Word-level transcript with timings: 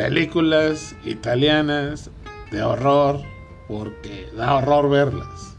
películas 0.00 0.96
italianas 1.04 2.08
de 2.50 2.62
horror 2.62 3.20
porque 3.68 4.30
da 4.34 4.54
horror 4.54 4.88
verlas. 4.88 5.58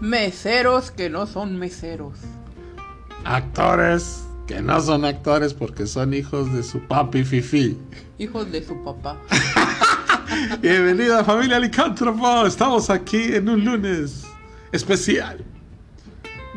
Meseros 0.00 0.90
que 0.90 1.08
no 1.08 1.26
son 1.26 1.60
meseros. 1.60 2.18
Actores 3.22 4.26
que 4.48 4.60
no 4.60 4.80
son 4.80 5.04
actores 5.04 5.54
porque 5.54 5.86
son 5.86 6.12
hijos 6.12 6.52
de 6.52 6.64
su 6.64 6.80
papi 6.88 7.22
Fifi. 7.22 7.78
Hijos 8.18 8.50
de 8.50 8.64
su 8.64 8.82
papá. 8.82 9.16
Bienvenida 10.60 11.22
familia 11.22 11.60
Licántropo, 11.60 12.46
estamos 12.46 12.90
aquí 12.90 13.32
en 13.32 13.48
un 13.48 13.64
lunes 13.64 14.24
especial. 14.72 15.44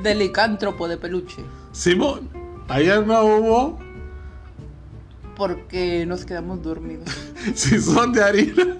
De 0.01 0.15
licántropo 0.15 0.87
de 0.87 0.97
peluche. 0.97 1.43
Simón, 1.71 2.31
ayer 2.67 3.05
no 3.05 3.25
hubo, 3.25 3.90
Porque 5.41 6.05
nos 6.05 6.23
quedamos 6.23 6.61
dormidos. 6.61 7.09
si 7.55 7.81
son 7.81 8.13
de 8.13 8.23
harina, 8.23 8.77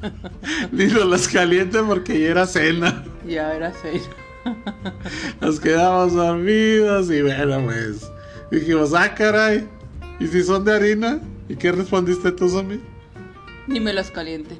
ni 0.72 0.86
nos 0.86 1.04
las 1.04 1.28
calienten 1.28 1.86
porque 1.86 2.18
ya 2.18 2.28
era 2.28 2.46
cena. 2.46 3.04
Ya 3.28 3.52
era 3.52 3.70
seis. 3.82 4.08
Nos 5.42 5.60
quedamos 5.60 6.14
dormidos 6.14 7.10
y 7.10 7.20
bueno, 7.20 7.62
pues 7.66 8.10
dijimos, 8.50 8.94
ah, 8.94 9.14
caray, 9.14 9.68
¿y 10.18 10.26
si 10.26 10.42
son 10.42 10.64
de 10.64 10.74
harina? 10.74 11.20
¿Y 11.50 11.56
qué 11.56 11.70
respondiste 11.70 12.32
tú, 12.32 12.48
zombie? 12.48 12.80
Ni 13.66 13.78
me 13.78 13.92
las 13.92 14.10
caliente. 14.10 14.58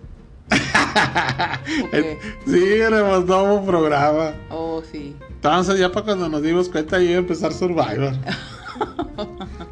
Eh, 1.93 2.19
Sí, 2.45 2.65
éramos 2.65 3.25
nuevo 3.25 3.65
programa. 3.65 4.35
Oh, 4.51 4.83
sí. 4.93 5.17
Entonces 5.31 5.79
ya 5.79 5.91
para 5.91 6.05
cuando 6.05 6.29
nos 6.29 6.43
dimos 6.43 6.69
cuenta 6.69 6.99
ya 6.99 7.05
iba 7.05 7.15
a 7.15 7.19
empezar 7.21 7.55
Survivor. 7.55 8.13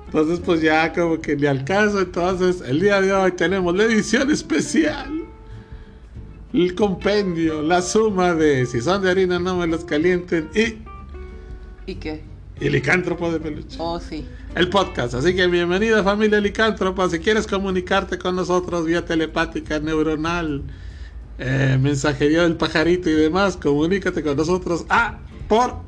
Entonces 0.08 0.40
pues 0.40 0.62
ya 0.62 0.90
como 0.94 1.20
que 1.20 1.36
ni 1.36 1.46
al 1.46 1.66
caso. 1.66 2.00
Entonces 2.00 2.62
el 2.66 2.80
día 2.80 2.98
de 3.00 3.12
hoy 3.12 3.32
tenemos 3.32 3.76
la 3.76 3.84
edición 3.84 4.30
especial. 4.30 5.26
El 6.54 6.74
compendio, 6.74 7.60
la 7.60 7.82
suma 7.82 8.34
de 8.34 8.64
si 8.64 8.80
son 8.80 9.02
de 9.02 9.10
harina 9.10 9.38
no 9.38 9.56
me 9.56 9.66
los 9.66 9.84
calienten 9.84 10.48
y, 10.54 10.78
¿Y 11.90 11.96
qué? 11.96 12.22
y 12.58 12.70
licántropo 12.70 13.30
de 13.30 13.38
peluche. 13.38 13.76
Oh, 13.78 14.00
sí. 14.00 14.26
El 14.54 14.70
podcast. 14.70 15.12
Así 15.12 15.36
que 15.36 15.46
bienvenida 15.46 16.02
familia 16.02 16.40
licántropa. 16.40 17.10
Si 17.10 17.18
quieres 17.18 17.46
comunicarte 17.46 18.16
con 18.16 18.34
nosotros 18.34 18.86
vía 18.86 19.04
telepática, 19.04 19.78
neuronal, 19.78 20.62
eh, 21.38 21.76
mensajería 21.78 22.44
del 22.44 22.56
pajarito 22.56 23.10
y 23.10 23.12
demás, 23.12 23.58
comunícate 23.58 24.22
con 24.22 24.38
nosotros. 24.38 24.86
Ah, 24.88 25.18
por 25.48 25.87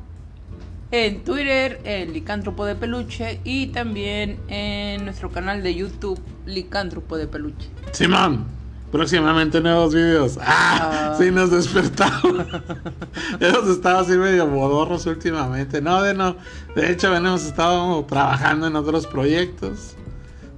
En 0.91 1.23
Twitter, 1.23 1.79
el 1.85 2.11
licántropo 2.11 2.65
de 2.65 2.75
peluche. 2.75 3.39
Y 3.45 3.67
también 3.67 4.39
en 4.49 5.05
nuestro 5.05 5.31
canal 5.31 5.63
de 5.63 5.73
YouTube, 5.73 6.19
licántropo 6.45 7.17
de 7.17 7.27
peluche. 7.27 7.69
Simón. 7.93 8.45
Próximamente 8.91 9.61
nuevos 9.61 9.95
videos. 9.95 10.37
Ah, 10.41 11.13
Ah. 11.13 11.15
sí 11.17 11.31
nos 11.31 11.49
despertamos. 11.49 12.45
hemos 13.39 13.69
estado 13.69 13.99
así 13.99 14.11
medio 14.17 14.45
modorros 14.47 15.05
últimamente. 15.05 15.81
No, 15.81 16.01
de 16.01 16.13
no. 16.13 16.35
De 16.75 16.91
hecho, 16.91 17.15
hemos 17.15 17.45
estado 17.45 18.03
trabajando 18.03 18.67
en 18.67 18.75
otros 18.75 19.07
proyectos. 19.07 19.95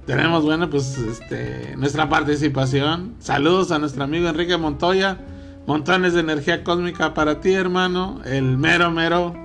Tenemos, 0.04 0.42
bueno, 0.42 0.68
pues 0.68 0.98
este, 0.98 1.76
nuestra 1.76 2.08
participación. 2.08 3.14
Saludos 3.20 3.70
a 3.70 3.78
nuestro 3.78 4.02
amigo 4.02 4.28
Enrique 4.28 4.56
Montoya. 4.56 5.16
Montones 5.68 6.14
de 6.14 6.20
energía 6.20 6.64
cósmica 6.64 7.14
para 7.14 7.40
ti, 7.40 7.52
hermano. 7.52 8.20
El 8.24 8.58
mero 8.58 8.90
mero 8.90 9.43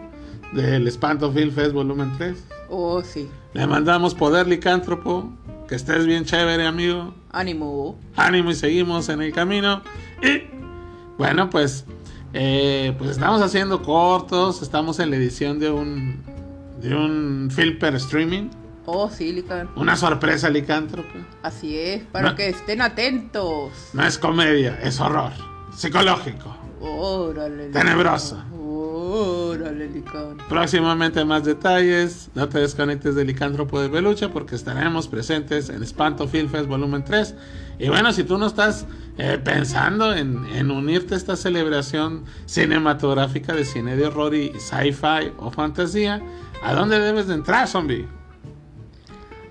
del 0.54 0.88
Espanto 0.88 1.32
Film 1.32 1.52
Fest 1.52 1.74
volumen 1.74 2.12
3. 2.18 2.44
Oh, 2.70 3.02
sí. 3.02 3.30
Le 3.54 3.66
mandamos 3.68 4.16
poder 4.16 4.48
licántropo. 4.48 5.30
Que 5.68 5.76
estés 5.76 6.06
bien 6.08 6.26
chévere, 6.26 6.66
amigo. 6.66 7.14
Ánimo. 7.32 7.96
Ánimo 8.16 8.50
y 8.52 8.56
seguimos 8.56 9.08
en 9.10 9.22
el 9.22 9.32
camino. 9.32 9.84
Y 10.24 10.44
bueno, 11.18 11.50
pues, 11.52 11.86
eh, 12.34 12.96
pues 12.98 13.12
estamos 13.12 13.42
haciendo 13.42 13.84
cortos. 13.84 14.62
Estamos 14.64 15.00
en 15.00 15.12
la 15.12 15.18
edición 15.18 15.60
de 15.60 15.70
un, 15.70 16.24
de 16.82 16.96
un 16.96 17.50
Filper 17.52 17.94
Streaming. 17.96 18.50
Oh, 18.88 19.12
sí, 19.12 19.32
licán. 19.32 19.70
Una 19.76 19.96
sorpresa 19.96 20.50
licántropa. 20.50 21.20
Así 21.44 21.78
es. 21.78 22.04
Para 22.06 22.32
No. 22.32 22.36
que 22.36 22.50
estén 22.50 22.82
atentos. 22.82 23.72
No 23.94 24.04
es 24.04 24.18
comedia, 24.18 24.80
es 24.82 25.00
horror. 25.00 25.32
Psicológico. 25.76 26.56
Órale. 26.82 27.68
Tenebroso. 27.70 28.42
Órale. 29.12 29.90
Próximamente 30.48 31.26
más 31.26 31.44
detalles. 31.44 32.30
No 32.36 32.48
te 32.48 32.60
desconectes 32.60 33.16
de 33.16 33.26
Licántropo 33.26 33.82
de 33.82 33.90
Peluche 33.90 34.30
porque 34.30 34.54
estaremos 34.54 35.08
presentes 35.08 35.70
en 35.70 35.82
Espanto 35.82 36.28
Film 36.28 36.48
Fest 36.48 36.68
Volumen 36.68 37.04
3. 37.04 37.34
Y 37.80 37.90
bueno, 37.90 38.14
si 38.14 38.24
tú 38.24 38.38
no 38.38 38.46
estás 38.46 38.86
eh, 39.18 39.40
pensando 39.44 40.14
en, 40.14 40.46
en 40.54 40.70
unirte 40.70 41.16
a 41.16 41.18
esta 41.18 41.36
celebración 41.36 42.24
cinematográfica 42.46 43.54
de 43.54 43.66
cine 43.66 43.96
de 43.96 44.06
horror 44.06 44.36
y 44.36 44.52
sci-fi 44.60 45.32
o 45.38 45.50
fantasía, 45.50 46.22
¿a 46.62 46.76
dónde 46.76 47.00
debes 47.00 47.28
de 47.28 47.34
entrar, 47.34 47.68
zombie? 47.68 48.08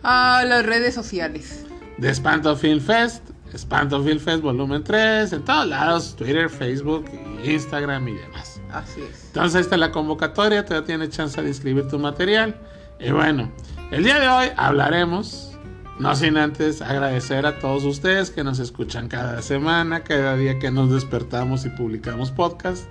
A 0.05 0.45
las 0.47 0.65
redes 0.65 0.95
sociales. 0.95 1.65
De 1.97 2.11
Espanto 2.11 2.55
Film 2.55 2.81
Fest, 2.81 3.31
Espanto 3.53 4.01
Film 4.05 4.21
Fest 4.21 4.41
Volumen 4.41 4.85
3, 4.85 5.33
en 5.33 5.45
todos 5.45 5.67
lados, 5.67 6.15
Twitter, 6.15 6.49
Facebook, 6.49 7.07
Instagram 7.45 8.07
y 8.07 8.15
demás. 8.15 8.58
Así 8.73 9.01
es. 9.03 9.27
Entonces 9.27 9.57
ahí 9.57 9.63
está 9.63 9.77
la 9.77 9.93
convocatoria, 9.93 10.65
todavía 10.65 10.87
tienes 10.87 11.11
chance 11.11 11.41
de 11.41 11.49
inscribir 11.49 11.89
tu 11.89 11.99
material. 11.99 12.57
Y 13.01 13.11
bueno, 13.11 13.51
el 13.91 14.05
día 14.05 14.19
de 14.19 14.29
hoy 14.29 14.49
hablaremos, 14.57 15.53
no 15.99 16.15
sin 16.15 16.37
antes 16.37 16.83
agradecer 16.83 17.47
a 17.47 17.59
todos 17.59 17.85
ustedes 17.85 18.31
que 18.31 18.45
nos 18.45 18.59
escuchan 18.59 19.09
cada 19.09 19.43
semana, 19.43 20.05
cada 20.05 20.37
día 20.37 20.59
que 20.59 20.71
nos 20.71 20.91
despertamos 20.91 21.65
y 21.65 21.71
publicamos 21.71 22.31
podcast. 22.31 22.87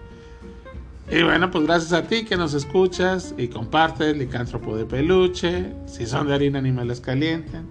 Y 1.09 1.23
bueno, 1.23 1.49
pues 1.51 1.65
gracias 1.65 1.93
a 1.93 2.03
ti 2.03 2.25
que 2.25 2.35
nos 2.35 2.53
escuchas 2.53 3.33
y 3.37 3.47
compartes 3.47 4.17
Licántropo 4.17 4.75
de 4.75 4.85
Peluche, 4.85 5.73
si 5.85 6.05
son 6.05 6.27
de 6.27 6.35
harina 6.35 6.61
ni 6.61 6.73
me 6.73 6.83
las 6.83 6.99
calienten, 6.99 7.65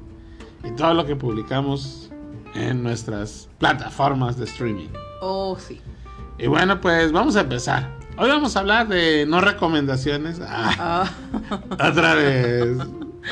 y 0.65 0.71
todo 0.71 0.95
lo 0.95 1.05
que 1.05 1.17
publicamos 1.17 2.11
en 2.55 2.83
nuestras 2.83 3.49
plataformas 3.59 4.39
de 4.39 4.47
streaming. 4.47 4.89
Oh, 5.21 5.57
sí. 5.59 5.81
Y 6.39 6.47
bueno, 6.47 6.81
pues 6.81 7.13
vamos 7.13 7.37
a 7.37 7.43
empezar. 7.43 7.96
Hoy 8.19 8.29
vamos 8.31 8.57
a 8.57 8.61
hablar 8.61 8.89
de 8.89 9.27
no 9.27 9.41
recomendaciones. 9.41 10.41
Ah, 10.43 11.11
Ah. 11.51 11.61
otra 11.91 12.15
vez. 12.15 12.77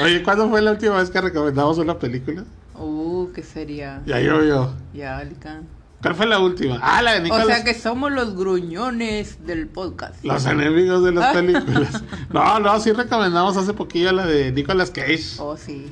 Oye, 0.02 0.22
¿cuándo 0.22 0.48
fue 0.50 0.60
la 0.60 0.72
última 0.72 0.96
vez 0.98 1.10
que 1.10 1.20
recomendamos 1.20 1.78
una 1.78 1.98
película? 1.98 2.44
Uh, 2.78 3.28
¿qué 3.32 3.42
sería? 3.42 4.02
Ya 4.04 4.20
llovió. 4.20 4.74
Ya, 4.92 5.22
licán. 5.24 5.62
¿Cuál 6.02 6.14
fue 6.16 6.26
la 6.26 6.38
última? 6.38 6.78
Ah, 6.82 7.00
la 7.00 7.12
de 7.12 7.20
O 7.20 7.22
Nicolas. 7.22 7.46
sea 7.46 7.64
que 7.64 7.72
somos 7.72 8.12
los 8.12 8.36
gruñones 8.36 9.46
del 9.46 9.68
podcast. 9.68 10.22
Los 10.22 10.44
enemigos 10.44 11.02
de 11.02 11.12
las 11.12 11.32
películas. 11.34 12.02
No, 12.30 12.60
no, 12.60 12.78
sí 12.80 12.92
recomendamos 12.92 13.56
hace 13.56 13.72
poquillo 13.72 14.12
la 14.12 14.26
de 14.26 14.52
Nicolas 14.52 14.90
Cage. 14.90 15.36
Oh, 15.38 15.56
sí. 15.56 15.86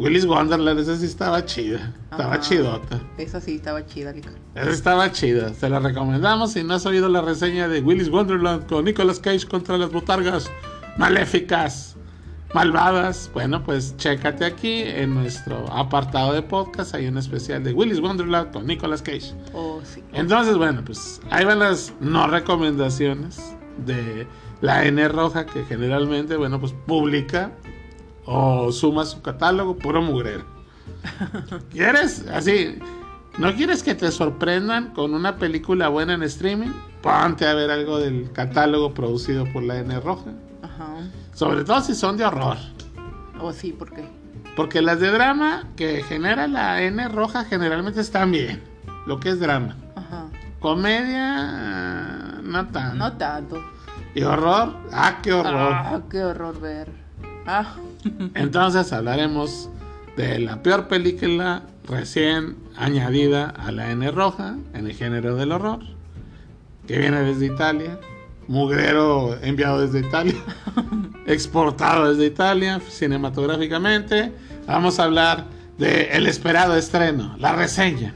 Willis 0.00 0.24
Wonderland, 0.24 0.80
esa 0.80 0.96
sí 0.96 1.04
estaba 1.04 1.44
chida. 1.44 1.92
Estaba 2.10 2.32
Ajá. 2.32 2.40
chidota. 2.40 3.00
Esa 3.18 3.38
sí 3.38 3.56
estaba 3.56 3.84
chida, 3.84 4.12
licán. 4.12 4.32
Esa 4.54 4.70
estaba 4.70 5.12
chida. 5.12 5.52
Se 5.52 5.68
la 5.68 5.78
recomendamos. 5.78 6.52
Si 6.52 6.64
no 6.64 6.72
has 6.72 6.86
oído 6.86 7.10
la 7.10 7.20
reseña 7.20 7.68
de 7.68 7.82
Willis 7.82 8.08
Wonderland 8.08 8.66
con 8.66 8.86
Nicolas 8.86 9.20
Cage 9.20 9.46
contra 9.46 9.76
las 9.76 9.92
botargas 9.92 10.50
maléficas, 10.96 11.96
malvadas, 12.54 13.30
bueno, 13.34 13.62
pues 13.62 13.94
chécate 13.98 14.46
aquí 14.46 14.80
en 14.84 15.12
nuestro 15.12 15.70
apartado 15.70 16.32
de 16.32 16.40
podcast. 16.40 16.94
Hay 16.94 17.06
un 17.06 17.18
especial 17.18 17.62
de 17.62 17.74
Willis 17.74 18.00
Wonderland 18.00 18.52
con 18.54 18.66
Nicolas 18.66 19.02
Cage. 19.02 19.34
Oh, 19.52 19.82
sí. 19.84 20.02
Entonces, 20.14 20.56
bueno, 20.56 20.82
pues 20.82 21.20
ahí 21.30 21.44
van 21.44 21.58
las 21.58 21.92
no 22.00 22.26
recomendaciones 22.26 23.38
de 23.84 24.26
la 24.62 24.82
N 24.86 25.06
roja 25.08 25.44
que 25.44 25.62
generalmente, 25.64 26.36
bueno, 26.36 26.58
pues 26.58 26.74
publica 26.86 27.52
o 28.30 28.70
suma 28.70 29.04
su 29.04 29.20
catálogo 29.20 29.76
puro 29.76 30.00
mugrero. 30.00 30.44
¿Quieres? 31.70 32.24
Así, 32.28 32.78
¿no 33.38 33.52
quieres 33.54 33.82
que 33.82 33.94
te 33.96 34.10
sorprendan 34.12 34.94
con 34.94 35.14
una 35.14 35.36
película 35.36 35.88
buena 35.88 36.14
en 36.14 36.22
streaming? 36.22 36.70
Ponte 37.02 37.46
a 37.46 37.54
ver 37.54 37.70
algo 37.70 37.98
del 37.98 38.30
catálogo 38.32 38.94
producido 38.94 39.44
por 39.52 39.64
la 39.64 39.78
N 39.78 39.98
roja. 40.00 40.30
Ajá. 40.62 40.98
Sobre 41.34 41.64
todo 41.64 41.80
si 41.80 41.94
son 41.94 42.16
de 42.16 42.24
horror. 42.24 42.56
Oh, 43.40 43.52
sí, 43.52 43.72
¿por 43.72 43.92
qué? 43.92 44.04
Porque 44.54 44.80
las 44.80 45.00
de 45.00 45.10
drama 45.10 45.64
que 45.74 46.02
genera 46.04 46.46
la 46.46 46.82
N 46.82 47.08
roja 47.08 47.44
generalmente 47.44 48.00
están 48.00 48.30
bien. 48.30 48.62
Lo 49.06 49.18
que 49.18 49.30
es 49.30 49.40
drama. 49.40 49.76
Ajá. 49.96 50.28
Comedia, 50.60 52.38
no 52.42 52.68
tanto. 52.68 52.94
No 52.94 53.12
tanto. 53.14 53.64
Y 54.14 54.22
horror, 54.22 54.76
ah, 54.92 55.18
qué 55.22 55.32
horror. 55.32 55.72
Ah, 55.72 56.00
qué 56.08 56.22
horror 56.22 56.60
ver. 56.60 56.92
Ah. 57.46 57.74
Entonces 58.34 58.92
hablaremos 58.92 59.68
de 60.16 60.38
la 60.38 60.62
peor 60.62 60.88
película 60.88 61.62
recién 61.88 62.56
añadida 62.76 63.48
a 63.50 63.72
la 63.72 63.90
N 63.90 64.10
roja 64.10 64.56
en 64.74 64.86
el 64.86 64.92
género 64.94 65.36
del 65.36 65.52
horror, 65.52 65.80
que 66.86 66.98
viene 66.98 67.20
desde 67.22 67.46
Italia, 67.46 67.98
mugrero 68.48 69.36
enviado 69.42 69.80
desde 69.80 70.06
Italia, 70.06 70.34
exportado 71.26 72.10
desde 72.10 72.26
Italia 72.26 72.80
cinematográficamente. 72.88 74.32
Vamos 74.66 74.98
a 74.98 75.04
hablar 75.04 75.46
de 75.78 76.10
el 76.12 76.26
esperado 76.26 76.76
estreno, 76.76 77.34
la 77.38 77.52
reseña 77.54 78.14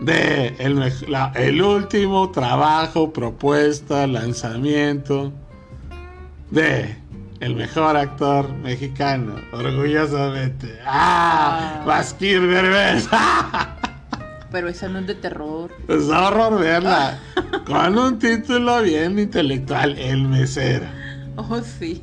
de 0.00 0.54
el, 0.58 0.80
la- 1.08 1.32
el 1.36 1.62
último 1.62 2.30
trabajo, 2.30 3.12
propuesta, 3.12 4.06
lanzamiento 4.08 5.32
de 6.50 6.96
el 7.44 7.56
mejor 7.56 7.94
actor 7.94 8.50
mexicano, 8.54 9.34
orgullosamente. 9.52 10.78
¡Ah! 10.86 11.80
Ah. 11.80 11.84
Basquir 11.84 12.40
Derbez. 12.40 13.06
Pero 14.50 14.68
esa 14.68 14.88
no 14.88 15.00
es 15.00 15.06
de 15.06 15.14
terror. 15.14 15.70
Es 15.86 16.08
horror 16.08 16.58
verla. 16.58 17.18
Con 17.66 17.98
un 17.98 18.18
título 18.18 18.80
bien 18.80 19.18
intelectual, 19.18 19.98
El 19.98 20.26
Mesero. 20.26 20.86
Oh, 21.36 21.60
sí. 21.60 22.02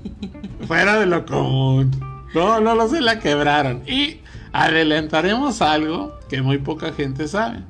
Fuera 0.68 1.00
de 1.00 1.08
lo 1.08 1.26
común. 1.26 1.90
No, 2.36 2.60
no 2.60 2.76
lo 2.76 2.88
se 2.88 3.02
la 3.02 3.18
quebraron. 3.18 3.82
Y 3.88 4.20
adelantaremos 4.54 5.64
algo 5.64 6.20
que 6.30 6.44
muy 6.44 6.60
poca 6.60 6.94
gente 6.94 7.28
sabe. 7.28 7.62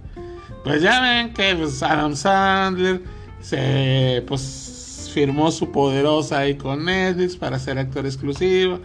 Pues 0.65 0.81
ya 0.81 0.99
ven 0.99 1.33
que 1.33 1.55
pues, 1.55 1.81
Adam 1.81 2.17
Sandler 2.17 3.01
se 3.39 4.25
pues 4.27 4.70
firmó 5.11 5.51
su 5.51 5.71
poderosa 5.71 6.39
ahí 6.39 6.55
con 6.55 6.85
Netflix 6.85 7.35
para 7.35 7.59
ser 7.59 7.77
actor 7.77 8.05
exclusivo 8.05 8.79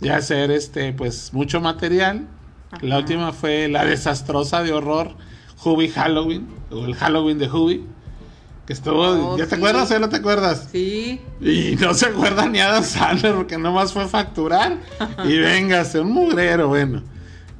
y 0.00 0.08
hacer 0.08 0.50
este 0.50 0.92
pues 0.92 1.32
mucho 1.32 1.60
material. 1.60 2.26
La 2.82 2.98
última 2.98 3.32
fue 3.32 3.68
la 3.68 3.84
desastrosa 3.84 4.62
de 4.62 4.72
horror 4.72 5.16
Hubie 5.64 5.88
Halloween 5.90 6.46
o 6.70 6.84
el 6.84 6.94
Halloween 6.94 7.38
de. 7.38 7.48
Que 8.66 8.72
estuvo, 8.72 9.02
Oh, 9.02 9.36
¿ya 9.36 9.46
te 9.46 9.56
acuerdas 9.56 9.90
o 9.90 9.98
no 9.98 10.08
te 10.08 10.16
acuerdas? 10.16 10.68
Sí. 10.70 11.20
Y 11.40 11.76
no 11.80 11.92
se 11.94 12.06
acuerda 12.06 12.46
ni 12.46 12.60
Adam 12.60 12.84
Sandler 12.84 13.34
porque 13.34 13.58
nomás 13.58 13.92
fue 13.92 14.06
facturar 14.06 14.78
y 15.24 15.38
véngase, 15.40 16.00
un 16.00 16.12
mugrero, 16.12 16.68
bueno. 16.68 17.02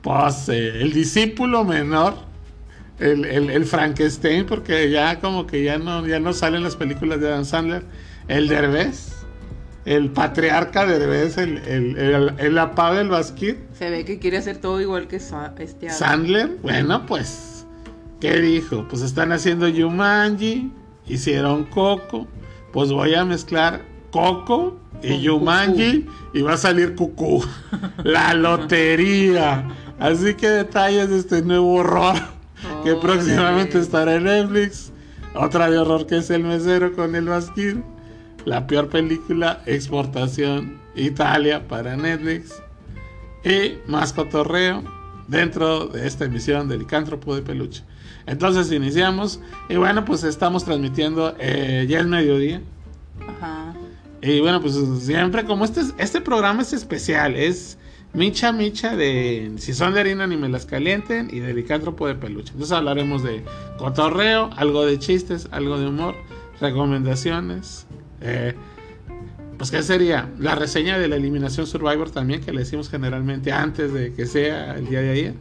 Pues 0.03 0.49
eh, 0.49 0.81
el 0.81 0.93
discípulo 0.93 1.65
menor, 1.65 2.15
el, 2.99 3.25
el, 3.25 3.51
el 3.51 3.65
Frankenstein, 3.67 4.47
porque 4.47 4.91
ya 4.91 5.21
como 5.21 5.47
que 5.47 5.65
ya 5.65 5.79
no, 5.79 6.07
ya 6.07 6.21
no 6.21 6.33
salen 6.33 6.63
las 6.63 6.77
películas 6.77 7.21
de 7.21 7.29
Adam 7.29 7.45
Sandler, 7.45 7.85
el 8.31 8.49
Derbez, 8.49 9.13
el 9.85 10.11
patriarca 10.11 10.87
Derbez, 10.87 11.37
el, 11.39 11.59
el, 11.59 11.99
el, 11.99 12.35
el 12.39 12.59
apá 12.59 12.93
del 12.95 13.09
Basquit, 13.09 13.57
Se 13.79 13.91
ve 13.91 14.05
que 14.05 14.19
quiere 14.19 14.39
hacer 14.39 14.59
todo 14.59 14.81
igual 14.81 15.09
que 15.09 15.21
Sa- 15.21 15.55
este. 15.59 15.91
Sandler, 15.91 16.57
bueno, 16.63 17.07
pues, 17.07 17.67
¿qué 18.21 18.39
dijo? 18.41 18.87
Pues 18.89 19.03
están 19.03 19.33
haciendo 19.33 19.69
Yumanji, 19.69 20.71
hicieron 21.07 21.65
Coco, 21.65 22.27
pues 22.73 22.93
voy 22.93 23.15
a 23.15 23.25
mezclar 23.25 23.83
Coco 24.11 24.79
y 25.03 25.21
Yumanji 25.23 26.07
y 26.35 26.43
va 26.43 26.53
a 26.55 26.57
salir 26.57 26.95
Cucú. 26.95 27.43
La 28.05 28.35
lotería. 28.35 29.67
Así 29.99 30.35
que 30.35 30.49
detalles 30.49 31.09
de 31.11 31.19
este 31.19 31.43
nuevo 31.43 31.75
horror 31.75 32.15
que 32.85 32.95
próximamente 32.97 33.79
estará 33.79 34.15
en 34.17 34.25
Netflix. 34.25 34.93
Otra 35.35 35.71
de 35.71 35.79
horror 35.79 36.07
que 36.07 36.19
es 36.19 36.31
El 36.31 36.43
Mesero 36.45 36.93
con 36.95 37.15
el 37.15 37.27
Basquir. 37.27 37.83
La 38.45 38.67
peor 38.67 38.89
película, 38.89 39.63
exportación 39.67 40.79
Italia 40.97 41.67
para 41.69 41.97
Netflix. 41.97 42.63
Y 43.45 43.79
más 43.91 44.13
cotorreo 44.13 44.83
dentro 45.29 45.87
de 45.87 46.07
esta 46.07 46.25
emisión 46.25 46.69
del 46.69 46.81
Licántropo 46.81 47.35
de 47.35 47.43
Peluche. 47.43 47.83
Entonces 48.27 48.71
iniciamos. 48.73 49.41
Y 49.69 49.77
bueno, 49.77 50.05
pues 50.05 50.25
estamos 50.25 50.65
transmitiendo 50.65 51.35
eh, 51.39 51.87
ya 51.89 52.01
el 52.01 52.07
mediodía. 52.09 52.61
Ajá. 53.27 53.75
Y 54.23 54.41
bueno, 54.41 54.61
pues 54.61 54.75
siempre 55.01 55.45
como 55.45 55.65
este, 55.65 55.81
es- 55.81 55.95
este 55.99 56.21
programa 56.21 56.63
es 56.63 56.73
especial, 56.75 57.37
es 57.37 57.79
micha 58.13 58.53
micha 58.53 58.95
de 58.97 59.53
si 59.57 59.73
son 59.73 59.95
de 59.95 60.01
harina 60.01 60.27
ni 60.27 60.37
me 60.37 60.49
las 60.49 60.67
calienten 60.67 61.29
y 61.33 61.39
de 61.39 61.55
licántropo 61.55 62.07
de 62.07 62.17
peluche. 62.17 62.53
Entonces 62.53 62.77
hablaremos 62.77 63.23
de 63.23 63.43
cotorreo, 63.79 64.51
algo 64.57 64.85
de 64.85 64.99
chistes, 64.99 65.49
algo 65.53 65.79
de 65.79 65.87
humor, 65.89 66.15
recomendaciones. 66.61 67.87
Eh, 68.21 68.55
pues 69.61 69.71
qué 69.71 69.83
sería 69.83 70.31
la 70.39 70.55
reseña 70.55 70.99
de 70.99 71.07
la 71.07 71.17
eliminación 71.17 71.67
Survivor 71.67 72.11
también 72.11 72.41
que 72.41 72.53
le 72.53 72.61
decimos 72.61 72.89
generalmente 72.89 73.53
antes 73.53 73.93
de 73.93 74.13
que 74.15 74.25
sea 74.25 74.75
el 74.75 74.89
día 74.89 75.03
de 75.03 75.11
ayer. 75.11 75.35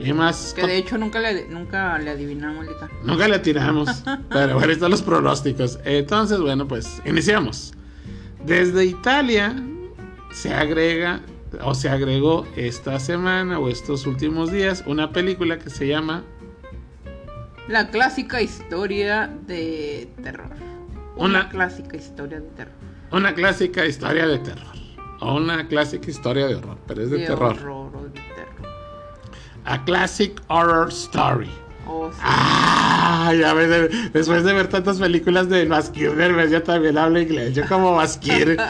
Y 0.00 0.12
más... 0.12 0.54
Que 0.54 0.66
de 0.66 0.78
hecho 0.78 0.96
nunca 0.98 1.20
le, 1.20 1.46
nunca 1.46 1.98
le 1.98 2.10
adivinamos. 2.10 2.66
Nunca 3.04 3.28
le 3.28 3.38
tiramos. 3.38 4.02
pero 4.30 4.54
bueno, 4.54 4.72
están 4.72 4.90
los 4.90 5.02
pronósticos. 5.02 5.78
Entonces, 5.84 6.40
bueno, 6.40 6.66
pues 6.66 7.00
iniciamos. 7.04 7.74
Desde 8.44 8.86
Italia 8.86 9.54
se 10.32 10.54
agrega 10.54 11.20
o 11.62 11.74
se 11.74 11.88
agregó 11.88 12.46
esta 12.56 12.98
semana 12.98 13.58
o 13.58 13.68
estos 13.68 14.06
últimos 14.06 14.50
días 14.50 14.82
una 14.86 15.12
película 15.12 15.58
que 15.58 15.70
se 15.70 15.86
llama 15.86 16.24
La 17.68 17.90
clásica 17.90 18.40
historia 18.40 19.30
de 19.46 20.08
terror. 20.22 20.69
Una, 21.20 21.40
Una- 21.40 21.48
clásica 21.48 21.96
historia 21.96 22.40
de 22.40 22.48
terror. 22.50 22.74
una 23.12 23.34
clásica 23.34 23.86
historia 23.86 24.26
de 24.26 24.38
terror. 24.38 24.66
O 25.20 25.34
una 25.36 25.68
clásica 25.68 26.10
historia 26.10 26.46
de 26.46 26.54
horror, 26.56 26.78
pero 26.86 27.02
es 27.02 27.10
de, 27.10 27.18
terror. 27.18 27.52
horror 27.52 27.96
o 27.96 28.04
de 28.04 28.10
terror. 28.10 28.72
A 29.64 29.84
classic 29.84 30.40
horror 30.48 30.88
story. 30.88 31.50
Oh, 31.86 32.10
sí. 32.10 32.18
Ah, 32.22 33.32
ya 33.38 33.52
ves, 33.52 33.68
de- 33.68 34.10
después 34.12 34.44
de 34.44 34.52
ver 34.54 34.68
tantas 34.68 34.98
películas 34.98 35.48
de 35.48 35.66
Basquir 35.66 36.14
Derbez, 36.14 36.50
ya 36.50 36.62
también 36.64 36.96
hablo 36.96 37.20
inglés. 37.20 37.54
Yo 37.54 37.66
como 37.68 37.94
Basquir. 37.94 38.56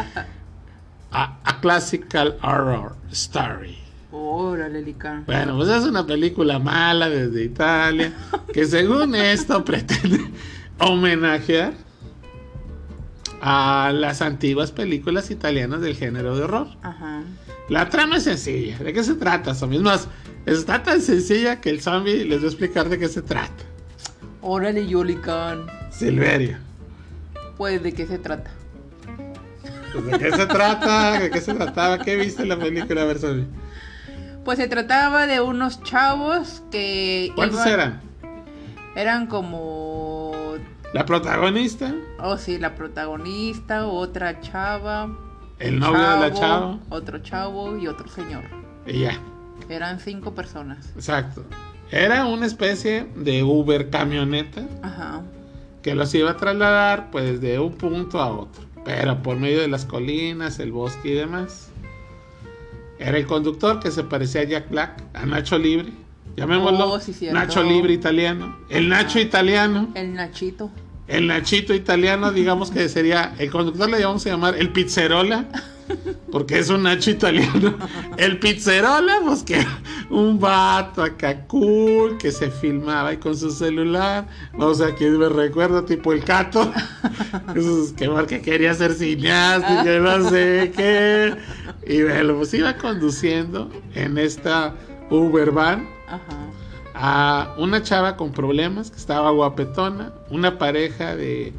A, 1.12 1.38
a 1.44 1.60
classical 1.60 2.36
horror 2.40 2.94
story. 3.10 3.76
Órale, 4.12 4.80
Lica. 4.80 5.24
Bueno, 5.26 5.56
pues 5.56 5.68
es 5.68 5.84
una 5.84 6.06
película 6.06 6.60
mala 6.60 7.08
desde 7.10 7.42
Italia, 7.44 8.12
que 8.52 8.64
según 8.64 9.16
esto 9.16 9.64
pretende 9.64 10.30
homenajear 10.78 11.72
a 13.40 13.90
las 13.94 14.22
antiguas 14.22 14.72
películas 14.72 15.30
italianas 15.30 15.80
del 15.80 15.96
género 15.96 16.36
de 16.36 16.42
horror. 16.44 16.68
Ajá. 16.82 17.22
La 17.68 17.88
trama 17.88 18.16
es 18.16 18.24
sencilla. 18.24 18.78
¿De 18.78 18.92
qué 18.92 19.02
se 19.04 19.14
trata? 19.14 19.52
Es 19.52 19.62
más, 19.80 20.08
está 20.46 20.82
tan 20.82 21.00
sencilla 21.00 21.60
que 21.60 21.70
el 21.70 21.80
zombie 21.80 22.24
les 22.24 22.38
voy 22.40 22.46
a 22.46 22.50
explicar 22.50 22.88
de 22.88 22.98
qué 22.98 23.08
se 23.08 23.22
trata. 23.22 23.64
Órale, 24.42 24.86
Yolican. 24.86 25.66
Silverio. 25.90 26.56
Pues, 27.56 27.82
¿de 27.82 27.92
qué 27.92 28.06
se 28.06 28.18
trata? 28.18 28.50
Pues, 29.92 30.04
¿De 30.06 30.18
qué 30.18 30.32
se 30.36 30.46
trata? 30.46 31.18
¿De 31.20 31.30
qué 31.30 31.40
se 31.40 31.54
trataba? 31.54 31.98
¿Qué 31.98 32.16
viste 32.16 32.42
en 32.42 32.48
la 32.48 32.58
película, 32.58 33.02
a 33.02 33.04
ver, 33.04 33.18
zombie? 33.18 33.46
Pues 34.44 34.58
se 34.58 34.66
trataba 34.68 35.26
de 35.26 35.40
unos 35.40 35.82
chavos 35.82 36.62
que. 36.70 37.30
¿Cuántos 37.34 37.60
iban- 37.60 37.68
eran? 37.72 38.00
Eran 38.96 39.26
como. 39.26 40.19
La 40.92 41.06
protagonista, 41.06 41.94
Oh, 42.18 42.36
sí, 42.36 42.58
la 42.58 42.74
protagonista, 42.74 43.86
otra 43.86 44.40
chava. 44.40 45.16
el 45.58 45.78
novio 45.78 46.00
de 46.00 46.18
la 46.20 46.32
chava 46.32 46.78
Otro 46.88 47.18
chavo 47.18 47.76
y 47.78 47.86
otro 47.86 48.08
señor. 48.08 48.42
y 48.86 49.00
ya. 49.00 49.18
Eran 49.68 50.00
cinco 50.00 50.34
personas. 50.34 50.90
Exacto. 50.96 51.44
Era 51.92 52.24
una 52.26 52.46
especie 52.46 53.06
de 53.16 53.42
Uber 53.42 53.90
camioneta 53.90 54.62
Ajá. 54.82 55.22
que 55.82 55.94
los 55.94 56.12
iba 56.14 56.30
a 56.32 56.36
trasladar 56.36 57.10
pues 57.10 57.40
de 57.40 57.58
un 57.60 57.74
punto 57.74 58.20
a 58.20 58.30
otro, 58.32 58.62
pero 58.84 59.22
por 59.22 59.36
medio 59.36 59.60
de 59.60 59.68
las 59.68 59.84
colinas, 59.84 60.58
el 60.58 60.72
bosque 60.72 61.10
y 61.10 61.14
demás. 61.14 61.68
Era 62.98 63.16
el 63.16 63.26
conductor 63.26 63.80
que 63.80 63.90
se 63.90 64.02
parecía 64.04 64.42
a 64.42 64.44
Jack 64.44 64.70
Black, 64.70 65.02
a 65.14 65.24
Nacho 65.24 65.56
Libre. 65.58 65.92
Llamémoslo 66.36 66.92
Oh, 66.92 67.00
sí. 67.00 67.14
Nacho 67.32 67.62
Libre 67.62 67.92
italiano. 67.92 68.56
El 68.68 68.88
Nacho 68.88 69.18
italiano, 69.20 69.88
El 69.94 70.14
Nachito. 70.14 70.70
el 71.08 71.26
Nachito 71.26 71.74
italiano, 71.74 72.30
digamos 72.32 72.70
que 72.70 72.88
sería, 72.88 73.34
el 73.38 73.50
conductor 73.50 73.90
le 73.90 74.04
vamos 74.04 74.24
a 74.26 74.30
llamar 74.30 74.56
el 74.56 74.70
Pizzerola, 74.70 75.44
porque 76.30 76.60
es 76.60 76.70
un 76.70 76.84
Nacho 76.84 77.10
italiano. 77.10 77.76
El 78.16 78.38
Pizzerola, 78.38 79.18
pues 79.24 79.42
que 79.42 79.66
un 80.08 80.38
vato 80.38 81.02
acá 81.02 81.46
cool, 81.48 82.16
que 82.16 82.30
se 82.32 82.50
filmaba 82.50 83.08
ahí 83.10 83.16
con 83.16 83.36
su 83.36 83.50
celular. 83.50 84.26
O 84.56 84.72
sea, 84.72 84.94
que 84.94 85.10
me 85.10 85.28
recuerda 85.28 85.84
tipo 85.84 86.12
el 86.12 86.22
Cato, 86.24 86.72
que 87.96 88.08
porque 88.08 88.40
quería 88.40 88.72
ser 88.74 88.94
cineasta 88.94 89.80
y 89.82 89.84
que 89.84 89.98
no 90.00 90.30
sé 90.30 90.72
qué. 90.76 91.34
Y 91.86 92.02
bueno, 92.02 92.36
pues 92.36 92.54
iba 92.54 92.76
conduciendo 92.76 93.68
en 93.94 94.16
esta 94.18 94.74
Uber 95.10 95.50
van 95.50 95.88
Ajá. 96.10 96.46
a 96.94 97.54
una 97.58 97.82
chava 97.82 98.16
con 98.16 98.32
problemas 98.32 98.90
que 98.90 98.96
estaba 98.96 99.30
guapetona, 99.30 100.12
una 100.30 100.58
pareja 100.58 101.14
de 101.16 101.52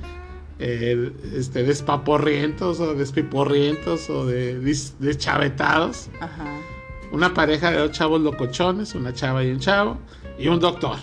eh, 0.59 1.11
este, 1.35 1.63
despaporrientos 1.63 2.79
o 2.79 2.93
despiporrientos 2.93 4.09
o 4.09 4.25
de 4.25 4.59
deschavetados, 4.99 6.09
Ajá. 6.19 6.57
una 7.11 7.33
pareja 7.33 7.71
de 7.71 7.79
dos 7.79 7.91
chavos 7.91 8.21
locochones, 8.21 8.93
una 8.93 9.13
chava 9.13 9.43
y 9.43 9.51
un 9.51 9.59
chavo, 9.59 9.97
y 10.37 10.47
un 10.47 10.59
doctor 10.59 10.97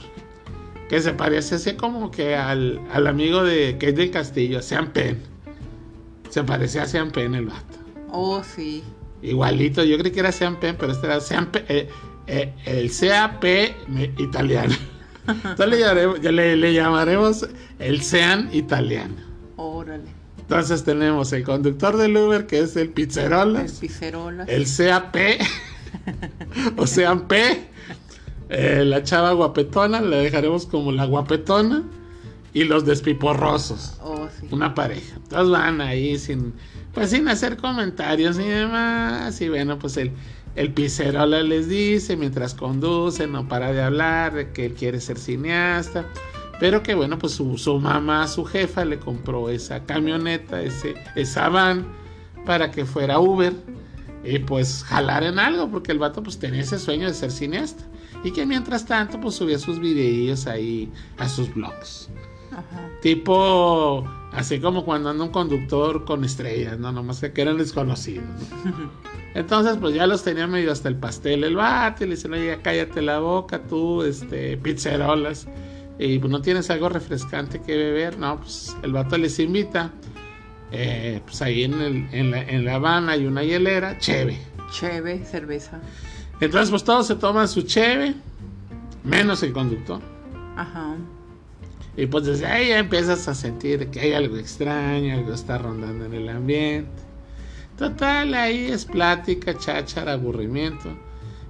que 0.88 1.00
se 1.02 1.12
parece 1.12 1.56
así 1.56 1.74
como 1.74 2.10
que 2.10 2.34
al, 2.34 2.80
al 2.92 3.06
amigo 3.06 3.44
de 3.44 3.72
Kate 3.74 3.92
del 3.92 4.10
Castillo, 4.10 4.62
Sean 4.62 4.92
Penn. 4.92 5.18
Se 6.30 6.42
parecía 6.44 6.84
a 6.84 6.86
Sean 6.86 7.10
Penn 7.10 7.34
el 7.34 7.46
vato. 7.46 7.78
Oh, 8.10 8.42
sí. 8.42 8.82
Igualito, 9.20 9.84
yo 9.84 9.98
creí 9.98 10.12
que 10.12 10.20
era 10.20 10.32
Sean 10.32 10.56
Penn, 10.56 10.76
pero 10.78 10.92
este 10.92 11.06
era 11.06 11.20
Sean 11.20 11.46
Penn, 11.46 11.64
eh, 11.68 11.88
eh, 12.28 12.52
el 12.66 12.90
CAP 12.90 13.44
italiano. 14.18 14.74
Entonces 15.26 15.68
le 15.68 15.78
llamaremos, 15.78 16.22
le, 16.22 16.56
le 16.56 16.74
llamaremos 16.74 17.48
el 17.78 18.02
Sean 18.02 18.48
italiano. 18.52 19.14
Órale. 19.56 20.18
Entonces 20.38 20.82
tenemos 20.84 21.32
el 21.34 21.44
conductor 21.44 21.96
del 21.98 22.16
Uber, 22.16 22.46
que 22.46 22.60
es 22.60 22.74
el 22.76 22.84
El 22.84 22.88
Pizzerolas, 22.90 23.72
pizzerolas. 23.80 24.48
el 24.48 24.64
CAP, 24.64 25.16
o 26.78 26.86
Sean 26.86 27.28
P, 27.28 27.66
eh, 28.48 28.82
la 28.86 29.02
chava 29.02 29.32
guapetona, 29.32 30.00
la 30.00 30.16
dejaremos 30.16 30.64
como 30.64 30.90
la 30.92 31.04
guapetona, 31.04 31.84
y 32.54 32.64
los 32.64 32.86
despiporrosos. 32.86 33.98
Oh, 34.02 34.26
sí. 34.40 34.46
una 34.50 34.74
pareja. 34.74 35.18
Todos 35.28 35.50
van 35.50 35.82
ahí 35.82 36.18
sin, 36.18 36.54
pues 36.98 37.10
sin 37.10 37.28
hacer 37.28 37.56
comentarios 37.56 38.40
y 38.40 38.44
demás. 38.44 39.40
Y 39.40 39.48
bueno, 39.48 39.78
pues 39.78 39.96
el, 39.96 40.10
el 40.56 40.74
les 40.74 41.68
dice 41.68 42.16
mientras 42.16 42.54
conduce, 42.54 43.28
no 43.28 43.46
para 43.46 43.72
de 43.72 43.80
hablar, 43.80 44.34
de 44.34 44.50
que 44.50 44.66
él 44.66 44.74
quiere 44.74 45.00
ser 45.00 45.16
cineasta. 45.16 46.06
Pero 46.58 46.82
que 46.82 46.96
bueno, 46.96 47.16
pues 47.16 47.34
su, 47.34 47.56
su 47.56 47.78
mamá, 47.78 48.26
su 48.26 48.44
jefa, 48.44 48.84
le 48.84 48.98
compró 48.98 49.48
esa 49.48 49.84
camioneta, 49.84 50.60
ese, 50.60 50.94
esa 51.14 51.48
van, 51.48 51.86
para 52.44 52.72
que 52.72 52.84
fuera 52.84 53.20
Uber. 53.20 53.52
Y 54.24 54.40
pues 54.40 54.82
jalar 54.82 55.22
en 55.22 55.38
algo, 55.38 55.70
porque 55.70 55.92
el 55.92 56.00
vato 56.00 56.20
pues 56.20 56.36
tenía 56.40 56.62
ese 56.62 56.80
sueño 56.80 57.06
de 57.06 57.14
ser 57.14 57.30
cineasta. 57.30 57.84
Y 58.24 58.32
que 58.32 58.44
mientras 58.44 58.84
tanto 58.84 59.20
pues 59.20 59.36
subía 59.36 59.60
sus 59.60 59.78
videillos 59.78 60.48
ahí 60.48 60.90
a 61.18 61.28
sus 61.28 61.54
blogs. 61.54 62.08
Ajá. 62.50 62.90
Tipo, 63.02 64.04
así 64.32 64.60
como 64.60 64.84
cuando 64.84 65.10
anda 65.10 65.24
un 65.24 65.30
conductor 65.30 66.04
con 66.04 66.24
estrellas, 66.24 66.78
¿no? 66.78 66.92
Nomás 66.92 67.20
que 67.20 67.40
eran 67.42 67.56
desconocidos, 67.58 68.24
¿no? 68.64 68.90
Entonces, 69.34 69.76
pues 69.78 69.94
ya 69.94 70.06
los 70.06 70.24
tenía 70.24 70.46
medio 70.46 70.72
hasta 70.72 70.88
el 70.88 70.96
pastel 70.96 71.44
el 71.44 71.54
vato 71.56 72.04
y 72.04 72.08
le 72.08 72.14
dicen, 72.16 72.32
oye, 72.32 72.58
cállate 72.62 73.02
la 73.02 73.18
boca 73.20 73.60
tú, 73.62 74.02
este, 74.02 74.56
pizzerolas. 74.56 75.46
Y 75.98 76.18
pues 76.18 76.30
no 76.30 76.40
tienes 76.40 76.70
algo 76.70 76.88
refrescante 76.88 77.60
que 77.60 77.76
beber, 77.76 78.18
no, 78.18 78.36
pues 78.40 78.74
el 78.82 78.92
vato 78.92 79.18
les 79.18 79.38
invita. 79.38 79.90
Eh, 80.70 81.20
pues 81.24 81.40
ahí 81.42 81.64
en, 81.64 81.80
el- 81.80 82.08
en 82.12 82.30
la, 82.30 82.42
en 82.42 82.64
La 82.64 82.74
Habana 82.76 83.12
hay 83.12 83.26
una 83.26 83.42
hielera, 83.42 83.98
cheve. 83.98 84.38
Cheve, 84.70 85.24
cerveza. 85.24 85.80
Entonces, 86.40 86.70
pues 86.70 86.84
todos 86.84 87.06
se 87.06 87.16
toman 87.16 87.48
su 87.48 87.62
cheve, 87.62 88.14
menos 89.02 89.42
el 89.42 89.52
conductor. 89.52 90.00
Ajá. 90.56 90.94
Y 91.98 92.06
pues 92.06 92.26
desde 92.26 92.46
ahí 92.46 92.68
ya 92.68 92.78
empiezas 92.78 93.26
a 93.26 93.34
sentir 93.34 93.88
que 93.88 93.98
hay 93.98 94.12
algo 94.12 94.36
extraño, 94.36 95.14
algo 95.14 95.34
está 95.34 95.58
rondando 95.58 96.04
en 96.04 96.14
el 96.14 96.28
ambiente. 96.28 97.02
Total, 97.76 98.32
ahí 98.34 98.66
es 98.66 98.84
plática, 98.84 99.58
cháchara, 99.58 100.12
aburrimiento. 100.12 100.96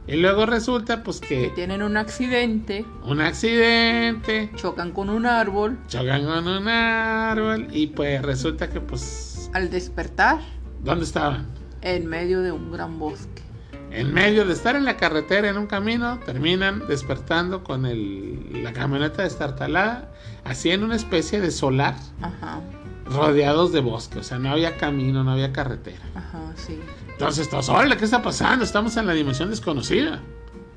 Y 0.06 0.16
luego 0.16 0.46
resulta 0.46 1.02
pues 1.02 1.20
que 1.20 1.52
Tienen 1.54 1.82
un 1.82 1.98
accidente, 1.98 2.86
un 3.04 3.20
accidente, 3.20 4.50
chocan 4.56 4.92
con 4.92 5.10
un 5.10 5.26
árbol. 5.26 5.78
chocan 5.86 6.24
con 6.24 6.48
un 6.48 6.66
árbol 6.66 7.68
y 7.70 7.88
pues 7.88 8.22
resulta 8.22 8.70
que 8.70 8.80
pues... 8.80 9.50
Al 9.52 9.68
despertar, 9.68 10.38
¿Dónde 10.82 11.04
estaban? 11.04 11.46
en 11.82 12.06
medio 12.06 12.40
de 12.40 12.52
un 12.52 12.72
gran 12.72 12.98
bosque. 12.98 13.42
En 13.90 14.12
medio 14.12 14.44
de 14.44 14.52
estar 14.52 14.76
en 14.76 14.84
la 14.84 14.98
carretera 14.98 15.48
en 15.48 15.56
un 15.56 15.66
camino, 15.66 16.18
terminan 16.20 16.86
despertando 16.88 17.64
con 17.64 17.86
el, 17.86 18.62
la 18.62 18.74
camioneta 18.74 19.22
destartalada, 19.22 20.12
así 20.48 20.70
en 20.70 20.82
una 20.84 20.96
especie 20.96 21.40
de 21.40 21.50
solar, 21.50 21.94
Ajá. 22.22 22.60
rodeados 23.06 23.72
de 23.72 23.80
bosque. 23.80 24.18
O 24.18 24.22
sea, 24.22 24.38
no 24.38 24.50
había 24.50 24.76
camino, 24.76 25.24
no 25.24 25.32
había 25.32 25.52
carretera. 25.52 26.02
Ajá, 26.14 26.52
sí. 26.56 26.78
Entonces, 27.12 27.48
todos, 27.50 27.68
órale, 27.68 27.96
¿qué 27.96 28.04
está 28.04 28.22
pasando? 28.22 28.64
Estamos 28.64 28.96
en 28.96 29.06
la 29.06 29.12
dimensión 29.12 29.50
desconocida. 29.50 30.20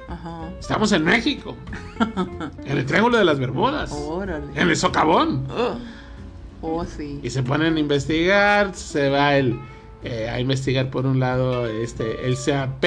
Ajá. 0.07 0.49
Estamos 0.59 0.91
en 0.91 1.05
México. 1.05 1.55
en 2.65 2.77
el 2.77 2.85
Triángulo 2.85 3.17
de 3.17 3.25
las 3.25 3.39
Bermudas. 3.39 3.91
Órale. 3.91 4.47
En 4.55 4.69
el 4.69 4.75
Socavón. 4.75 5.47
Oh, 6.61 6.85
sí. 6.85 7.19
Y 7.23 7.29
se 7.29 7.43
ponen 7.43 7.77
a 7.77 7.79
investigar. 7.79 8.75
Se 8.75 9.09
va 9.09 9.35
el, 9.35 9.59
eh, 10.03 10.29
a 10.29 10.39
investigar 10.39 10.89
por 10.89 11.05
un 11.05 11.19
lado 11.19 11.65
este, 11.67 12.25
el 12.25 12.35
CAP. 12.37 12.83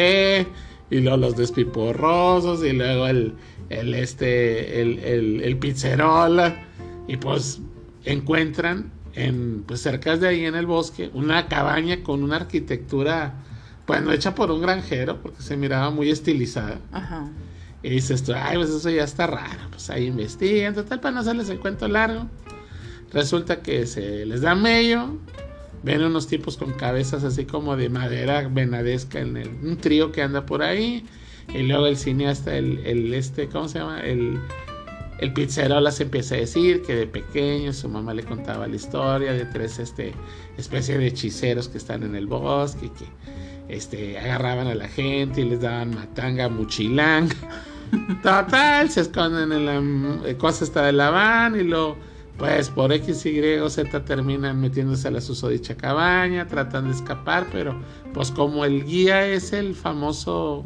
Y 0.94 1.00
luego 1.00 1.16
los 1.16 1.36
despiporrosos. 1.36 2.64
Y 2.64 2.72
luego 2.72 3.08
el, 3.08 3.34
el, 3.68 3.94
este, 3.94 4.80
el, 4.80 4.98
el, 5.00 5.40
el 5.42 5.56
pizzerola. 5.58 6.64
Y 7.08 7.16
pues 7.16 7.60
encuentran 8.04 8.92
en, 9.14 9.64
pues 9.66 9.80
cerca 9.80 10.16
de 10.16 10.28
ahí 10.28 10.44
en 10.44 10.54
el 10.54 10.66
bosque 10.66 11.10
una 11.12 11.48
cabaña 11.48 12.02
con 12.02 12.22
una 12.22 12.36
arquitectura, 12.36 13.34
bueno, 13.86 14.12
hecha 14.12 14.34
por 14.34 14.50
un 14.50 14.62
granjero, 14.62 15.20
porque 15.20 15.42
se 15.42 15.56
miraba 15.56 15.90
muy 15.90 16.10
estilizada. 16.10 16.80
Ajá. 16.92 17.28
Y 17.82 17.90
dices 17.90 18.22
tú, 18.22 18.32
ay, 18.34 18.56
pues 18.56 18.70
eso 18.70 18.88
ya 18.88 19.04
está 19.04 19.26
raro. 19.26 19.68
Pues 19.70 19.90
ahí 19.90 20.06
investigan, 20.06 20.74
total, 20.74 21.00
para 21.00 21.16
no 21.16 21.20
hacerles 21.20 21.48
el 21.50 21.58
cuento 21.58 21.88
largo. 21.88 22.28
Resulta 23.12 23.62
que 23.62 23.86
se 23.86 24.24
les 24.26 24.42
da 24.42 24.54
medio. 24.54 25.18
Ven 25.84 26.02
unos 26.02 26.26
tipos 26.26 26.56
con 26.56 26.72
cabezas 26.72 27.24
así 27.24 27.44
como 27.44 27.76
de 27.76 27.90
madera 27.90 28.48
venadesca 28.48 29.20
en 29.20 29.36
el, 29.36 29.50
un 29.62 29.76
trío 29.76 30.12
que 30.12 30.22
anda 30.22 30.46
por 30.46 30.62
ahí. 30.62 31.04
Y 31.54 31.62
luego 31.62 31.86
el 31.86 31.98
cineasta, 31.98 32.56
el, 32.56 32.78
el 32.86 33.12
este, 33.12 33.48
¿cómo 33.48 33.68
se 33.68 33.80
llama? 33.80 34.00
El, 34.00 34.40
el 35.18 35.32
pizzerola 35.32 35.90
se 35.90 36.04
empieza 36.04 36.34
a 36.34 36.38
decir 36.38 36.82
que 36.82 36.94
de 36.94 37.06
pequeño 37.06 37.72
su 37.72 37.88
mamá 37.88 38.14
le 38.14 38.24
contaba 38.24 38.66
la 38.66 38.76
historia 38.76 39.32
de 39.32 39.44
tres 39.44 39.78
este, 39.78 40.12
especie 40.56 40.98
de 40.98 41.06
hechiceros 41.06 41.68
que 41.68 41.78
están 41.78 42.02
en 42.02 42.16
el 42.16 42.26
bosque, 42.26 42.90
que 42.98 43.74
este, 43.74 44.18
agarraban 44.18 44.66
a 44.66 44.74
la 44.74 44.88
gente 44.88 45.42
y 45.42 45.44
les 45.44 45.60
daban 45.60 45.94
matanga, 45.94 46.48
muchilanga. 46.48 47.34
Total, 48.22 48.90
se 48.90 49.02
esconden 49.02 49.52
en 49.52 49.66
la 49.66 50.28
eh, 50.28 50.36
cosa 50.36 50.64
esta 50.64 50.86
de 50.86 50.92
la 50.92 51.10
van 51.10 51.60
y 51.60 51.62
lo, 51.62 51.96
pues 52.38 52.68
por 52.68 52.92
X, 52.92 53.26
Y 53.26 53.58
o 53.58 53.70
Z 53.70 54.04
terminan 54.04 54.60
metiéndose 54.60 55.08
a 55.08 55.10
la 55.12 55.20
susodicha 55.20 55.76
cabaña, 55.76 56.46
tratan 56.46 56.86
de 56.86 56.94
escapar, 56.94 57.46
pero 57.52 57.78
pues 58.12 58.30
como 58.30 58.64
el 58.64 58.84
guía 58.84 59.26
es 59.26 59.52
el 59.52 59.74
famoso 59.74 60.64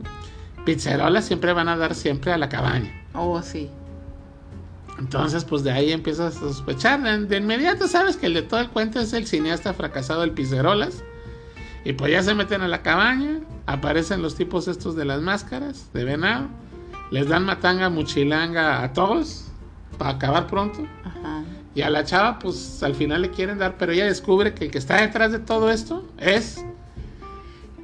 pizzerola, 0.65 1.21
siempre 1.23 1.53
van 1.53 1.69
a 1.69 1.77
dar 1.77 1.95
siempre 1.95 2.33
a 2.33 2.39
la 2.39 2.49
cabaña. 2.49 2.91
Oh, 3.15 3.41
sí. 3.43 3.71
Entonces, 4.99 5.45
pues 5.45 5.63
de 5.63 5.71
ahí 5.71 5.93
empiezas 5.93 6.37
a 6.37 6.41
sospechar. 6.41 7.01
De, 7.29 7.37
inmediato 7.37 7.87
sabes 7.87 8.17
que 8.17 8.27
el 8.27 8.35
de 8.35 8.43
todo 8.43 8.61
el 8.61 8.69
cuento 8.69 8.99
es 8.99 9.13
el 9.13 9.27
cineasta 9.27 9.73
fracasado, 9.73 10.25
el 10.25 10.33
Pizzerolas. 10.33 11.05
Y 11.85 11.93
pues 11.93 12.11
ya 12.11 12.23
se 12.23 12.35
meten 12.35 12.63
a 12.63 12.69
la 12.69 12.83
cabaña, 12.83 13.41
aparecen 13.67 14.23
los 14.23 14.35
tipos 14.35 14.67
estos 14.67 14.97
de 14.97 15.05
las 15.05 15.23
máscaras, 15.23 15.93
de 15.93 16.05
venado. 16.05 16.49
Les 17.11 17.29
dan 17.29 17.45
matanga, 17.45 17.89
muchilanga 17.89 18.83
a 18.83 18.93
todos, 18.93 19.47
para 19.97 20.11
acabar 20.11 20.49
pronto. 20.49 20.87
Ajá. 21.05 21.45
Y 21.79 21.83
a 21.83 21.91
la 21.91 22.03
chava, 22.03 22.41
pues 22.41 22.83
al 22.83 22.97
final 22.97 23.23
le 23.23 23.31
quieren 23.31 23.59
dar, 23.59 23.77
pero 23.79 23.93
ella 23.93 24.07
descubre 24.07 24.53
que 24.53 24.65
el 24.65 24.71
que 24.73 24.79
está 24.79 25.01
detrás 25.01 25.31
de 25.31 25.39
todo 25.39 25.71
esto 25.71 26.05
es 26.19 26.65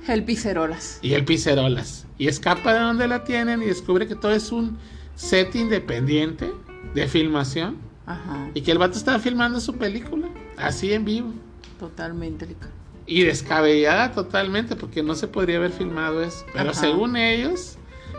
El 0.08 0.24
pizzerolas. 0.24 0.98
y 1.00 1.12
el 1.14 1.24
Pizzerolas. 1.24 2.04
Y 2.18 2.26
escapa 2.26 2.74
de 2.74 2.80
donde 2.80 3.06
la 3.06 3.22
tienen 3.22 3.62
y 3.62 3.66
descubre 3.66 4.08
que 4.08 4.16
todo 4.16 4.32
es 4.32 4.50
un 4.50 4.78
set 5.14 5.54
independiente 5.54 6.50
de 6.92 7.06
filmación. 7.06 7.76
Ajá. 8.04 8.50
Y 8.52 8.62
que 8.62 8.72
el 8.72 8.78
vato 8.78 8.98
estaba 8.98 9.20
filmando 9.20 9.60
su 9.60 9.74
película, 9.76 10.26
así 10.56 10.92
en 10.92 11.04
vivo. 11.04 11.32
Totalmente, 11.78 12.46
Lica. 12.48 12.66
Y 13.06 13.22
descabellada 13.22 14.10
totalmente, 14.10 14.74
porque 14.74 15.04
no 15.04 15.14
se 15.14 15.28
podría 15.28 15.58
haber 15.58 15.70
filmado 15.70 16.20
eso. 16.20 16.44
Pero 16.52 16.70
Ajá. 16.70 16.80
según 16.80 17.14
ellos, 17.14 17.76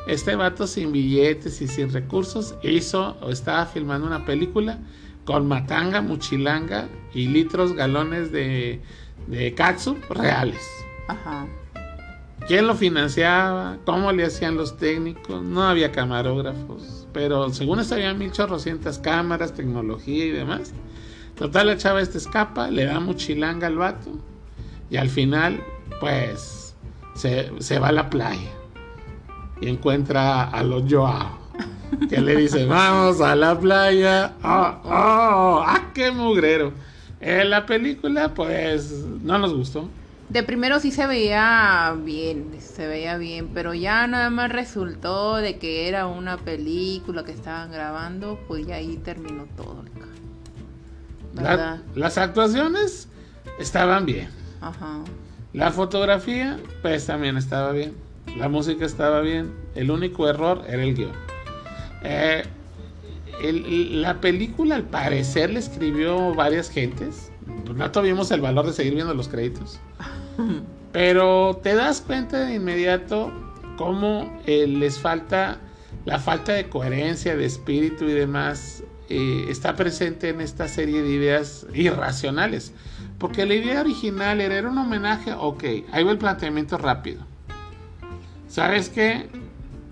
este 0.07 0.37
vato 0.37 0.67
sin 0.67 0.93
billetes 0.93 1.61
y 1.61 1.67
sin 1.67 1.91
recursos 1.91 2.55
hizo 2.63 3.17
o 3.19 3.29
estaba 3.29 3.65
filmando 3.65 4.07
una 4.07 4.23
película 4.23 4.79
con 5.25 5.47
matanga, 5.47 6.01
muchilanga 6.01 6.87
y 7.13 7.27
litros, 7.27 7.73
galones 7.73 8.31
de, 8.31 8.81
de 9.27 9.53
katsu 9.53 9.97
reales. 10.09 10.61
Ajá. 11.07 11.47
¿Quién 12.47 12.67
lo 12.67 12.75
financiaba? 12.75 13.77
¿Cómo 13.85 14.11
le 14.11 14.23
hacían 14.23 14.55
los 14.55 14.77
técnicos? 14.77 15.41
No 15.41 15.63
había 15.63 15.91
camarógrafos. 15.91 17.07
Pero 17.11 17.49
según 17.49 17.79
esto 17.79 17.95
había 17.95 18.13
mil 18.13 18.31
chorrocientas 18.31 18.99
cámaras, 18.99 19.55
tecnología 19.55 20.25
y 20.25 20.31
demás. 20.31 20.73
Total, 21.35 21.67
la 21.67 21.77
chava 21.77 22.01
este 22.01 22.19
escapa, 22.19 22.69
le 22.69 22.85
da 22.85 22.99
muchilanga 22.99 23.65
al 23.65 23.77
vato. 23.77 24.11
Y 24.91 24.97
al 24.97 25.09
final, 25.09 25.63
pues, 25.99 26.75
se, 27.15 27.51
se 27.59 27.79
va 27.79 27.87
a 27.87 27.91
la 27.93 28.09
playa. 28.11 28.51
Y 29.59 29.67
encuentra 29.67 30.43
a 30.43 30.63
los 30.63 30.83
Joao. 30.87 31.44
Que 32.09 32.21
le 32.21 32.35
dice, 32.35 32.65
vamos 32.65 33.21
a 33.21 33.35
la 33.35 33.59
playa. 33.59 34.33
¡Oh, 34.43 34.75
oh! 34.85 35.63
¡Ah, 35.65 35.91
qué 35.93 36.11
mugrero! 36.11 36.73
En 37.19 37.49
la 37.49 37.65
película, 37.65 38.33
pues, 38.33 38.91
no 39.23 39.37
nos 39.37 39.53
gustó. 39.53 39.89
De 40.29 40.41
primero 40.43 40.79
sí 40.79 40.91
se 40.91 41.05
veía 41.05 41.95
bien, 42.03 42.55
se 42.59 42.87
veía 42.87 43.15
bien, 43.17 43.49
pero 43.53 43.73
ya 43.75 44.07
nada 44.07 44.29
más 44.31 44.51
resultó 44.51 45.35
de 45.35 45.57
que 45.59 45.87
era 45.87 46.07
una 46.07 46.37
película 46.37 47.23
que 47.23 47.31
estaban 47.31 47.71
grabando, 47.71 48.39
pues 48.47 48.65
ya 48.65 48.75
ahí 48.75 48.97
terminó 48.97 49.45
todo. 49.55 49.83
La- 51.35 51.81
las 51.95 52.17
actuaciones 52.17 53.07
estaban 53.59 54.05
bien. 54.05 54.29
Ajá. 54.61 54.99
La 55.53 55.71
fotografía, 55.71 56.57
pues 56.81 57.05
también 57.05 57.37
estaba 57.37 57.71
bien. 57.71 57.93
La 58.37 58.49
música 58.49 58.85
estaba 58.85 59.21
bien. 59.21 59.53
El 59.75 59.91
único 59.91 60.27
error 60.27 60.63
era 60.67 60.83
el 60.83 60.95
guion. 60.95 61.11
Eh, 62.07 62.43
el- 63.41 64.01
la 64.01 64.21
película, 64.21 64.75
al 64.75 64.83
parecer, 64.83 65.49
le 65.49 65.59
escribió 65.59 66.33
varias 66.35 66.69
gentes. 66.69 67.31
Pues 67.65 67.77
no 67.77 67.91
tuvimos 67.91 68.31
el 68.31 68.41
valor 68.41 68.65
de 68.67 68.73
seguir 68.73 68.93
viendo 68.95 69.13
los 69.13 69.27
créditos. 69.27 69.79
Pero 70.91 71.59
te 71.61 71.75
das 71.75 72.01
cuenta 72.01 72.45
de 72.45 72.55
inmediato 72.55 73.31
cómo 73.77 74.39
eh, 74.45 74.67
les 74.67 74.99
falta 74.99 75.59
la 76.05 76.19
falta 76.19 76.53
de 76.53 76.69
coherencia, 76.69 77.35
de 77.35 77.45
espíritu 77.45 78.05
y 78.05 78.13
demás. 78.13 78.83
eh, 79.09 79.45
está 79.49 79.75
presente 79.75 80.29
en 80.29 80.41
esta 80.41 80.67
serie 80.67 81.01
de 81.03 81.09
ideas 81.09 81.67
irracionales. 81.73 82.73
Porque 83.19 83.45
la 83.45 83.53
idea 83.53 83.81
original 83.81 84.41
era, 84.41 84.55
era 84.55 84.69
un 84.69 84.77
homenaje, 84.79 85.31
ok, 85.33 85.63
ahí 85.91 86.03
va 86.03 86.11
el 86.11 86.17
planteamiento 86.17 86.77
rápido. 86.77 87.21
¿Sabes 88.47 88.89
qué? 88.89 89.27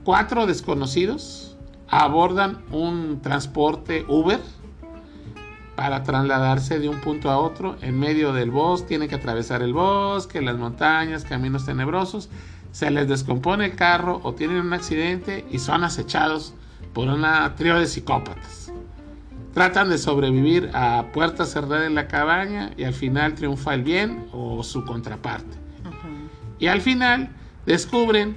Cuatro 0.04 0.46
desconocidos 0.48 1.43
abordan 2.02 2.64
un 2.72 3.22
transporte 3.22 4.06
Uber 4.08 4.40
para 5.76 6.04
trasladarse 6.04 6.80
de 6.80 6.90
un 6.90 7.00
punto 7.02 7.30
a 7.30 7.38
otro 7.38 7.78
en 7.82 8.00
medio 8.00 8.34
del 8.34 8.52
bosque. 8.52 8.90
Tienen 8.90 9.10
que 9.10 9.16
atravesar 9.16 9.62
el 9.62 9.74
bosque, 9.74 10.42
las 10.42 10.58
montañas, 10.58 11.24
caminos 11.24 11.66
tenebrosos. 11.66 12.30
Se 12.72 12.90
les 12.90 13.08
descompone 13.08 13.66
el 13.66 13.76
carro 13.76 14.20
o 14.24 14.34
tienen 14.34 14.58
un 14.58 14.74
accidente 14.74 15.46
y 15.52 15.60
son 15.60 15.84
acechados 15.84 16.54
por 16.94 17.08
una 17.08 17.54
trío 17.56 17.80
de 17.80 17.86
psicópatas. 17.86 18.72
Tratan 19.54 19.90
de 19.90 20.00
sobrevivir 20.00 20.72
a 20.74 21.06
puerta 21.14 21.46
cerrada 21.46 21.86
en 21.86 21.94
la 21.94 22.08
cabaña 22.08 22.72
y 22.76 22.86
al 22.86 22.94
final 22.94 23.36
triunfa 23.36 23.76
el 23.76 23.84
bien 23.84 24.28
o 24.32 24.64
su 24.64 24.84
contraparte. 24.84 25.58
Y 26.58 26.68
al 26.68 26.82
final 26.82 27.30
descubren 27.68 28.36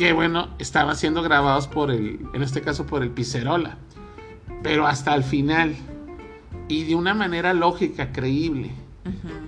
que, 0.00 0.14
bueno, 0.14 0.48
estaban 0.58 0.96
siendo 0.96 1.22
grabados 1.22 1.68
por 1.68 1.90
el, 1.90 2.20
en 2.32 2.42
este 2.42 2.62
caso 2.62 2.86
por 2.86 3.02
el 3.02 3.10
Picerola. 3.10 3.76
Pero 4.62 4.86
hasta 4.86 5.14
el 5.14 5.22
final. 5.22 5.76
Y 6.68 6.84
de 6.84 6.94
una 6.94 7.12
manera 7.12 7.52
lógica, 7.52 8.10
creíble. 8.10 8.70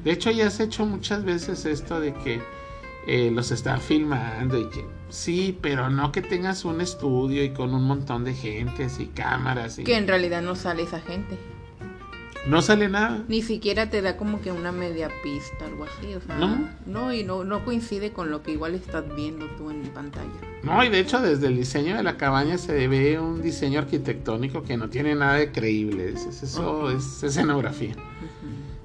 De 0.05 0.13
hecho, 0.13 0.31
ya 0.31 0.49
has 0.49 0.61
hecho 0.61 0.85
muchas 0.85 1.25
veces 1.25 1.65
esto 1.65 2.01
de 2.01 2.13
que 2.13 2.43
eh, 3.07 3.31
los 3.33 3.51
están 3.51 3.81
filmando 3.81 4.59
y 4.59 4.69
que 4.69 4.85
sí, 5.09 5.59
pero 5.63 5.89
no 5.89 6.13
que 6.13 6.21
tengas 6.21 6.67
un 6.67 6.83
estudio 6.83 7.43
y 7.43 7.55
con 7.55 7.75
un 7.75 7.85
montón 7.85 8.25
de 8.25 8.35
gentes 8.35 9.01
y 9.01 9.07
cámaras 9.07 9.79
y 9.79 9.85
Que 9.85 9.97
en 9.97 10.07
realidad 10.07 10.43
no 10.43 10.55
sale 10.55 10.83
esa 10.83 11.01
gente. 11.01 11.39
No 12.47 12.61
sale 12.63 12.89
nada. 12.89 13.23
Ni 13.29 13.41
siquiera 13.43 13.89
te 13.91 14.03
da 14.03 14.17
como 14.17 14.41
que 14.41 14.51
una 14.53 14.73
media 14.73 15.09
pista, 15.23 15.65
algo 15.67 15.85
así. 15.85 16.15
O 16.15 16.21
sea, 16.21 16.37
No. 16.39 16.69
no, 16.87 17.13
y 17.13 17.23
no, 17.25 17.45
no 17.45 17.65
coincide 17.65 18.13
con 18.13 18.31
lo 18.31 18.43
que 18.43 18.53
igual 18.53 18.75
estás 18.75 19.05
viendo 19.15 19.47
tú 19.57 19.71
en 19.71 19.83
pantalla. 19.91 20.29
No, 20.63 20.83
y 20.85 20.89
de 20.89 21.01
hecho 21.01 21.21
desde 21.21 21.47
el 21.49 21.57
diseño 21.57 21.97
de 21.97 22.03
la 22.03 22.17
cabaña 22.17 22.59
se 22.59 22.87
ve 22.89 23.19
un 23.19 23.43
diseño 23.43 23.79
arquitectónico 23.81 24.63
que 24.63 24.77
no 24.77 24.89
tiene 24.89 25.15
nada 25.15 25.35
de 25.35 25.53
creíble. 25.53 26.11
Es, 26.11 26.27
es- 26.27 26.43
eso 26.43 26.91
es 26.91 27.23
escenografía. 27.23 27.95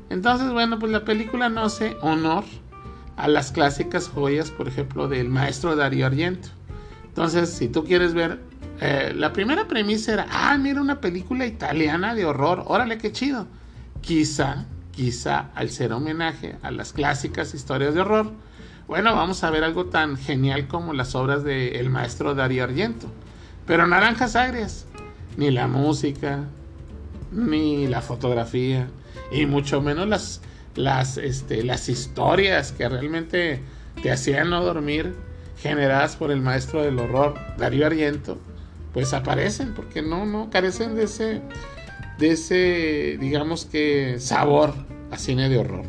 Entonces, 0.10 0.52
bueno, 0.52 0.80
pues 0.80 0.92
la 0.92 1.04
película 1.04 1.50
no 1.50 1.62
hace 1.64 1.98
honor 2.02 2.44
a 3.18 3.28
las 3.28 3.52
clásicas 3.52 4.08
joyas, 4.08 4.52
por 4.52 4.68
ejemplo, 4.68 5.08
del 5.08 5.30
maestro 5.30 5.76
Darío 5.76 6.06
Argento. 6.06 6.50
Entonces, 7.08 7.50
si 7.50 7.68
tú 7.68 7.84
quieres 7.84 8.14
ver, 8.14 8.40
eh, 8.79 9.13
la 9.15 9.34
primera 9.34 9.67
premisa 9.67 10.13
era, 10.13 10.27
ah, 10.29 10.57
mira 10.57 10.81
una 10.81 11.01
película 11.01 11.46
italiana 11.46 12.13
de 12.13 12.25
horror, 12.25 12.63
órale, 12.67 12.98
qué 12.98 13.12
chido. 13.12 13.48
Quizá, 14.01 14.65
quizá 14.91 15.50
al 15.55 15.69
ser 15.69 15.93
homenaje 15.93 16.55
a 16.62 16.72
las 16.72 16.93
clásicas 16.93 17.53
historias 17.53 17.96
de 17.96 18.01
horror, 18.01 18.31
bueno, 18.88 19.15
vamos 19.15 19.43
a 19.43 19.49
ver 19.49 19.63
algo 19.63 19.88
tan 19.88 20.15
genial 20.15 20.67
como 20.67 20.93
las 20.93 21.15
obras 21.15 21.43
del 21.43 21.89
maestro 21.89 22.36
Darío 22.36 22.63
Argento. 22.63 23.08
Pero 23.65 23.86
naranjas 23.86 24.36
agrias, 24.36 24.86
ni 25.36 25.52
la 25.52 25.67
música, 25.67 26.45
ni 27.32 27.88
la 27.88 28.02
fotografía, 28.02 28.88
y 29.32 29.45
mucho 29.45 29.82
menos 29.82 30.08
las, 30.08 30.41
las, 30.75 31.17
este, 31.17 31.63
las 31.63 31.89
historias 31.89 32.71
que 32.71 32.88
realmente 32.88 33.62
te 34.02 34.12
hacían 34.12 34.52
no 34.52 34.63
dormir, 34.63 35.15
generadas 35.58 36.15
por 36.15 36.32
el 36.32 36.41
maestro 36.41 36.84
del 36.84 36.99
horror, 36.99 37.36
Darío 37.58 37.88
Argento, 37.88 38.39
pues 38.97 39.13
aparecen, 39.13 39.75
porque 39.75 40.01
no, 40.01 40.25
no, 40.25 40.49
carecen 40.49 40.95
de 40.95 41.03
ese, 41.03 41.39
de 42.17 42.31
ese, 42.31 43.17
digamos 43.19 43.65
que, 43.65 44.15
sabor 44.19 44.73
a 45.12 45.19
cine 45.19 45.49
de 45.49 45.60
horror. 45.60 45.86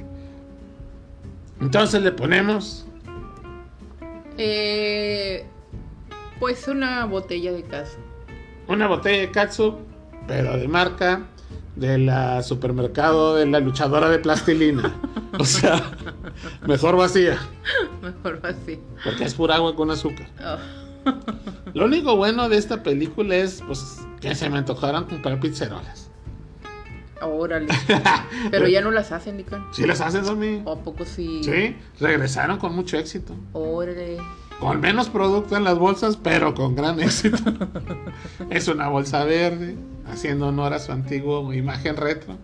Entonces 1.58 2.02
le 2.02 2.12
ponemos 2.12 2.84
Eh, 4.36 5.46
pues 6.38 6.68
una 6.68 7.06
botella 7.06 7.50
de 7.52 7.62
caso. 7.62 7.96
una 8.66 8.86
botella 8.86 9.20
de 9.20 9.30
katsu, 9.30 9.78
pero 10.26 10.58
de 10.58 10.68
marca 10.68 11.22
de 11.76 11.96
la 11.96 12.42
supermercado 12.42 13.36
de 13.36 13.46
la 13.46 13.58
luchadora 13.60 14.10
de 14.10 14.18
plastilina. 14.18 14.94
O 15.38 15.46
sea, 15.46 15.80
mejor 16.66 16.96
vacía, 16.96 17.38
Mejor 18.02 18.40
así. 18.44 18.78
porque 19.02 19.24
es 19.24 19.32
pura 19.34 19.54
agua 19.54 19.74
con 19.74 19.90
azúcar. 19.90 20.26
Oh. 20.44 20.58
Lo 21.74 21.86
único 21.86 22.16
bueno 22.16 22.48
de 22.48 22.56
esta 22.56 22.82
película 22.82 23.36
es 23.36 23.62
pues, 23.66 24.00
que 24.20 24.34
se 24.34 24.48
me 24.50 24.58
antojaron 24.58 25.04
comprar 25.04 25.40
pizzerolas. 25.40 26.10
Órale. 27.20 27.66
Pero 28.50 28.68
ya 28.68 28.80
no 28.80 28.90
las 28.90 29.12
hacen, 29.12 29.36
Nicole. 29.36 29.62
Si 29.72 29.86
las 29.86 30.00
hacen. 30.00 30.62
¿O 30.64 30.72
a 30.72 30.78
poco 30.78 31.04
sí? 31.04 31.42
Sí, 31.42 31.76
regresaron 32.00 32.58
con 32.58 32.74
mucho 32.74 32.96
éxito. 32.96 33.34
Órale. 33.52 34.18
Con 34.60 34.80
menos 34.80 35.08
producto 35.08 35.56
en 35.56 35.64
las 35.64 35.78
bolsas, 35.78 36.16
pero 36.16 36.52
con 36.54 36.74
gran 36.74 36.98
éxito. 37.00 37.38
es 38.50 38.66
una 38.66 38.88
bolsa 38.88 39.24
verde, 39.24 39.76
haciendo 40.10 40.48
honor 40.48 40.72
a 40.74 40.80
su 40.80 40.90
antiguo 40.90 41.52
imagen 41.52 41.96
retro. 41.96 42.36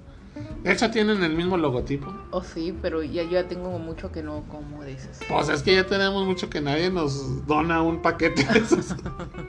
De 0.64 0.72
hecho, 0.72 0.90
tienen 0.90 1.22
el 1.22 1.34
mismo 1.34 1.58
logotipo. 1.58 2.12
Oh, 2.30 2.42
sí, 2.42 2.74
pero 2.80 3.02
ya 3.02 3.22
yo 3.24 3.30
ya 3.32 3.46
tengo 3.46 3.78
mucho 3.78 4.10
que 4.10 4.22
no 4.22 4.44
como 4.48 4.82
de 4.82 4.92
esas. 4.94 5.20
Pues 5.28 5.50
es 5.50 5.62
que 5.62 5.74
ya 5.74 5.84
tenemos 5.86 6.24
mucho 6.26 6.48
que 6.48 6.60
nadie 6.62 6.90
nos 6.90 7.46
dona 7.46 7.82
un 7.82 8.00
paquete 8.00 8.44
de 8.44 8.58
esos. 8.60 8.94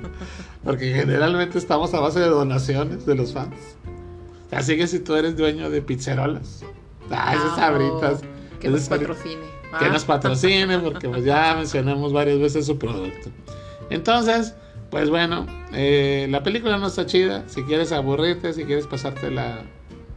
Porque 0.63 0.93
generalmente 0.93 1.58
estamos 1.58 1.93
a 1.93 2.01
base 2.01 2.19
de 2.19 2.28
donaciones 2.28 3.06
de 3.06 3.15
los 3.15 3.34
fans. 3.34 3.56
Así 4.51 4.75
que 4.78 4.88
si 4.88 4.99
tú 4.99 5.15
eres 5.15 5.38
dueño 5.38 5.69
de 5.69 5.82
pizzerolas, 5.82 6.63
ah, 7.10 7.34
esas 7.34 7.51
Ah, 7.54 7.56
sabritas, 7.56 8.21
oh, 8.21 8.60
Que 8.60 8.67
esas 8.67 8.82
nos 8.82 8.89
patrocine. 8.89 9.41
que 9.80 9.86
Ah, 9.86 9.89
nos 9.89 10.04
patrocinen, 10.06 10.82
porque 10.82 11.08
pues 11.10 11.23
ya 11.23 11.56
mencionamos 11.56 12.12
varias 12.13 12.39
veces 12.39 12.65
su 12.65 12.78
producto. 12.78 13.30
Entonces, 13.89 14.54
pues 14.91 15.10
bueno, 15.10 15.45
eh, 15.73 16.28
la 16.30 16.43
película 16.43 16.78
no 16.78 16.88
está 16.88 17.06
chida. 17.06 17.43
Si 17.47 17.63
quieres 17.63 17.91
aburrirte, 17.93 18.51
si 18.54 18.65
quieres 18.65 18.86
pasártela 18.88 19.62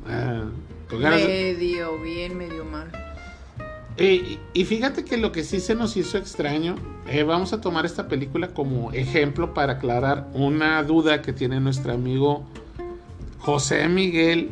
eh, 0.08 0.42
con 0.88 1.01
ganas 1.01 1.20
de- 1.20 1.29
Medio 1.29 1.98
bien, 2.01 2.37
medio 2.37 2.64
mal. 2.64 2.90
y, 3.98 4.38
y 4.55 4.64
fíjate 4.64 5.05
que 5.05 5.16
lo 5.16 5.33
que 5.33 5.42
sí 5.44 5.61
se 5.61 5.74
nos 5.74 5.96
hizo 5.96 6.18
extraño, 6.18 6.77
eh, 7.09 7.22
vamos 7.24 7.53
a 7.53 7.61
tomar 7.61 7.85
esta 7.87 8.09
película 8.09 8.48
como 8.48 8.92
ejemplo 8.92 9.55
para 9.55 9.74
aclarar 9.74 10.29
una 10.35 10.83
duda 10.83 11.22
que 11.22 11.33
tiene 11.33 11.61
nuestro 11.61 11.92
amigo 11.92 12.44
José 13.38 13.88
Miguel 13.88 14.51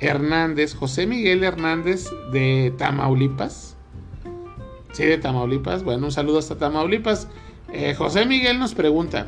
Hernández. 0.00 0.74
José 0.74 1.06
Miguel 1.06 1.42
Hernández 1.44 2.06
de 2.32 2.72
Tamaulipas. 2.78 3.76
Sí, 4.92 5.04
de 5.04 5.18
Tamaulipas. 5.18 5.82
Bueno, 5.82 6.06
un 6.06 6.12
saludo 6.12 6.38
hasta 6.38 6.56
Tamaulipas. 6.56 7.28
Eh, 7.72 7.94
José 7.94 8.26
Miguel 8.26 8.58
nos 8.60 8.74
pregunta, 8.74 9.26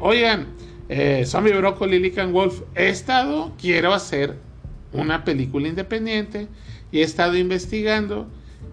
oigan, 0.00 0.46
eh, 0.88 1.24
Zombie 1.26 1.52
Broccoli 1.54 1.98
Lican 1.98 2.32
Wolf, 2.32 2.60
he 2.76 2.88
estado, 2.88 3.52
quiero 3.60 3.92
hacer 3.92 4.36
una 4.92 5.24
película 5.24 5.68
independiente 5.68 6.48
y 6.92 7.00
he 7.00 7.02
estado 7.02 7.36
investigando 7.36 8.28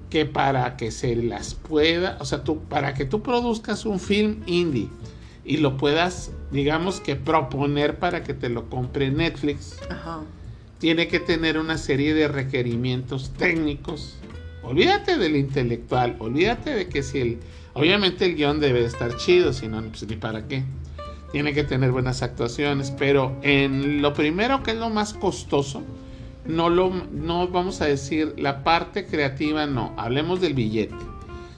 que 0.10 0.25
para 0.25 0.78
que 0.78 0.91
se 0.91 1.15
las 1.15 1.56
pueda, 1.56 2.17
o 2.19 2.25
sea, 2.25 2.43
tú, 2.43 2.60
para 2.63 2.93
que 2.93 3.06
tú 3.06 3.21
produzcas 3.21 3.86
un 3.86 3.99
film 3.99 4.41
indie 4.45 4.89
y 5.43 5.58
lo 5.58 5.78
puedas, 5.78 6.32
digamos 6.51 7.01
que 7.01 7.15
proponer 7.15 7.99
para 7.99 8.23
que 8.23 8.34
te 8.34 8.49
lo 8.49 8.69
compre 8.69 9.12
Netflix, 9.12 9.78
Ajá. 9.89 10.21
tiene 10.80 11.08
que 11.08 11.19
tener 11.19 11.58
una 11.58 11.78
serie 11.78 12.13
de 12.13 12.28
requerimientos 12.28 13.32
técnicos. 13.38 14.17
Olvídate 14.63 15.17
del 15.17 15.36
intelectual, 15.36 16.15
olvídate 16.19 16.71
de 16.71 16.88
que 16.88 17.04
si 17.04 17.19
el, 17.19 17.39
obviamente 17.73 18.25
el 18.25 18.36
guion 18.36 18.60
debe 18.60 18.84
estar 18.84 19.15
chido, 19.17 19.54
si 19.54 19.67
no, 19.67 19.82
pues 19.84 20.08
ni 20.08 20.15
para 20.15 20.47
qué. 20.47 20.63
Tiene 21.32 21.54
que 21.54 21.63
tener 21.63 21.91
buenas 21.91 22.21
actuaciones, 22.23 22.91
pero 22.91 23.38
en 23.41 24.01
lo 24.01 24.13
primero 24.13 24.63
que 24.63 24.71
es 24.71 24.78
lo 24.78 24.89
más 24.89 25.13
costoso, 25.13 25.84
no 26.45 26.69
lo, 26.69 26.91
no 27.12 27.47
vamos 27.47 27.81
a 27.81 27.86
decir 27.86 28.34
la 28.38 28.63
parte 28.63 29.05
creativa, 29.05 29.65
no, 29.65 29.93
hablemos 29.97 30.41
del 30.41 30.53
billete. 30.53 30.95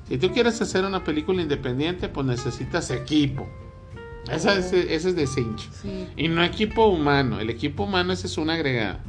Si 0.08 0.18
tú 0.18 0.32
quieres 0.32 0.62
hacer 0.62 0.86
una 0.86 1.04
película 1.04 1.42
independiente, 1.42 2.08
pues 2.08 2.26
necesitas 2.26 2.90
equipo. 2.92 3.48
Esa 4.32 4.58
es, 4.58 4.72
ese 4.74 5.10
es 5.10 5.16
de 5.16 5.28
cincho. 5.28 5.70
Sí. 5.82 6.08
Y 6.16 6.28
no 6.28 6.44
equipo 6.44 6.88
humano, 6.88 7.40
el 7.40 7.50
equipo 7.50 7.84
humano 7.84 8.14
ese 8.14 8.28
es 8.28 8.38
un 8.38 8.50
agregado. 8.50 9.00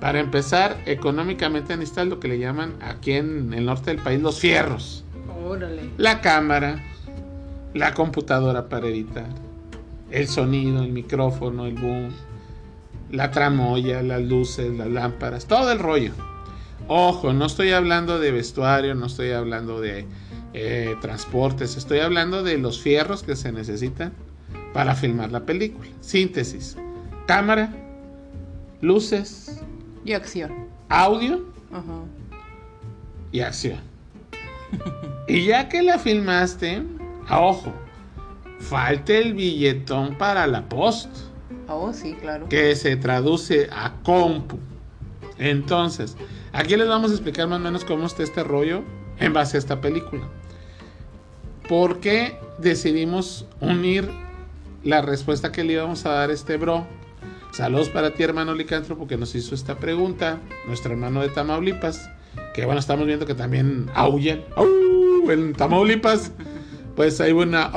Para 0.00 0.20
empezar, 0.20 0.80
económicamente 0.86 1.76
necesitas 1.76 2.06
lo 2.06 2.20
que 2.20 2.28
le 2.28 2.38
llaman 2.38 2.74
aquí 2.80 3.12
en 3.12 3.52
el 3.52 3.66
norte 3.66 3.90
del 3.90 4.02
país 4.02 4.22
los 4.22 4.38
fierros. 4.38 5.04
Órale. 5.44 5.90
La 5.96 6.20
cámara, 6.20 6.82
la 7.74 7.94
computadora 7.94 8.68
para 8.68 8.86
editar, 8.86 9.28
el 10.10 10.28
sonido, 10.28 10.82
el 10.82 10.92
micrófono, 10.92 11.66
el 11.66 11.74
boom, 11.74 12.10
la 13.10 13.30
tramoya, 13.30 14.02
las 14.02 14.22
luces, 14.22 14.72
las 14.76 14.88
lámparas, 14.88 15.46
todo 15.46 15.72
el 15.72 15.78
rollo. 15.78 16.12
Ojo, 16.88 17.32
no 17.32 17.46
estoy 17.46 17.72
hablando 17.72 18.18
de 18.18 18.30
vestuario, 18.30 18.94
no 18.94 19.06
estoy 19.06 19.32
hablando 19.32 19.80
de 19.80 20.06
eh, 20.54 20.96
transportes, 21.00 21.76
estoy 21.76 22.00
hablando 22.00 22.42
de 22.42 22.58
los 22.58 22.80
fierros 22.80 23.22
que 23.22 23.36
se 23.36 23.52
necesitan 23.52 24.12
para 24.72 24.94
filmar 24.94 25.30
la 25.30 25.40
película. 25.40 25.88
Síntesis, 26.00 26.76
cámara, 27.26 27.70
luces, 28.80 29.60
Y 30.04 30.12
acción. 30.12 30.52
audio 30.88 31.44
Ajá. 31.72 32.00
y 33.32 33.40
acción. 33.40 33.80
y 35.28 35.44
ya 35.44 35.68
que 35.68 35.82
la 35.82 35.98
filmaste, 35.98 36.82
a 37.26 37.40
ojo, 37.40 37.72
falta 38.60 39.12
el 39.14 39.34
billetón 39.34 40.16
para 40.16 40.46
la 40.46 40.66
post, 40.68 41.10
Oh, 41.68 41.92
sí, 41.92 42.14
claro. 42.20 42.48
que 42.48 42.74
se 42.74 42.96
traduce 42.96 43.68
a 43.70 43.94
compu. 44.02 44.58
Entonces, 45.38 46.16
aquí 46.52 46.76
les 46.76 46.88
vamos 46.88 47.10
a 47.10 47.14
explicar 47.14 47.46
más 47.46 47.60
o 47.60 47.62
menos 47.62 47.84
cómo 47.84 48.06
está 48.06 48.22
este 48.22 48.42
rollo 48.42 48.82
en 49.18 49.32
base 49.32 49.56
a 49.56 49.60
esta 49.60 49.80
película. 49.80 50.22
¿Por 51.68 52.00
qué 52.00 52.38
decidimos 52.58 53.46
unir 53.60 54.08
la 54.82 55.02
respuesta 55.02 55.52
que 55.52 55.62
le 55.64 55.74
íbamos 55.74 56.06
a 56.06 56.10
dar 56.10 56.30
a 56.30 56.32
este 56.32 56.56
bro? 56.56 56.86
Saludos 57.52 57.88
para 57.90 58.14
ti, 58.14 58.22
hermano 58.22 58.54
licántropo, 58.54 59.06
que 59.06 59.16
nos 59.16 59.34
hizo 59.34 59.54
esta 59.54 59.76
pregunta. 59.78 60.38
Nuestro 60.66 60.92
hermano 60.92 61.20
de 61.20 61.28
Tamaulipas. 61.28 62.08
Que 62.54 62.64
bueno, 62.64 62.80
estamos 62.80 63.06
viendo 63.06 63.26
que 63.26 63.34
también 63.34 63.90
aullan. 63.94 64.42
¡Au! 64.56 65.30
En 65.30 65.52
Tamaulipas. 65.52 66.32
Pues 66.96 67.20
hay 67.20 67.32
una 67.32 67.70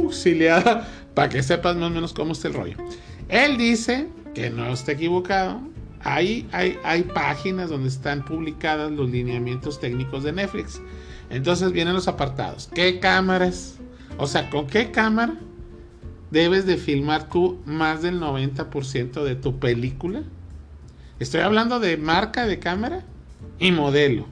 auxiliada 0.00 0.88
para 1.14 1.28
que 1.28 1.42
sepas 1.42 1.76
más 1.76 1.90
o 1.90 1.94
menos 1.94 2.12
cómo 2.12 2.32
está 2.32 2.48
el 2.48 2.54
rollo. 2.54 2.76
Él 3.28 3.56
dice 3.56 4.08
que 4.34 4.50
no 4.50 4.72
está 4.72 4.92
equivocado. 4.92 5.60
Ahí 6.02 6.48
hay, 6.52 6.78
hay 6.82 7.02
páginas 7.02 7.70
donde 7.70 7.88
están 7.88 8.24
publicadas 8.24 8.90
los 8.90 9.10
lineamientos 9.10 9.80
técnicos 9.80 10.24
de 10.24 10.32
Netflix. 10.32 10.80
Entonces 11.28 11.72
vienen 11.72 11.94
los 11.94 12.08
apartados. 12.08 12.68
¿Qué 12.74 12.98
cámaras? 13.00 13.76
O 14.18 14.26
sea, 14.26 14.50
¿con 14.50 14.66
qué 14.66 14.90
cámara 14.90 15.34
debes 16.30 16.66
de 16.66 16.76
filmar 16.76 17.28
tú 17.28 17.58
más 17.64 18.02
del 18.02 18.20
90% 18.20 19.22
de 19.22 19.34
tu 19.36 19.58
película? 19.58 20.22
Estoy 21.18 21.40
hablando 21.40 21.80
de 21.80 21.96
marca 21.96 22.46
de 22.46 22.58
cámara 22.58 23.04
y 23.58 23.72
modelo 23.72 24.26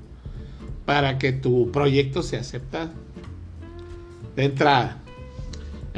para 0.87 1.19
que 1.19 1.33
tu 1.33 1.71
proyecto 1.71 2.23
sea 2.23 2.41
aceptado. 2.41 2.91
De 4.35 4.45
entrada. 4.45 5.03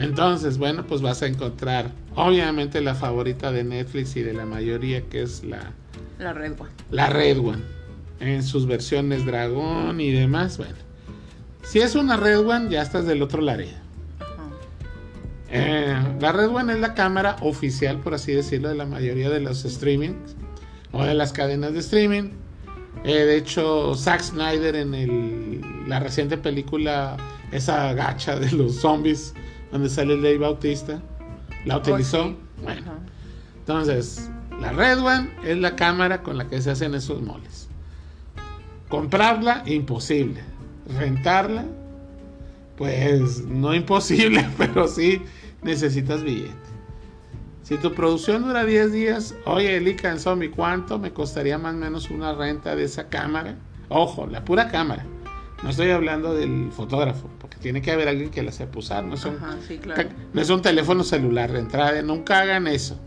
Entonces, 0.03 0.57
bueno, 0.59 0.85
pues 0.87 1.03
vas 1.03 1.23
a 1.23 1.27
encontrar 1.27 1.91
obviamente 2.15 2.81
la 2.81 2.95
favorita 2.95 3.53
de 3.53 3.65
Netflix 3.65 4.17
y 4.17 4.23
de 4.23 4.33
la 4.33 4.47
mayoría 4.47 5.03
que 5.03 5.23
es 5.23 5.45
la, 5.45 5.73
La 6.19 6.33
Red 6.33 6.53
One. 6.61 6.71
la 6.91 7.07
Red 7.09 7.39
One. 7.39 7.63
En 8.21 8.43
sus 8.43 8.67
versiones 8.67 9.25
dragón 9.27 10.01
y 10.01 10.11
demás. 10.11 10.57
Bueno, 10.59 10.75
si 11.63 11.81
es 11.81 11.95
una 11.95 12.17
Red 12.17 12.41
One, 12.47 12.69
ya 12.71 12.83
estás 12.83 13.07
del 13.07 13.23
otro. 13.23 13.43
Ajá. 13.49 13.61
Eh, 15.51 15.97
la 16.21 16.33
Red 16.33 16.49
One 16.49 16.73
es 16.75 16.81
la 16.81 16.95
cámara 16.95 17.37
oficial, 17.41 17.99
por 18.01 18.15
así 18.15 18.33
decirlo, 18.33 18.69
de 18.69 18.75
la 18.77 18.87
mayoría 18.87 19.31
de 19.31 19.41
los 19.41 19.63
streamings 19.63 20.37
o 20.93 21.05
de 21.05 21.15
las 21.15 21.33
cadenas 21.33 21.73
de 21.73 21.81
streaming. 21.81 22.31
Eh, 23.05 23.15
de 23.25 23.37
hecho, 23.37 23.95
Zack 23.95 24.21
Snyder 24.21 24.77
en 24.77 24.95
el- 24.95 25.61
la 25.89 26.01
reciente 26.01 26.37
película, 26.37 27.17
esa 27.53 27.93
gacha 27.95 28.39
de 28.39 28.53
los 28.53 28.77
zombies, 28.77 29.35
donde 29.73 29.89
sale 29.89 30.17
Dave 30.17 30.39
Bautista, 30.39 31.01
la 31.65 31.79
utilizó. 31.79 32.23
Oh, 32.23 32.29
sí. 32.29 32.37
Bueno, 32.63 32.81
Ajá. 32.83 32.99
entonces, 33.59 34.31
la 34.61 34.73
Red 34.73 34.99
One 35.01 35.31
es 35.45 35.59
la 35.59 35.77
cámara 35.77 36.23
con 36.23 36.37
la 36.37 36.49
que 36.49 36.61
se 36.61 36.71
hacen 36.71 36.95
esos 36.95 37.23
moles. 37.23 37.69
Comprarla, 38.89 39.63
imposible. 39.67 40.43
Rentarla, 40.99 41.65
pues 42.77 43.45
no 43.47 43.75
imposible, 43.75 44.47
pero 44.59 44.89
sí 44.89 45.23
necesitas 45.63 46.23
billete. 46.23 46.55
Si 47.63 47.77
tu 47.77 47.95
producción 47.95 48.43
dura 48.43 48.65
10 48.65 48.93
días, 48.93 49.35
oye, 49.45 49.77
Eli 49.77 49.97
Zombie, 50.19 50.51
¿cuánto 50.51 50.99
me 50.99 51.13
costaría 51.13 51.57
más 51.57 51.75
o 51.75 51.79
menos 51.79 52.11
una 52.11 52.35
renta 52.35 52.75
de 52.75 52.83
esa 52.83 53.09
cámara? 53.09 53.55
Ojo, 53.89 54.27
la 54.27 54.45
pura 54.45 54.69
cámara. 54.69 55.07
No 55.63 55.71
estoy 55.71 55.91
hablando 55.91 56.35
del 56.35 56.71
fotógrafo, 56.73 57.29
porque 57.39 57.59
tiene 57.59 57.83
que 57.83 57.91
haber 57.91 58.09
alguien 58.09 58.31
que 58.31 58.43
la 58.43 58.53
sepa 58.53 58.79
usar. 58.79 59.05
No 59.05 59.15
es 59.15 59.25
un, 59.25 59.37
Ajá, 59.37 59.57
sí, 59.67 59.79
claro. 59.79 60.09
no 60.33 60.41
es 60.41 60.49
un 60.49 60.63
teléfono 60.63 61.05
celular 61.05 61.53
de 61.53 61.59
entrada. 61.61 62.01
Nunca 62.03 62.41
hagan 62.41 62.67
eso. 62.67 62.99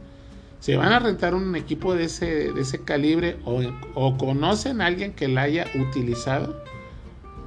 Si 0.60 0.76
van 0.76 0.94
a 0.94 1.00
rentar 1.00 1.36
un 1.36 1.56
equipo 1.56 1.94
de 1.96 2.06
ese, 2.06 2.54
de 2.54 2.62
ese 2.62 2.84
calibre 2.84 3.38
o, 3.44 3.62
o 3.96 4.18
conocen 4.18 4.82
a 4.82 4.86
alguien 4.86 5.14
que 5.14 5.28
la 5.28 5.42
haya 5.42 5.66
utilizado, 5.76 6.64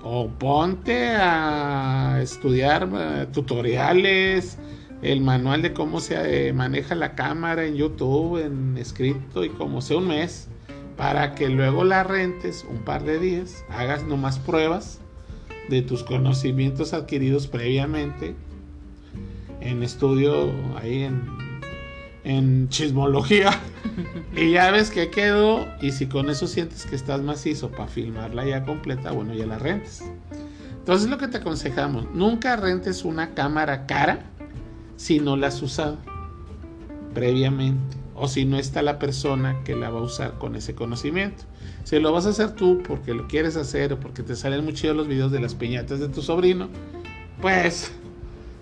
o 0.02 0.28
ponte 0.28 1.08
a 1.16 2.20
estudiar 2.22 2.88
eh, 2.94 3.26
tutoriales, 3.32 4.58
el 5.02 5.20
manual 5.20 5.62
de 5.62 5.72
cómo 5.72 6.00
se 6.00 6.48
eh, 6.48 6.52
maneja 6.52 6.94
la 6.94 7.14
cámara 7.14 7.64
en 7.64 7.76
YouTube, 7.76 8.38
en 8.44 8.76
escrito 8.78 9.44
y 9.44 9.48
como 9.50 9.80
sea 9.80 9.96
un 9.98 10.08
mes, 10.08 10.48
para 10.96 11.34
que 11.34 11.48
luego 11.48 11.84
la 11.84 12.04
rentes 12.04 12.64
un 12.68 12.78
par 12.78 13.04
de 13.04 13.18
días, 13.18 13.64
hagas 13.68 14.04
nomás 14.04 14.38
pruebas 14.38 15.00
de 15.68 15.82
tus 15.82 16.02
conocimientos 16.02 16.94
adquiridos 16.94 17.46
previamente 17.46 18.34
en 19.60 19.82
estudio 19.82 20.50
ahí 20.76 21.02
en, 21.02 21.22
en 22.24 22.68
chismología 22.68 23.50
y 24.36 24.52
ya 24.52 24.70
ves 24.70 24.90
que 24.90 25.10
quedó 25.10 25.66
y 25.82 25.92
si 25.92 26.06
con 26.06 26.30
eso 26.30 26.46
sientes 26.46 26.86
que 26.86 26.96
estás 26.96 27.20
macizo 27.20 27.70
para 27.70 27.88
filmarla 27.88 28.46
ya 28.46 28.64
completa, 28.64 29.12
bueno, 29.12 29.34
ya 29.34 29.46
la 29.46 29.58
rentes. 29.58 30.02
Entonces 30.78 31.10
lo 31.10 31.18
que 31.18 31.28
te 31.28 31.38
aconsejamos, 31.38 32.06
nunca 32.14 32.56
rentes 32.56 33.04
una 33.04 33.34
cámara 33.34 33.86
cara 33.86 34.20
si 34.96 35.18
no 35.18 35.36
la 35.36 35.48
has 35.48 35.60
usado 35.60 35.98
previamente 37.12 38.05
o 38.16 38.28
si 38.28 38.44
no 38.44 38.58
está 38.58 38.82
la 38.82 38.98
persona 38.98 39.62
que 39.64 39.76
la 39.76 39.90
va 39.90 40.00
a 40.00 40.02
usar 40.02 40.38
con 40.38 40.56
ese 40.56 40.74
conocimiento. 40.74 41.44
Si 41.84 41.98
lo 42.00 42.12
vas 42.12 42.26
a 42.26 42.30
hacer 42.30 42.52
tú 42.52 42.82
porque 42.86 43.14
lo 43.14 43.28
quieres 43.28 43.56
hacer 43.56 43.92
o 43.92 44.00
porque 44.00 44.22
te 44.22 44.34
salen 44.34 44.64
muy 44.64 44.72
chidos 44.72 44.96
los 44.96 45.06
videos 45.06 45.30
de 45.30 45.40
las 45.40 45.54
piñatas 45.54 46.00
de 46.00 46.08
tu 46.08 46.22
sobrino, 46.22 46.68
pues 47.40 47.92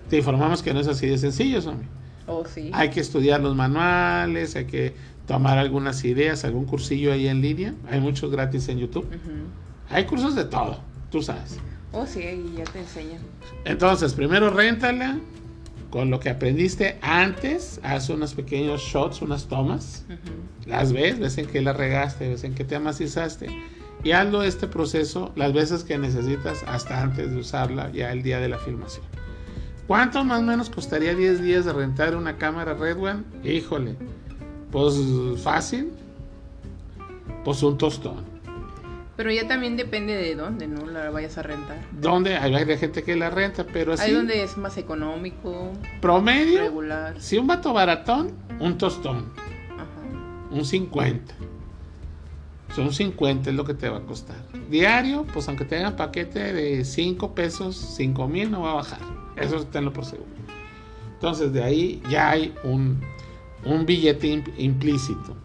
te 0.09 0.17
informamos 0.17 0.61
que 0.61 0.73
no 0.73 0.79
es 0.79 0.87
así 0.87 1.07
de 1.07 1.17
sencillo, 1.17 1.59
hombre. 1.59 1.87
Oh, 2.27 2.43
sí. 2.45 2.69
Hay 2.73 2.89
que 2.89 2.99
estudiar 2.99 3.41
los 3.41 3.55
manuales, 3.55 4.55
hay 4.55 4.65
que 4.65 4.93
tomar 5.27 5.57
algunas 5.57 6.03
ideas, 6.05 6.43
algún 6.43 6.65
cursillo 6.65 7.13
ahí 7.13 7.27
en 7.27 7.41
línea. 7.41 7.73
Hay 7.89 7.99
muchos 7.99 8.31
gratis 8.31 8.67
en 8.69 8.79
YouTube. 8.79 9.07
Hay 9.89 10.05
cursos 10.05 10.35
de 10.35 10.45
todo, 10.45 10.79
tú 11.11 11.21
sabes. 11.21 11.57
Oh, 11.93 12.05
sí, 12.05 12.19
y 12.19 12.57
ya 12.57 12.65
te 12.65 12.79
enseñan. 12.79 13.21
Entonces, 13.63 14.13
primero 14.13 14.49
réntala 14.49 15.17
con 15.95 16.11
lo 16.11 16.19
que 16.19 16.29
aprendiste 16.29 16.97
antes, 17.01 17.79
haz 17.81 18.09
unos 18.09 18.33
pequeños 18.33 18.81
shots, 18.81 19.21
unas 19.21 19.45
tomas, 19.45 20.03
las 20.65 20.91
ves, 20.91 21.17
ves 21.19 21.37
en 21.37 21.45
qué 21.45 21.61
la 21.61 21.71
regaste, 21.71 22.27
ves 22.27 22.43
en 22.43 22.53
qué 22.53 22.65
te 22.65 22.75
amacizaste 22.75 23.47
y 24.03 24.11
hazlo 24.11 24.43
este 24.43 24.67
proceso 24.67 25.31
las 25.37 25.53
veces 25.53 25.85
que 25.85 25.97
necesitas 25.97 26.65
hasta 26.67 27.01
antes 27.01 27.31
de 27.31 27.39
usarla 27.39 27.93
ya 27.93 28.11
el 28.11 28.23
día 28.23 28.41
de 28.41 28.49
la 28.49 28.57
filmación. 28.57 29.05
¿Cuánto 29.87 30.21
más 30.25 30.41
o 30.41 30.43
menos 30.43 30.69
costaría 30.69 31.15
10 31.15 31.41
días 31.41 31.63
de 31.63 31.71
rentar 31.71 32.17
una 32.17 32.35
cámara 32.35 32.73
Red 32.73 32.97
One? 32.97 33.23
Híjole, 33.45 33.95
pues 34.73 34.95
fácil, 35.41 35.93
pues 37.45 37.63
un 37.63 37.77
tostón. 37.77 38.34
Pero 39.17 39.31
ya 39.31 39.47
también 39.47 39.77
depende 39.77 40.13
de 40.13 40.35
dónde, 40.35 40.67
¿no? 40.67 40.85
La 40.87 41.09
vayas 41.09 41.37
a 41.37 41.43
rentar. 41.43 41.77
¿Dónde? 41.93 42.35
Hay 42.35 42.77
gente 42.77 43.01
que 43.03 43.15
la 43.15 43.29
renta, 43.29 43.65
pero 43.65 43.93
así 43.93 44.03
Hay 44.09 44.13
donde 44.13 44.43
es 44.43 44.57
más 44.57 44.77
económico, 44.77 45.71
promedio, 46.01 46.59
regular. 46.63 47.21
si 47.21 47.37
un 47.37 47.47
vato 47.47 47.71
baratón, 47.71 48.33
un 48.59 48.77
tostón. 48.77 49.31
Ajá. 49.73 49.85
un 50.51 50.65
50. 50.65 51.33
Son 52.75 52.91
50 52.91 53.51
es 53.51 53.55
lo 53.55 53.63
que 53.63 53.73
te 53.73 53.87
va 53.87 53.99
a 53.99 54.01
costar. 54.01 54.35
Diario, 54.69 55.25
pues 55.33 55.47
aunque 55.47 55.63
tenga 55.63 55.95
paquete 55.95 56.51
de 56.51 56.83
5 56.83 57.33
pesos, 57.33 57.75
5 57.95 58.27
mil 58.27 58.51
no 58.51 58.61
va 58.63 58.71
a 58.71 58.75
bajar. 58.75 58.99
Eso 59.37 59.65
tenlo 59.67 59.93
por 59.93 60.03
seguro. 60.03 60.27
Entonces 61.13 61.53
de 61.53 61.63
ahí 61.63 62.01
ya 62.09 62.31
hay 62.31 62.53
un, 62.65 62.99
un 63.63 63.85
billete 63.85 64.27
imp- 64.27 64.53
implícito. 64.57 65.37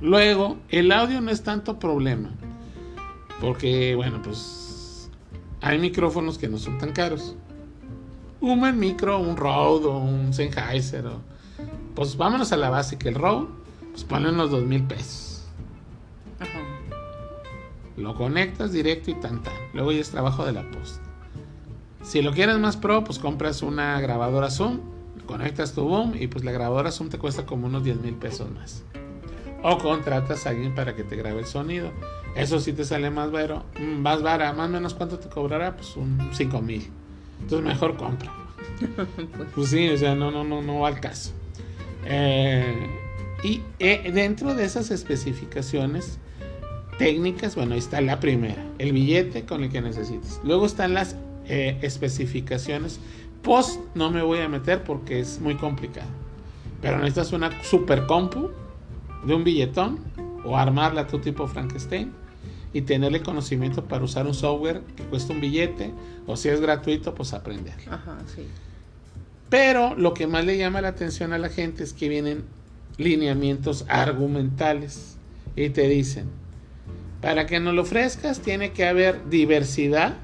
Luego, 0.00 0.56
el 0.68 0.92
audio 0.92 1.20
no 1.20 1.30
es 1.30 1.42
tanto 1.42 1.78
problema. 1.78 2.30
Porque, 3.40 3.94
bueno, 3.94 4.20
pues 4.22 5.10
hay 5.60 5.78
micrófonos 5.78 6.38
que 6.38 6.48
no 6.48 6.58
son 6.58 6.78
tan 6.78 6.92
caros. 6.92 7.36
Un 8.40 8.60
buen 8.60 8.78
micro, 8.78 9.18
un 9.18 9.36
Rode 9.36 9.86
o 9.86 9.98
un 9.98 10.32
Sennheiser. 10.32 11.06
o- 11.06 11.20
pues 11.94 12.16
vámonos 12.16 12.52
a 12.52 12.56
la 12.56 12.70
básica. 12.70 13.08
El 13.08 13.14
Rode 13.14 13.46
pues 13.92 14.04
ponle 14.04 14.28
unos 14.30 14.50
dos 14.50 14.64
mil 14.64 14.82
pesos. 14.84 15.44
Ajá. 16.40 16.58
Lo 17.96 18.14
conectas 18.16 18.72
directo 18.72 19.10
y 19.10 19.14
tan 19.14 19.42
tan. 19.42 19.54
Luego 19.72 19.92
ya 19.92 20.00
es 20.00 20.10
trabajo 20.10 20.44
de 20.44 20.52
la 20.52 20.68
post. 20.70 21.00
Si 22.02 22.20
lo 22.20 22.32
quieres 22.32 22.58
más 22.58 22.76
pro, 22.76 23.04
pues 23.04 23.18
compras 23.18 23.62
una 23.62 23.98
grabadora 24.00 24.50
Zoom, 24.50 24.80
conectas 25.26 25.72
tu 25.74 25.82
boom 25.88 26.14
y 26.18 26.26
pues 26.26 26.44
la 26.44 26.52
grabadora 26.52 26.90
Zoom 26.90 27.08
te 27.08 27.18
cuesta 27.18 27.46
como 27.46 27.66
unos 27.66 27.84
10 27.84 28.00
mil 28.00 28.14
pesos 28.14 28.50
más. 28.50 28.82
O 29.66 29.78
contratas 29.78 30.46
a 30.46 30.50
alguien 30.50 30.74
para 30.74 30.94
que 30.94 31.04
te 31.04 31.16
grabe 31.16 31.40
el 31.40 31.46
sonido. 31.46 31.90
Eso 32.36 32.60
sí 32.60 32.74
te 32.74 32.84
sale 32.84 33.08
más 33.08 33.30
baro, 33.32 33.64
mm, 33.80 34.02
más 34.02 34.22
vara, 34.22 34.52
más 34.52 34.68
o 34.68 34.72
menos 34.72 34.92
cuánto 34.92 35.18
te 35.18 35.30
cobrará, 35.30 35.74
pues 35.74 35.96
un 35.96 36.18
5 36.32 36.60
mil. 36.60 36.86
Entonces 37.40 37.66
mejor 37.66 37.96
compra. 37.96 38.30
Pues, 38.78 39.08
Pues 39.54 39.70
sí, 39.70 39.88
o 39.88 39.96
sea, 39.96 40.14
no, 40.14 40.30
no, 40.30 40.44
no, 40.44 40.60
no 40.60 40.80
va 40.80 40.88
al 40.88 41.00
caso. 41.00 41.32
Eh, 42.04 42.90
y 43.42 43.62
eh, 43.78 44.10
dentro 44.12 44.54
de 44.54 44.64
esas 44.64 44.90
especificaciones 44.90 46.18
técnicas, 46.98 47.56
bueno, 47.56 47.72
ahí 47.72 47.78
está 47.78 48.02
la 48.02 48.20
primera, 48.20 48.62
el 48.78 48.92
billete 48.92 49.46
con 49.46 49.64
el 49.64 49.70
que 49.70 49.80
necesites. 49.80 50.42
Luego 50.44 50.66
están 50.66 50.92
las 50.92 51.16
eh, 51.46 51.78
especificaciones 51.80 53.00
post, 53.40 53.80
no 53.94 54.10
me 54.10 54.20
voy 54.20 54.40
a 54.40 54.48
meter 54.48 54.84
porque 54.84 55.20
es 55.20 55.40
muy 55.40 55.54
complicado. 55.54 56.08
Pero 56.82 56.98
necesitas 56.98 57.32
una 57.32 57.62
super 57.62 58.04
compu 58.04 58.50
de 59.26 59.34
un 59.34 59.44
billetón 59.44 60.00
o 60.44 60.56
armarla 60.56 61.02
a 61.02 61.06
tu 61.06 61.18
tipo 61.18 61.46
Frankenstein 61.46 62.12
y 62.72 62.82
tenerle 62.82 63.22
conocimiento 63.22 63.84
para 63.84 64.04
usar 64.04 64.26
un 64.26 64.34
software 64.34 64.82
que 64.96 65.04
cuesta 65.04 65.32
un 65.32 65.40
billete 65.40 65.92
o 66.26 66.36
si 66.36 66.48
es 66.48 66.60
gratuito, 66.60 67.14
pues 67.14 67.32
aprender. 67.32 67.74
ajá, 67.90 68.18
sí. 68.34 68.46
Pero 69.48 69.94
lo 69.94 70.14
que 70.14 70.26
más 70.26 70.44
le 70.44 70.58
llama 70.58 70.80
la 70.80 70.88
atención 70.88 71.32
a 71.32 71.38
la 71.38 71.48
gente 71.48 71.84
es 71.84 71.92
que 71.92 72.08
vienen 72.08 72.44
lineamientos 72.96 73.84
argumentales 73.88 75.16
y 75.54 75.70
te 75.70 75.88
dicen, 75.88 76.28
para 77.20 77.46
que 77.46 77.60
nos 77.60 77.74
lo 77.74 77.82
ofrezcas 77.82 78.40
tiene 78.40 78.72
que 78.72 78.86
haber 78.86 79.28
diversidad 79.30 80.16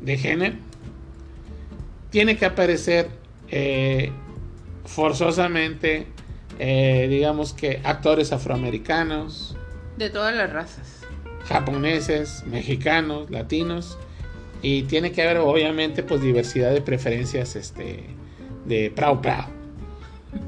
de 0.00 0.18
género, 0.18 0.54
tiene 2.10 2.36
que 2.36 2.46
aparecer 2.46 3.10
eh, 3.48 4.12
forzosamente, 4.84 6.06
eh, 6.58 7.06
digamos 7.08 7.52
que 7.52 7.80
actores 7.84 8.32
afroamericanos, 8.32 9.56
De 9.96 10.10
todas 10.10 10.34
las 10.34 10.52
razas. 10.52 11.00
japoneses, 11.46 12.42
mexicanos, 12.46 13.30
latinos 13.30 13.98
y 14.62 14.84
tiene 14.84 15.12
que 15.12 15.22
haber 15.22 15.38
obviamente 15.38 16.02
pues 16.02 16.20
diversidad 16.22 16.72
de 16.72 16.80
preferencias 16.80 17.54
este 17.56 18.04
de 18.64 18.90
prau 18.94 19.20
prau. 19.20 19.44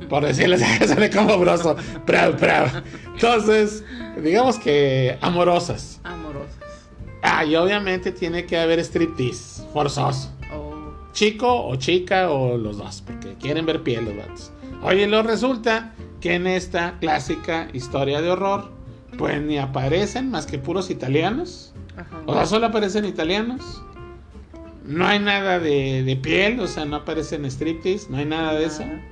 Por 0.08 0.24
decirles, 0.24 0.62
sale 0.86 1.10
como 1.10 1.38
broso, 1.38 1.76
prau 2.06 2.34
prau. 2.36 2.66
Entonces, 3.14 3.84
digamos 4.22 4.58
que 4.58 5.16
amorosas. 5.20 6.00
Amorosas. 6.02 6.56
Ah, 7.22 7.44
y 7.44 7.54
obviamente 7.56 8.10
tiene 8.12 8.46
que 8.46 8.56
haber 8.58 8.78
striptease, 8.80 9.64
forzoso. 9.72 10.32
Oh, 10.52 10.92
Chico 11.12 11.66
o 11.66 11.76
chica 11.76 12.30
o 12.30 12.56
los 12.56 12.78
dos, 12.78 13.02
porque 13.06 13.34
quieren 13.34 13.66
ver 13.66 13.82
piel 13.82 14.04
los 14.06 14.16
vatos. 14.16 14.50
Oye, 14.86 15.08
lo 15.08 15.24
resulta 15.24 15.92
que 16.20 16.34
en 16.34 16.46
esta 16.46 16.98
clásica 17.00 17.68
historia 17.72 18.20
de 18.20 18.30
horror, 18.30 18.70
pues 19.18 19.42
ni 19.42 19.58
aparecen 19.58 20.30
más 20.30 20.46
que 20.46 20.58
puros 20.58 20.90
italianos. 20.90 21.74
ajá. 21.96 22.22
O 22.26 22.34
sea, 22.34 22.46
solo 22.46 22.66
aparecen 22.66 23.04
italianos. 23.04 23.82
No 24.84 25.04
hay 25.04 25.18
nada 25.18 25.58
de, 25.58 26.04
de 26.04 26.16
piel, 26.16 26.60
o 26.60 26.68
sea, 26.68 26.84
no 26.84 26.96
aparecen 26.96 27.44
striptease, 27.46 28.06
no 28.10 28.18
hay 28.18 28.26
nada 28.26 28.54
de 28.54 28.66
eso. 28.66 28.84
Nada. 28.86 29.02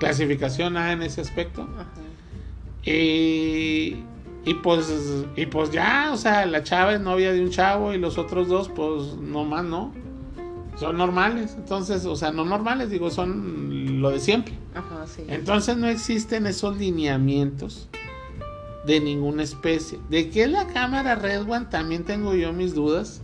Clasificación 0.00 0.74
nada 0.74 0.92
en 0.92 1.02
ese 1.02 1.22
aspecto. 1.22 1.62
Ajá. 1.62 1.86
Y, 2.84 3.96
y 4.44 4.54
pues 4.62 5.24
y 5.34 5.46
pues 5.46 5.70
ya, 5.70 6.10
o 6.12 6.18
sea, 6.18 6.44
la 6.44 6.62
chava 6.62 6.92
es 6.92 7.00
novia 7.00 7.32
de 7.32 7.40
un 7.40 7.50
chavo 7.50 7.94
y 7.94 7.98
los 7.98 8.18
otros 8.18 8.48
dos, 8.48 8.68
pues 8.68 9.14
no 9.14 9.44
más, 9.44 9.64
no. 9.64 9.94
Son 10.76 10.96
normales. 10.96 11.54
Entonces, 11.56 12.04
o 12.04 12.16
sea, 12.16 12.32
no 12.32 12.44
normales, 12.44 12.90
digo, 12.90 13.10
son 13.10 14.00
lo 14.00 14.10
de 14.10 14.20
siempre. 14.20 14.54
Ajá, 14.74 15.06
sí. 15.06 15.24
Entonces 15.28 15.76
no 15.76 15.88
existen 15.88 16.46
esos 16.46 16.76
lineamientos 16.76 17.88
de 18.86 19.00
ninguna 19.00 19.42
especie. 19.42 19.98
¿De 20.10 20.30
qué 20.30 20.44
es 20.44 20.50
la 20.50 20.66
cámara 20.68 21.16
Red 21.16 21.50
One? 21.50 21.66
También 21.70 22.04
tengo 22.04 22.34
yo 22.34 22.52
mis 22.52 22.74
dudas. 22.74 23.22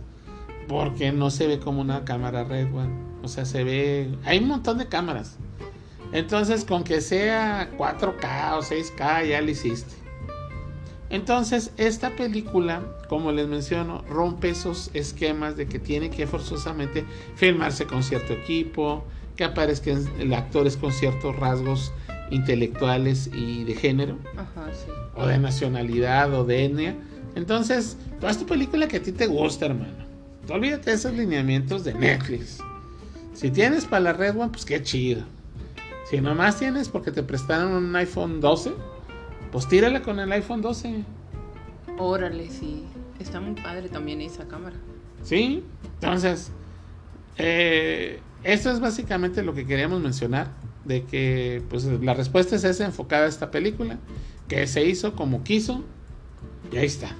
Porque 0.67 1.11
no 1.11 1.29
se 1.29 1.47
ve 1.47 1.59
como 1.59 1.81
una 1.81 2.05
cámara 2.05 2.43
Red 2.43 2.73
One. 2.73 2.93
O 3.21 3.27
sea, 3.27 3.45
se 3.45 3.63
ve... 3.63 4.17
Hay 4.23 4.39
un 4.39 4.47
montón 4.47 4.77
de 4.77 4.87
cámaras. 4.87 5.37
Entonces, 6.11 6.63
con 6.65 6.83
que 6.83 7.01
sea 7.01 7.71
4K 7.77 8.57
o 8.57 8.61
6K, 8.61 9.27
ya 9.27 9.41
lo 9.41 9.49
hiciste. 9.49 9.93
Entonces, 11.09 11.71
esta 11.77 12.15
película, 12.15 12.81
como 13.13 13.31
les 13.31 13.47
menciono, 13.47 14.03
rompe 14.09 14.49
esos 14.49 14.89
esquemas 14.95 15.55
de 15.55 15.67
que 15.67 15.77
tiene 15.77 16.09
que 16.09 16.25
forzosamente 16.25 17.05
filmarse 17.35 17.85
con 17.85 18.01
cierto 18.01 18.33
equipo, 18.33 19.05
que 19.35 19.43
aparezcan 19.43 20.03
actores 20.33 20.77
con 20.77 20.91
ciertos 20.91 21.35
rasgos 21.35 21.93
intelectuales 22.31 23.29
y 23.31 23.65
de 23.65 23.75
género, 23.75 24.17
Ajá, 24.35 24.67
sí. 24.73 24.91
o 25.15 25.27
de 25.27 25.37
nacionalidad, 25.37 26.33
o 26.33 26.43
de 26.43 26.65
etnia. 26.65 26.95
Entonces, 27.35 27.97
toda 28.19 28.31
esta 28.31 28.47
película 28.47 28.87
que 28.87 28.97
a 28.97 29.03
ti 29.03 29.11
te 29.11 29.27
gusta, 29.27 29.67
hermano. 29.67 29.93
Tú 30.47 30.53
olvídate 30.53 30.89
de 30.89 30.95
esos 30.95 31.13
lineamientos 31.13 31.83
de 31.83 31.93
Netflix. 31.93 32.57
Si 33.35 33.51
tienes 33.51 33.85
para 33.85 34.05
la 34.05 34.13
Red 34.13 34.39
One, 34.39 34.49
pues 34.49 34.65
qué 34.65 34.81
chido. 34.81 35.21
Si 36.09 36.19
nomás 36.19 36.57
tienes 36.57 36.89
porque 36.89 37.11
te 37.11 37.21
prestaron 37.21 37.73
un 37.73 37.95
iPhone 37.95 38.41
12, 38.41 38.71
pues 39.51 39.67
tírala 39.67 40.01
con 40.01 40.19
el 40.19 40.31
iPhone 40.31 40.63
12. 40.63 41.03
Órale, 41.99 42.49
sí. 42.49 42.85
Está 43.19 43.39
muy 43.39 43.59
padre 43.61 43.89
también 43.89 44.21
esa 44.21 44.47
cámara. 44.47 44.75
¿Sí? 45.23 45.63
Entonces, 46.01 46.51
eh, 47.37 48.19
esto 48.43 48.71
es 48.71 48.79
básicamente 48.79 49.43
lo 49.43 49.53
que 49.53 49.65
queríamos 49.65 50.01
mencionar. 50.01 50.51
De 50.85 51.03
que 51.03 51.63
pues 51.69 51.85
la 51.85 52.13
respuesta 52.13 52.57
es 52.57 52.65
esa 52.65 52.85
enfocada 52.85 53.25
a 53.25 53.29
esta 53.29 53.51
película. 53.51 53.97
Que 54.47 54.67
se 54.67 54.85
hizo 54.85 55.15
como 55.15 55.43
quiso. 55.43 55.83
Y 56.71 56.77
ahí 56.77 56.85
está. 56.85 57.15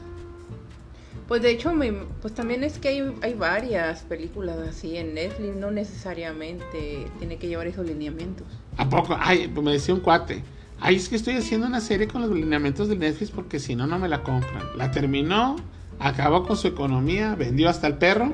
Pues 1.27 1.41
de 1.41 1.51
hecho, 1.51 1.73
me, 1.73 1.93
pues 2.21 2.33
también 2.33 2.63
es 2.63 2.79
que 2.79 2.89
hay, 2.89 3.13
hay 3.21 3.33
varias 3.33 4.01
películas 4.01 4.57
así 4.67 4.97
en 4.97 5.13
Netflix, 5.13 5.55
no 5.55 5.71
necesariamente 5.71 7.07
tiene 7.17 7.37
que 7.37 7.47
llevar 7.47 7.65
esos 7.65 7.85
lineamientos. 7.85 8.45
¿A 8.77 8.89
poco? 8.89 9.15
Ay, 9.17 9.47
pues 9.47 9.65
me 9.65 9.71
decía 9.71 9.93
un 9.93 10.01
cuate. 10.01 10.43
Ay, 10.81 10.97
es 10.97 11.07
que 11.07 11.15
estoy 11.15 11.35
haciendo 11.35 11.65
una 11.65 11.79
serie 11.79 12.07
con 12.07 12.21
los 12.21 12.31
lineamientos 12.31 12.89
de 12.89 12.97
Netflix 12.97 13.31
porque 13.31 13.59
si 13.59 13.75
no, 13.75 13.87
no 13.87 13.99
me 13.99 14.09
la 14.09 14.21
compran. 14.21 14.63
La 14.77 14.91
terminó, 14.91 15.55
acabó 15.99 16.43
con 16.45 16.57
su 16.57 16.67
economía, 16.67 17.35
vendió 17.35 17.69
hasta 17.69 17.87
el 17.87 17.97
perro 17.97 18.33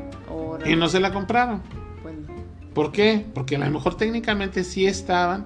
y 0.65 0.76
no 0.76 0.88
se 0.89 1.00
la 1.00 1.12
compraron. 1.13 1.62
bueno, 2.04 2.19
¿Por 2.74 2.91
qué? 2.91 3.26
Porque 3.34 3.56
a 3.56 3.60
lo 3.60 3.69
mejor 3.72 3.95
técnicamente 3.95 4.63
sí 4.63 4.86
estaban, 4.86 5.45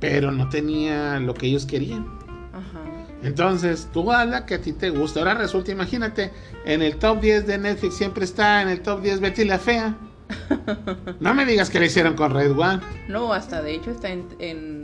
pero 0.00 0.30
no 0.32 0.48
tenía 0.48 1.18
lo 1.20 1.34
que 1.34 1.46
ellos 1.46 1.66
querían. 1.66 2.06
ajá. 2.52 2.80
Entonces, 3.22 3.88
tú 3.92 4.12
habla 4.12 4.44
que 4.44 4.56
a 4.56 4.60
ti 4.60 4.72
te 4.74 4.90
gusta. 4.90 5.20
Ahora 5.20 5.32
resulta, 5.34 5.72
imagínate, 5.72 6.30
en 6.66 6.82
el 6.82 6.96
top 6.96 7.20
10 7.22 7.46
de 7.46 7.56
Netflix 7.56 7.96
siempre 7.96 8.24
está 8.24 8.60
en 8.60 8.68
el 8.68 8.82
top 8.82 9.00
10 9.00 9.20
Betty 9.20 9.44
la 9.44 9.58
Fea. 9.58 9.96
No 11.20 11.34
me 11.34 11.44
digas 11.46 11.70
que 11.70 11.80
le 11.80 11.86
hicieron 11.86 12.14
con 12.14 12.32
Red 12.32 12.58
One. 12.58 12.80
No, 13.08 13.32
hasta 13.32 13.62
de 13.62 13.74
hecho 13.74 13.90
está 13.90 14.10
en, 14.10 14.26
en 14.38 14.83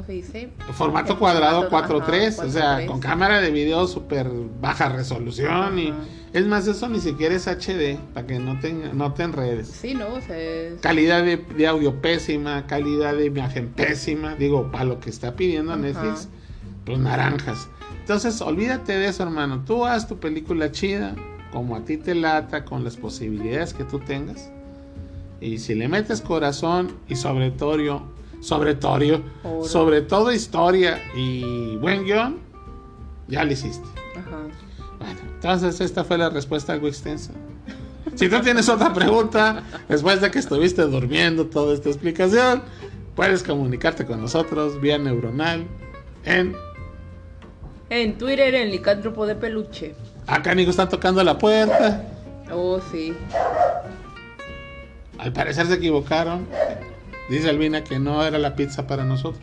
¿cómo 0.00 0.06
se 0.06 0.12
dice? 0.12 0.50
Formato 0.72 1.18
cuadrado 1.18 1.68
formato, 1.68 2.00
4.3, 2.00 2.32
ajá, 2.38 2.46
o 2.46 2.50
sea, 2.50 2.78
4:3. 2.80 2.86
con 2.86 3.00
cámara 3.00 3.40
de 3.40 3.50
video 3.50 3.86
súper 3.86 4.28
baja 4.60 4.88
resolución. 4.88 5.78
y. 5.78 5.92
Es 6.32 6.46
más, 6.46 6.64
eso 6.68 6.88
ni 6.88 7.00
siquiera 7.00 7.34
es 7.34 7.48
HD, 7.48 7.98
para 8.14 8.24
que 8.24 8.38
no 8.38 8.58
te, 8.60 8.72
no 8.72 9.12
te 9.14 9.24
enredes. 9.24 9.66
Sí, 9.66 9.94
no, 9.94 10.14
o 10.14 10.20
sea, 10.20 10.38
es- 10.38 10.80
Calidad 10.80 11.24
de, 11.24 11.38
de 11.38 11.66
audio 11.66 12.00
pésima, 12.00 12.66
calidad 12.68 13.14
de 13.16 13.26
imagen 13.26 13.68
pésima. 13.70 14.36
Digo, 14.36 14.70
para 14.70 14.84
lo 14.84 15.00
que 15.00 15.10
está 15.10 15.34
pidiendo 15.34 15.72
Ajá. 15.72 15.80
Netflix, 15.82 16.28
pues 16.84 16.98
naranjas. 17.00 17.68
Entonces, 17.98 18.40
olvídate 18.42 18.92
de 18.96 19.08
eso, 19.08 19.24
hermano. 19.24 19.64
Tú 19.66 19.84
haz 19.84 20.06
tu 20.06 20.18
película 20.18 20.70
chida, 20.70 21.16
como 21.50 21.74
a 21.74 21.84
ti 21.84 21.96
te 21.96 22.14
lata, 22.14 22.64
con 22.64 22.84
las 22.84 22.96
posibilidades 22.96 23.74
que 23.74 23.82
tú 23.82 23.98
tengas. 23.98 24.52
Y 25.40 25.58
si 25.58 25.74
le 25.74 25.88
metes 25.88 26.20
corazón 26.20 26.92
y 27.08 27.16
sobre 27.16 27.50
todo, 27.50 28.06
sobre 28.40 28.74
todo, 28.74 29.22
sobre 29.62 30.02
todo 30.02 30.32
historia 30.32 31.00
y 31.14 31.76
buen 31.76 32.04
guion, 32.04 32.38
ya 33.28 33.44
lo 33.44 33.52
hiciste. 33.52 33.86
ajá. 34.16 34.38
Bueno, 34.98 35.20
entonces 35.34 35.80
esta 35.80 36.04
fue 36.04 36.18
la 36.18 36.28
respuesta 36.30 36.72
algo 36.72 36.88
extensa. 36.88 37.32
Si 38.14 38.28
tú 38.28 38.40
tienes 38.40 38.68
otra 38.68 38.92
pregunta, 38.92 39.62
después 39.88 40.20
de 40.20 40.30
que 40.30 40.38
estuviste 40.38 40.82
durmiendo 40.82 41.46
toda 41.46 41.74
esta 41.74 41.88
explicación, 41.88 42.62
puedes 43.14 43.42
comunicarte 43.42 44.04
con 44.04 44.20
nosotros 44.20 44.80
vía 44.80 44.98
neuronal 44.98 45.66
en... 46.24 46.54
En 47.88 48.18
Twitter, 48.18 48.54
en 48.54 48.70
Licántropo 48.70 49.26
de 49.26 49.34
Peluche. 49.34 49.94
Acá 50.26 50.54
Nico 50.54 50.70
están 50.70 50.88
tocando 50.88 51.22
la 51.24 51.38
puerta. 51.38 52.04
Oh, 52.52 52.80
sí. 52.92 53.14
Al 55.18 55.32
parecer 55.32 55.66
se 55.66 55.74
equivocaron. 55.74 56.46
Dice 57.30 57.48
Albina 57.48 57.84
que 57.84 58.00
no 58.00 58.24
era 58.24 58.38
la 58.38 58.56
pizza 58.56 58.88
para 58.88 59.04
nosotros. 59.04 59.40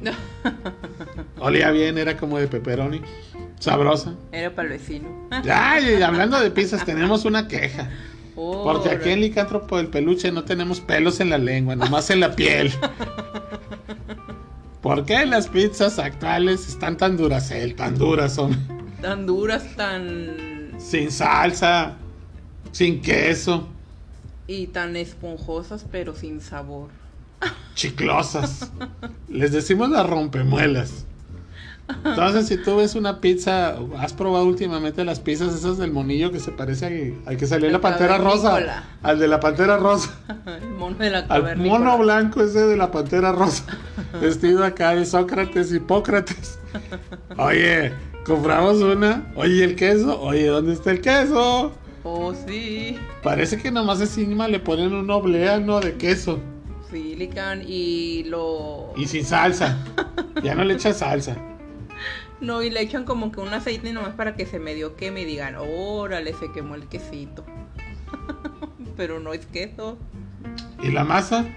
Olía 1.40 1.72
bien, 1.72 1.98
era 1.98 2.18
como 2.18 2.38
de 2.38 2.48
pepperoni. 2.50 3.02
Sabrosa. 3.60 4.14
Era 4.34 4.54
para 4.54 4.68
el 4.68 4.74
vecino. 4.78 5.08
Ay, 5.50 5.96
y 5.98 6.02
hablando 6.02 6.38
de 6.38 6.52
pizzas, 6.52 6.84
tenemos 6.84 7.24
una 7.24 7.48
queja. 7.48 7.90
Porque 8.36 8.90
aquí 8.90 9.10
en 9.10 9.22
Licántropo 9.22 9.78
del 9.78 9.88
Peluche 9.88 10.32
no 10.34 10.44
tenemos 10.44 10.82
pelos 10.82 11.22
en 11.22 11.30
la 11.30 11.38
lengua, 11.38 11.78
nomás 11.78 12.10
en 12.10 12.20
la 12.20 12.36
piel. 12.36 12.72
¿Por 14.82 15.06
qué 15.06 15.26
las 15.26 15.48
pizzas 15.48 15.98
actuales 15.98 16.68
están 16.68 16.98
tan 16.98 17.16
duras? 17.16 17.52
tan 17.78 17.98
duras 17.98 18.36
son. 18.36 18.56
Tan 19.02 19.26
duras, 19.26 19.66
tan... 19.78 20.74
Sin 20.78 21.10
salsa, 21.10 21.96
sin 22.74 23.02
queso. 23.02 23.68
Y 24.46 24.68
tan 24.68 24.98
esponjosas, 24.98 25.86
pero 25.90 26.14
sin 26.16 26.42
sabor. 26.42 26.90
Chiclosas. 27.76 28.72
Les 29.30 29.52
decimos 29.52 29.90
las 29.90 30.08
rompemuelas. 30.08 31.06
Entonces, 32.04 32.48
si 32.48 32.58
tú 32.58 32.78
ves 32.78 32.96
una 32.96 33.22
pizza, 33.22 33.78
has 33.98 34.14
probado 34.14 34.46
últimamente 34.46 35.06
las 35.06 35.20
pizzas 35.20 35.56
esas 35.56 35.78
del 35.78 35.92
monillo 35.92 36.32
que 36.32 36.40
se 36.40 36.52
parece 36.52 37.16
al, 37.26 37.38
que 37.38 37.48
salió 37.48 37.68
en 37.68 37.74
la 37.74 37.82
pantera 37.82 38.18
rosa. 38.18 38.84
Al 39.04 39.20
de 39.20 39.28
la 39.28 39.40
pantera 39.40 39.78
rosa. 39.78 40.12
El 40.62 40.70
mono 40.72 40.98
de 40.98 41.10
la 41.10 41.20
Al 41.30 41.58
mono 41.58 41.98
blanco 41.98 42.42
ese 42.42 42.66
de 42.66 42.76
la 42.76 42.92
pantera 42.92 43.32
rosa. 43.32 43.64
vestido 44.22 44.66
acá 44.66 44.96
de 44.96 45.06
Sócrates, 45.06 45.72
Hipócrates. 45.72 46.60
Oye, 47.38 47.94
compramos 48.26 48.82
una. 48.82 49.32
Oye, 49.36 49.64
el 49.64 49.76
queso. 49.76 50.20
Oye, 50.22 50.48
¿dónde 50.48 50.74
está 50.74 50.92
el 50.92 51.02
queso? 51.02 51.72
Oh, 52.04 52.34
sí. 52.48 52.98
Parece 53.24 53.58
que 53.58 53.72
nomás 53.72 54.02
encima 54.02 54.48
le 54.48 54.60
ponen 54.60 54.94
un 54.94 55.10
obleano 55.10 55.80
de 55.80 55.96
queso. 55.96 56.40
Silicon 56.90 57.64
y 57.66 58.24
lo. 58.26 58.94
Y 58.96 59.08
sin 59.08 59.26
salsa. 59.26 59.78
ya 60.44 60.56
no 60.56 60.64
le 60.64 60.76
echa 60.76 60.94
salsa. 60.94 61.36
No, 62.40 62.62
y 62.62 62.70
le 62.70 62.82
echan 62.82 63.04
como 63.04 63.32
que 63.32 63.40
un 63.40 63.52
aceite 63.52 63.92
nomás 63.94 64.14
para 64.14 64.36
que 64.36 64.46
se 64.46 64.60
medio 64.60 64.96
queme 64.96 65.22
y 65.22 65.26
digan, 65.26 65.56
órale, 65.56 66.36
se 66.36 66.52
quemó 66.52 66.76
el 66.76 66.88
quesito. 66.88 67.44
Pero 68.96 69.20
no 69.20 69.34
es 69.34 69.48
queso. 69.48 69.98
¿Y 70.84 70.92
la 70.92 71.04
masa? 71.04 71.48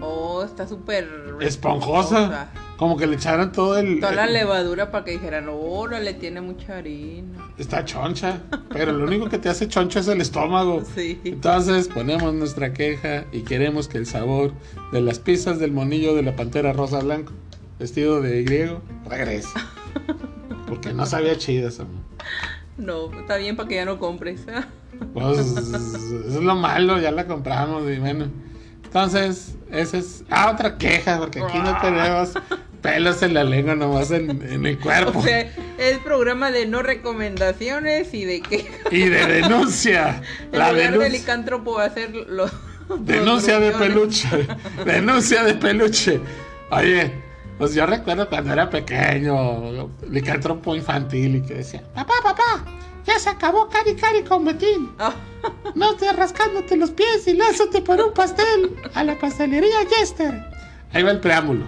Oh, 0.00 0.42
está 0.44 0.66
súper 0.68 1.08
esponjosa. 1.40 2.50
Como 2.76 2.96
que 2.96 3.06
le 3.08 3.16
echaron 3.16 3.50
todo 3.50 3.76
el. 3.76 3.98
Toda 3.98 4.12
la 4.12 4.26
levadura 4.26 4.92
para 4.92 5.04
que 5.04 5.12
dijeran, 5.12 5.48
órale, 5.50 6.14
tiene 6.14 6.40
mucha 6.40 6.76
harina. 6.76 7.52
Está 7.58 7.84
choncha. 7.84 8.40
Pero 8.70 8.92
lo 8.92 9.04
único 9.04 9.28
que 9.28 9.38
te 9.38 9.48
hace 9.48 9.66
choncha 9.66 10.00
es 10.00 10.08
el 10.08 10.20
estómago. 10.20 10.84
Sí. 10.94 11.20
Entonces 11.24 11.88
ponemos 11.88 12.32
nuestra 12.34 12.72
queja 12.72 13.24
y 13.32 13.40
queremos 13.40 13.88
que 13.88 13.98
el 13.98 14.06
sabor 14.06 14.52
de 14.92 15.00
las 15.00 15.18
pizzas 15.18 15.58
del 15.58 15.72
monillo 15.72 16.14
de 16.14 16.22
la 16.22 16.36
pantera 16.36 16.72
rosa 16.72 17.00
blanco, 17.00 17.32
vestido 17.80 18.20
de 18.20 18.44
griego, 18.44 18.80
regrese. 19.08 19.48
Porque 20.68 20.92
no 20.92 21.04
sabía 21.06 21.36
chido 21.36 21.68
eso. 21.68 21.84
No, 22.76 23.10
está 23.18 23.38
bien 23.38 23.56
para 23.56 23.68
que 23.68 23.74
ya 23.74 23.84
no 23.84 23.98
compres. 23.98 24.46
Pues 25.12 25.38
eso 25.38 26.28
es 26.28 26.34
lo 26.34 26.54
malo, 26.54 27.00
ya 27.00 27.10
la 27.10 27.26
compramos 27.26 27.90
y 27.90 27.98
bueno. 27.98 28.26
Entonces, 28.88 29.54
esa 29.70 29.98
es. 29.98 30.24
Ah, 30.30 30.50
otra 30.50 30.78
queja, 30.78 31.18
porque 31.18 31.42
aquí 31.42 31.58
no 31.58 31.78
tenemos 31.78 32.32
pelos 32.80 33.22
en 33.22 33.34
la 33.34 33.44
lengua, 33.44 33.74
nomás 33.74 34.10
en, 34.10 34.30
en 34.42 34.64
el 34.64 34.78
cuerpo. 34.78 35.18
O 35.18 35.22
sea, 35.22 35.40
es 35.78 35.98
programa 35.98 36.50
de 36.50 36.66
no 36.66 36.82
recomendaciones 36.82 38.14
y 38.14 38.24
de 38.24 38.40
quejas. 38.40 38.80
Y 38.90 39.00
de 39.08 39.26
denuncia. 39.26 40.22
En 40.52 40.58
la 40.58 40.72
lugar 40.72 41.10
licántropo 41.10 41.74
va 41.74 41.84
a 41.84 41.90
ser 41.90 42.12
lo. 42.12 42.50
Denuncia 43.00 43.60
de 43.60 43.72
peluche. 43.72 44.26
denuncia 44.86 45.44
de 45.44 45.54
peluche. 45.54 46.20
Oye, 46.70 47.12
pues 47.58 47.74
yo 47.74 47.84
recuerdo 47.84 48.26
cuando 48.30 48.54
era 48.54 48.70
pequeño, 48.70 49.90
licántropo 50.08 50.74
infantil 50.74 51.36
y 51.36 51.42
que 51.42 51.56
decía: 51.56 51.82
Papá, 51.94 52.14
papá, 52.22 52.64
ya 53.18 53.24
se 53.24 53.30
acabó 53.30 53.68
Cari 53.68 53.94
Cari 53.96 54.22
con 54.22 54.44
Betín. 54.44 54.90
Ah. 54.98 55.12
No 55.74 55.92
estés 55.92 56.14
rascándote 56.14 56.76
los 56.76 56.90
pies 56.90 57.26
y 57.26 57.34
lázate 57.34 57.80
por 57.82 58.00
un 58.00 58.12
pastel 58.12 58.76
a 58.94 59.04
la 59.04 59.18
pastelería 59.18 59.78
Jester. 59.88 60.44
Ahí 60.92 61.02
va 61.02 61.10
el 61.10 61.20
preámbulo. 61.20 61.66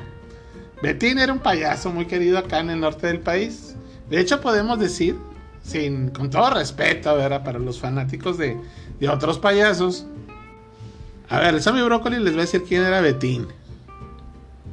Betín 0.82 1.18
era 1.18 1.32
un 1.32 1.40
payaso 1.40 1.90
muy 1.90 2.06
querido 2.06 2.38
acá 2.38 2.60
en 2.60 2.70
el 2.70 2.80
norte 2.80 3.06
del 3.06 3.20
país. 3.20 3.74
De 4.08 4.20
hecho, 4.20 4.40
podemos 4.40 4.78
decir, 4.78 5.16
sin, 5.62 6.10
con 6.10 6.30
todo 6.30 6.50
respeto, 6.50 7.14
¿verdad? 7.16 7.44
Para 7.44 7.58
los 7.58 7.80
fanáticos 7.80 8.38
de, 8.38 8.56
de 8.98 9.08
otros 9.08 9.38
payasos. 9.38 10.06
A 11.28 11.38
ver, 11.40 11.54
el 11.54 11.62
Sammy 11.62 11.82
Brócoli 11.82 12.18
les 12.18 12.32
voy 12.32 12.42
a 12.42 12.44
decir 12.44 12.64
quién 12.66 12.82
era 12.84 13.00
Betín. 13.00 13.46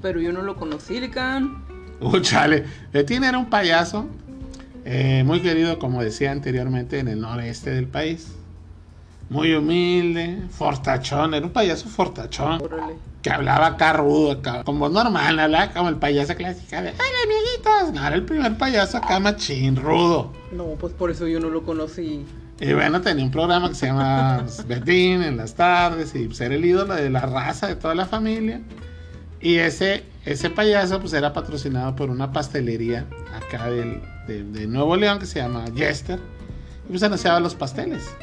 Pero 0.01 0.21
yo 0.21 0.31
no 0.31 0.41
lo 0.41 0.55
conocí, 0.55 0.99
Lican. 0.99 1.65
Uh, 1.99 2.19
chale. 2.19 2.65
Betín 2.93 3.23
era 3.23 3.37
un 3.37 3.49
payaso 3.49 4.07
eh, 4.89 5.23
muy 5.25 5.41
querido, 5.41 5.79
como 5.79 6.01
decía 6.01 6.31
anteriormente, 6.31 6.99
en 6.99 7.09
el 7.09 7.19
noreste 7.19 7.71
del 7.71 7.87
país. 7.87 8.31
Muy 9.29 9.53
humilde, 9.53 10.43
fortachón, 10.49 11.33
era 11.33 11.45
un 11.45 11.51
payaso 11.51 11.89
fortachón. 11.89 12.61
Que 13.21 13.29
hablaba 13.29 13.67
acá 13.67 13.91
rudo, 13.91 14.41
como 14.63 14.87
normal, 14.87 15.39
hablaba 15.39 15.73
como 15.73 15.89
el 15.89 15.97
payaso 15.97 16.35
clásico 16.35 16.77
de 16.77 16.91
¡Hola, 16.91 17.19
amiguitos! 17.25 17.93
No, 17.93 18.07
era 18.07 18.15
el 18.15 18.23
primer 18.23 18.57
payaso 18.57 18.99
acá 18.99 19.19
machín, 19.19 19.75
rudo. 19.75 20.31
No, 20.53 20.67
pues 20.79 20.93
por 20.93 21.11
eso 21.11 21.27
yo 21.27 21.41
no 21.41 21.49
lo 21.49 21.63
conocí. 21.63 22.25
Y 22.61 22.71
bueno, 22.71 23.01
tenía 23.01 23.25
un 23.25 23.31
programa 23.31 23.67
que 23.67 23.75
se 23.75 23.87
llama 23.87 24.45
Betín 24.69 25.21
en 25.21 25.35
las 25.35 25.53
tardes 25.55 26.15
y 26.15 26.33
ser 26.33 26.53
el 26.53 26.63
ídolo 26.63 26.95
de 26.95 27.09
la 27.09 27.25
raza 27.25 27.67
de 27.67 27.75
toda 27.75 27.93
la 27.93 28.05
familia. 28.05 28.61
Y 29.41 29.55
ese, 29.55 30.05
ese 30.27 30.49
payaso 30.49 30.99
pues 30.99 31.13
era 31.13 31.31
patrocinado 31.31 31.95
por 31.95 32.09
una 32.09 32.33
pastelería 32.33 33.05
acá 33.33 33.69
del, 33.69 34.01
de, 34.27 34.67
Nuevo 34.67 34.97
León 34.97 35.19
que 35.19 35.25
se 35.25 35.39
llama 35.39 35.63
Jester. 35.73 36.19
Y 36.85 36.89
pues 36.89 37.01
anunciaba 37.01 37.39
los 37.39 37.55
pasteles. 37.55 38.13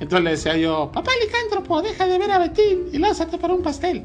Entonces 0.00 0.24
le 0.24 0.30
decía 0.30 0.56
yo, 0.56 0.90
papá 0.90 1.10
licántropo, 1.22 1.82
deja 1.82 2.06
de 2.06 2.18
ver 2.18 2.30
a 2.30 2.38
Betín 2.38 2.88
y 2.92 2.98
lánzate 2.98 3.36
para 3.36 3.52
un 3.52 3.62
pastel. 3.62 4.04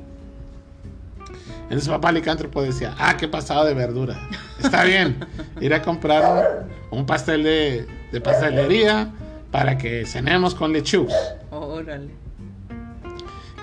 Entonces 1.63 1.87
papá 1.87 2.11
licántropo 2.11 2.61
decía, 2.61 2.93
ah, 2.99 3.15
qué 3.15 3.29
pasado 3.29 3.63
de 3.63 3.73
verdura. 3.73 4.19
Está 4.61 4.83
bien, 4.83 5.17
ir 5.61 5.73
a 5.73 5.81
comprar 5.81 6.67
un, 6.91 7.05
pastel 7.05 7.43
de, 7.43 7.87
de, 8.11 8.21
pastelería 8.21 9.13
para 9.51 9.77
que 9.77 10.05
cenemos 10.05 10.53
con 10.53 10.73
lechus. 10.73 11.13
Órale. 11.51 12.24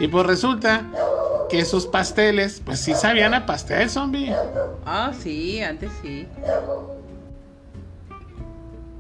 Y 0.01 0.09
pues 0.09 0.27
resulta 0.27 0.85
que 1.49 1.61
esos 1.61 1.87
pasteles, 1.87 2.63
pues 2.65 2.81
sí 2.81 2.95
sabían 2.95 3.35
a 3.35 3.47
pastel, 3.47 3.89
zombie. 3.91 4.35
Ah, 4.85 5.13
sí, 5.19 5.63
antes 5.63 5.91
sí. 6.03 6.27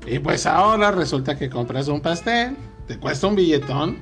Y 0.06 0.18
pues 0.18 0.46
ahora 0.46 0.90
resulta 0.90 1.38
que 1.38 1.48
compras 1.48 1.88
un 1.88 2.00
pastel, 2.00 2.56
te 2.86 2.98
cuesta 2.98 3.26
un 3.26 3.36
billetón. 3.36 3.98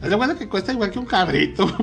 Haz 0.00 0.10
de 0.10 0.16
cuenta 0.16 0.38
que 0.38 0.48
cuesta 0.48 0.72
igual 0.72 0.90
que 0.90 0.98
un 0.98 1.06
cabrito. 1.06 1.66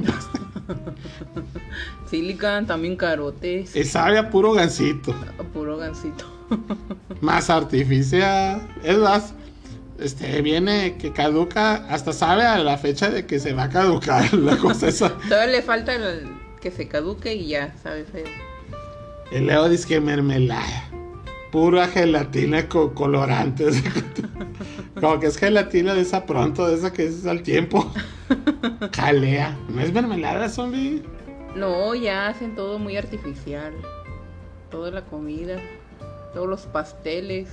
Silicon, 2.09 2.65
también 2.65 2.95
carotes. 2.95 3.75
Y 3.75 3.83
sabe 3.83 4.17
a 4.17 4.29
puro 4.29 4.53
gansito. 4.53 5.13
A 5.39 5.43
puro 5.43 5.77
gansito. 5.77 6.25
más 7.21 7.49
artificial. 7.49 8.61
Es 8.83 8.97
más, 8.97 9.33
este 9.99 10.41
viene 10.41 10.97
que 10.97 11.12
caduca, 11.12 11.88
hasta 11.89 12.13
sabe 12.13 12.43
a 12.43 12.58
la 12.60 12.77
fecha 12.77 13.10
de 13.10 13.25
que 13.25 13.39
se 13.39 13.53
va 13.53 13.63
a 13.63 13.69
caducar 13.69 14.34
la 14.36 14.58
cosa 14.58 14.88
esa. 14.88 15.17
Todavía 15.17 15.58
le 15.58 15.62
falta 15.62 15.93
que 16.62 16.71
se 16.71 16.88
caduque 16.88 17.36
y 17.36 17.47
ya, 17.47 17.75
sabe 17.81 18.05
feo. 18.05 18.25
El 19.31 19.47
Leo 19.47 19.67
dice 19.69 19.88
que 19.88 19.99
mermelada 19.99 20.89
pura 21.55 21.88
gelatina 21.88 22.67
con 22.67 22.89
colorantes. 22.89 23.81
Como 24.99 25.21
que 25.21 25.27
es 25.27 25.38
gelatina 25.38 25.93
de 25.93 26.01
esa 26.01 26.25
pronto, 26.25 26.67
de 26.67 26.75
esa 26.75 26.91
que 26.91 27.05
es 27.05 27.25
al 27.25 27.43
tiempo. 27.43 27.93
Jalea. 28.93 29.58
¿No 29.69 29.79
es 29.79 29.93
mermelada, 29.93 30.49
zombie? 30.49 31.01
No, 31.55 31.95
ya 31.95 32.27
hacen 32.27 32.55
todo 32.55 32.77
muy 32.77 32.97
artificial. 32.97 33.73
Toda 34.69 34.91
la 34.91 35.05
comida, 35.05 35.55
todos 36.34 36.49
los 36.49 36.63
pasteles. 36.63 37.47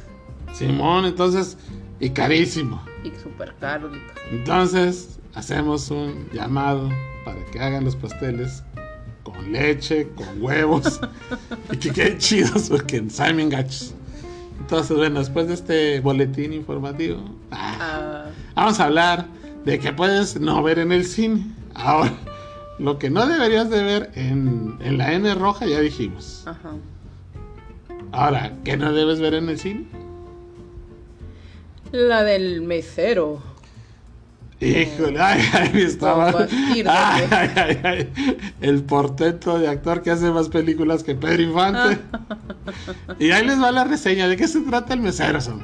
Simón, 0.53 1.05
entonces, 1.05 1.57
y 2.03 2.11
carísimo. 2.11 2.83
Y 3.05 3.11
súper 3.23 3.55
caro. 3.61 3.91
Entonces, 4.33 5.21
hacemos 5.35 5.89
un 5.91 6.29
llamado 6.33 6.91
para 7.25 7.43
que 7.47 7.61
hagan 7.61 7.85
los 7.85 7.95
pasteles 7.95 8.65
con 9.23 9.53
leche, 9.53 10.09
con 10.17 10.43
huevos 10.43 11.01
y 11.73 11.77
que 11.77 11.93
queden 11.93 12.19
chidos 12.19 12.69
porque 12.69 13.09
saben 13.09 13.49
gachos. 13.49 13.95
Entonces, 14.59 14.97
bueno, 14.97 15.21
después 15.21 15.47
de 15.47 15.55
este 15.55 16.01
boletín 16.01 16.53
informativo, 16.53 17.23
ah, 17.53 17.77
ah. 17.81 18.25
vamos 18.57 18.81
a 18.81 18.85
hablar 18.87 19.27
de 19.65 19.79
que 19.79 19.93
puedes 19.93 20.41
no 20.41 20.61
ver 20.61 20.81
en 20.81 20.91
el 20.91 21.05
cine. 21.05 21.47
Ahora, 21.75 22.15
lo 22.81 22.99
que 22.99 23.11
no 23.11 23.27
deberías 23.27 23.71
de 23.71 23.83
ver 23.83 24.11
en, 24.17 24.77
en 24.81 24.99
la 24.99 25.13
N 25.13 25.33
roja 25.37 25.67
ya 25.67 25.79
dijimos. 25.79 26.43
Ajá. 26.47 26.73
Ahora, 28.11 28.57
¿qué 28.65 28.77
no 28.77 28.93
debes 28.93 29.21
ver 29.21 29.35
en 29.35 29.49
el 29.49 29.59
cine? 29.59 30.02
La 31.93 32.25
del 32.25 32.63
mesero. 32.63 33.43
Híjole, 34.61 35.21
ay, 35.21 35.43
ay, 35.53 35.83
estaba. 35.83 36.47
Ay, 36.49 36.85
ay, 36.87 37.51
ay, 37.55 37.81
ay, 37.83 38.13
el 38.63 38.83
portento 38.83 39.59
de 39.59 39.69
actor 39.69 40.03
que 40.03 40.11
hace 40.11 40.31
más 40.31 40.49
películas 40.49 41.03
que 41.03 41.15
Pedro 41.15 41.43
Infante. 41.43 42.01
y 43.19 43.31
ahí 43.33 43.45
les 43.45 43.61
va 43.61 43.71
la 43.73 43.85
reseña. 43.85 44.27
¿De 44.27 44.39
qué 44.39 44.49
se 44.49 44.61
trata 44.61 44.95
el 44.95 45.01
mesero, 45.01 45.39
son? 45.43 45.61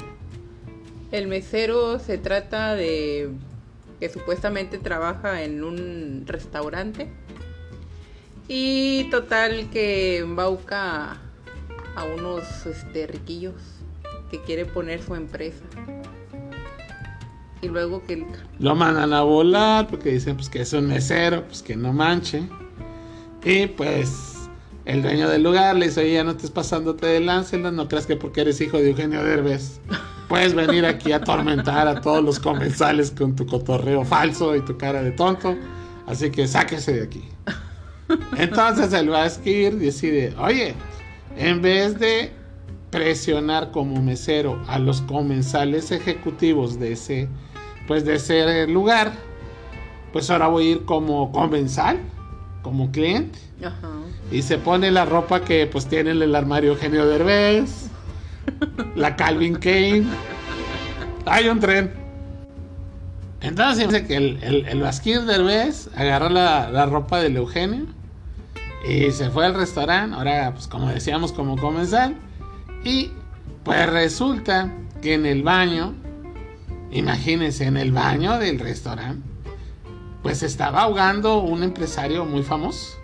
El 1.13 1.29
mesero 1.29 1.99
se 1.99 2.19
trata 2.19 2.75
de 2.75 3.31
que 3.99 4.11
supuestamente 4.11 4.77
trabaja 4.77 5.43
en 5.43 5.65
un 5.65 6.25
restaurante. 6.27 7.11
Y 8.49 9.09
total 9.11 9.71
que 9.71 10.19
embauca 10.19 11.17
a 11.97 12.05
unos 12.05 12.67
este, 12.67 13.07
riquillos 13.07 13.55
que 14.31 14.43
quiere 14.43 14.67
poner 14.67 15.03
su 15.03 15.15
empresa 15.15 15.65
y 17.63 17.69
luego 17.69 18.03
que 18.05 18.27
lo 18.59 18.75
mandan 18.75 19.13
a 19.13 19.23
volar 19.23 19.89
porque 19.89 20.11
dicen 20.11 20.37
pues 20.37 20.49
que 20.49 20.61
es 20.61 20.73
un 20.73 20.87
mesero, 20.87 21.45
pues 21.47 21.63
que 21.63 21.77
no 21.77 21.93
manche. 21.93 22.43
Y 23.45 23.67
pues 23.67 24.49
el 24.85 25.03
dueño 25.03 25.29
del 25.29 25.43
lugar 25.43 25.77
le 25.77 25.87
dice, 25.87 26.01
oye, 26.01 26.15
ya 26.15 26.25
no 26.25 26.33
estés 26.33 26.51
pasándote 26.51 27.07
de 27.07 27.21
Lancelot, 27.21 27.73
no 27.73 27.89
creas 27.89 28.07
que 28.07 28.17
porque 28.17 28.41
eres 28.43 28.61
hijo 28.61 28.79
de 28.79 28.91
Eugenio 28.91 29.23
Derbez 29.23 29.81
puedes 30.29 30.55
venir 30.55 30.85
aquí 30.87 31.13
a 31.13 31.17
atormentar 31.17 31.89
a 31.89 32.01
todos 32.01 32.23
los 32.23 32.39
comensales 32.39 33.11
con 33.11 33.35
tu 33.35 33.47
cotorreo 33.47 34.05
falso 34.05 34.55
y 34.55 34.61
tu 34.61 34.77
cara 34.77 35.03
de 35.03 35.11
tonto. 35.11 35.57
Así 36.07 36.31
que 36.31 36.47
sáquese 36.47 36.93
de 36.93 37.03
aquí. 37.03 37.25
Entonces 38.37 38.93
el 38.93 39.09
Vasquir 39.09 39.77
decide, 39.77 40.35
oye, 40.39 40.75
en 41.37 41.61
vez 41.61 41.99
de 41.99 42.33
presionar 42.91 43.71
como 43.71 44.03
mesero 44.03 44.63
a 44.67 44.79
los 44.79 45.03
comensales 45.03 45.91
ejecutivos 45.91 46.79
de 46.79 46.93
ese 46.93 47.29
pues 47.89 48.05
de 48.05 48.17
ese 48.17 48.67
lugar, 48.67 49.13
pues 50.13 50.31
ahora 50.31 50.47
voy 50.49 50.67
a 50.67 50.71
ir 50.73 50.85
como 50.85 51.33
comensal, 51.33 51.99
como 52.63 52.93
cliente. 52.93 53.39
Y 54.31 54.43
se 54.43 54.59
pone 54.59 54.91
la 54.91 55.07
ropa 55.07 55.41
que 55.41 55.67
pues 55.67 55.87
tiene 55.87 56.11
en 56.11 56.21
el 56.21 56.35
armario 56.35 56.73
Eugenio 56.73 57.07
Derbez, 57.07 57.89
la 58.95 59.17
Calvin 59.17 59.55
Kane. 59.55 60.05
Hay 61.25 61.49
un 61.49 61.61
tren. 61.61 61.93
Entonces 63.41 63.89
dice 63.89 64.07
que 64.07 64.17
el, 64.17 64.39
el, 64.43 64.67
el 64.67 65.27
Derbez 65.27 65.89
agarró 65.97 66.29
la, 66.29 66.71
la 66.71 66.87
ropa 66.87 67.21
del 67.21 67.37
Eugenio 67.37 67.87
y 68.87 69.11
se 69.13 69.31
fue 69.31 69.47
al 69.47 69.55
restaurante, 69.55 70.15
ahora 70.15 70.53
pues 70.53 70.67
como 70.69 70.89
decíamos 70.89 71.33
como 71.33 71.57
comensal. 71.57 72.17
Y 72.85 73.13
pues 73.65 73.89
resulta 73.91 74.73
que 75.03 75.15
en 75.15 75.27
el 75.27 75.43
baño 75.43 75.95
Imagínense, 76.91 77.67
en 77.67 77.77
el 77.77 77.93
baño 77.93 78.39
del 78.39 78.59
restaurante, 78.59 79.27
pues 80.23 80.43
estaba 80.43 80.83
ahogando 80.83 81.39
un 81.39 81.63
empresario 81.63 82.25
muy 82.25 82.43
famoso. 82.43 82.97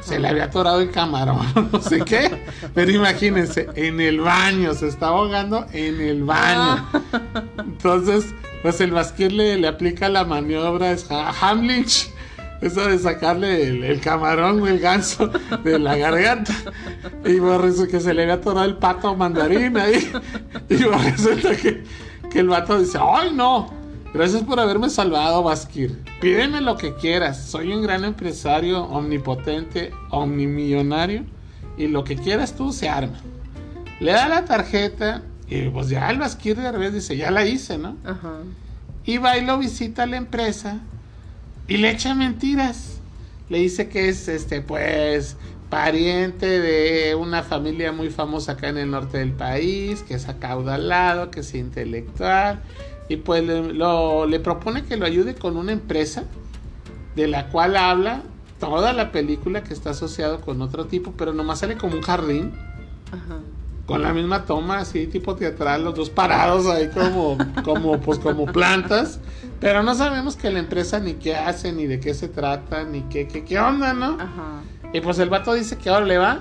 Se 0.00 0.18
le 0.18 0.28
había 0.28 0.44
atorado 0.44 0.80
el 0.80 0.90
camarón, 0.90 1.46
no 1.72 1.80
sé 1.80 2.00
qué. 2.00 2.44
Pero 2.74 2.90
imagínense, 2.90 3.68
en 3.74 4.00
el 4.00 4.20
baño, 4.20 4.74
se 4.74 4.88
estaba 4.88 5.18
ahogando 5.18 5.66
en 5.72 6.00
el 6.00 6.24
baño. 6.24 6.88
Entonces, 7.58 8.34
pues 8.62 8.80
el 8.80 8.90
Basquir 8.90 9.32
le, 9.32 9.66
aplica 9.66 10.08
la 10.08 10.24
maniobra 10.24 10.92
es 10.92 11.06
Hamlich. 11.10 12.10
Eso 12.62 12.86
de 12.86 12.98
sacarle 12.98 13.90
el, 13.90 14.00
camarón 14.00 14.62
o 14.62 14.66
el 14.68 14.78
ganso 14.78 15.28
de 15.64 15.78
la 15.78 15.96
garganta. 15.96 16.54
Y 17.24 17.38
bueno, 17.40 17.62
que 17.90 18.00
se 18.00 18.14
le 18.14 18.22
había 18.22 18.34
atorado 18.34 18.64
el 18.66 18.76
pato 18.76 19.14
mandarín 19.16 19.76
ahí. 19.76 20.10
Y 20.68 20.76
resulta 20.76 21.56
que 21.56 21.82
que 22.32 22.40
el 22.40 22.48
vato 22.48 22.78
dice, 22.78 22.98
¡ay 23.00 23.32
no! 23.34 23.70
Gracias 24.14 24.42
por 24.42 24.58
haberme 24.58 24.88
salvado, 24.90 25.42
Basquir. 25.42 26.02
Pídeme 26.20 26.60
lo 26.60 26.76
que 26.76 26.94
quieras. 26.94 27.46
Soy 27.46 27.72
un 27.72 27.82
gran 27.82 28.04
empresario, 28.04 28.84
omnipotente, 28.84 29.92
omnimillonario. 30.10 31.24
Y 31.76 31.88
lo 31.88 32.04
que 32.04 32.16
quieras 32.16 32.54
tú 32.54 32.72
se 32.72 32.88
arma. 32.88 33.18
Le 34.00 34.12
da 34.12 34.28
la 34.28 34.44
tarjeta 34.44 35.22
y 35.48 35.68
pues 35.68 35.88
ya 35.88 36.10
el 36.10 36.18
Basquir 36.18 36.56
de 36.56 36.72
revés 36.72 36.94
dice, 36.94 37.16
ya 37.16 37.30
la 37.30 37.46
hice, 37.46 37.78
¿no? 37.78 37.96
Ajá. 38.04 38.38
Y 39.04 39.18
va 39.18 39.36
y 39.36 39.44
lo 39.44 39.58
visita 39.58 40.04
a 40.04 40.06
la 40.06 40.16
empresa 40.16 40.80
y 41.68 41.76
le 41.76 41.90
echa 41.90 42.14
mentiras. 42.14 43.00
Le 43.48 43.58
dice 43.58 43.88
que 43.88 44.08
es, 44.08 44.28
este, 44.28 44.62
pues, 44.62 45.36
pariente 45.68 46.60
de 46.60 47.14
una 47.14 47.42
familia 47.42 47.92
muy 47.92 48.10
famosa 48.10 48.52
acá 48.52 48.68
en 48.68 48.76
el 48.76 48.90
norte 48.90 49.18
del 49.18 49.32
país, 49.32 50.02
que 50.02 50.14
es 50.14 50.28
acaudalado, 50.28 51.30
que 51.30 51.40
es 51.40 51.54
intelectual, 51.54 52.62
y 53.08 53.16
pues 53.16 53.42
le, 53.42 53.72
le 53.72 54.40
propone 54.40 54.84
que 54.84 54.96
lo 54.96 55.06
ayude 55.06 55.34
con 55.34 55.56
una 55.56 55.72
empresa 55.72 56.24
de 57.16 57.26
la 57.26 57.48
cual 57.48 57.76
habla 57.76 58.22
toda 58.58 58.92
la 58.92 59.12
película 59.12 59.64
que 59.64 59.74
está 59.74 59.90
asociado 59.90 60.40
con 60.40 60.62
otro 60.62 60.86
tipo, 60.86 61.14
pero 61.16 61.32
nomás 61.32 61.60
sale 61.60 61.76
como 61.76 61.94
un 61.94 62.02
jardín. 62.02 62.52
Con 63.86 64.02
la 64.02 64.12
misma 64.12 64.44
toma, 64.44 64.78
así 64.78 65.06
tipo 65.06 65.34
teatral, 65.34 65.84
los 65.84 65.94
dos 65.94 66.10
parados 66.10 66.66
ahí 66.66 66.88
como, 66.88 67.36
como, 67.64 68.00
pues 68.00 68.18
como 68.18 68.46
plantas. 68.46 69.18
Pero 69.60 69.82
no 69.82 69.94
sabemos 69.94 70.36
que 70.36 70.50
la 70.50 70.58
empresa 70.58 71.00
ni 71.00 71.14
qué 71.14 71.36
hace, 71.36 71.72
ni 71.72 71.86
de 71.86 72.00
qué 72.00 72.14
se 72.14 72.28
trata, 72.28 72.84
ni 72.84 73.02
qué, 73.02 73.28
qué, 73.28 73.44
qué 73.44 73.58
onda, 73.58 73.92
¿no? 73.92 74.16
Ajá. 74.20 74.62
Y 74.92 75.00
pues 75.00 75.18
el 75.18 75.30
vato 75.30 75.54
dice 75.54 75.76
que 75.78 75.88
ahora 75.88 76.06
le 76.06 76.18
va, 76.18 76.40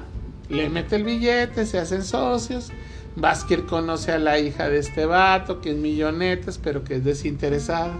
le 0.50 0.70
mete 0.70 0.98
el 0.98 1.04
billete, 1.04 1.66
se 1.66 1.80
hacen 1.80 2.04
socios. 2.04 2.72
Vázquez 3.16 3.62
conoce 3.62 4.12
a 4.12 4.20
la 4.20 4.40
hija 4.40 4.70
de 4.70 4.80
este 4.80 5.06
vato, 5.06 5.62
que 5.62 5.72
es 5.72 5.78
millonetas, 5.78 6.58
pero 6.58 6.84
que 6.84 6.96
es 6.96 7.04
desinteresada. 7.04 7.94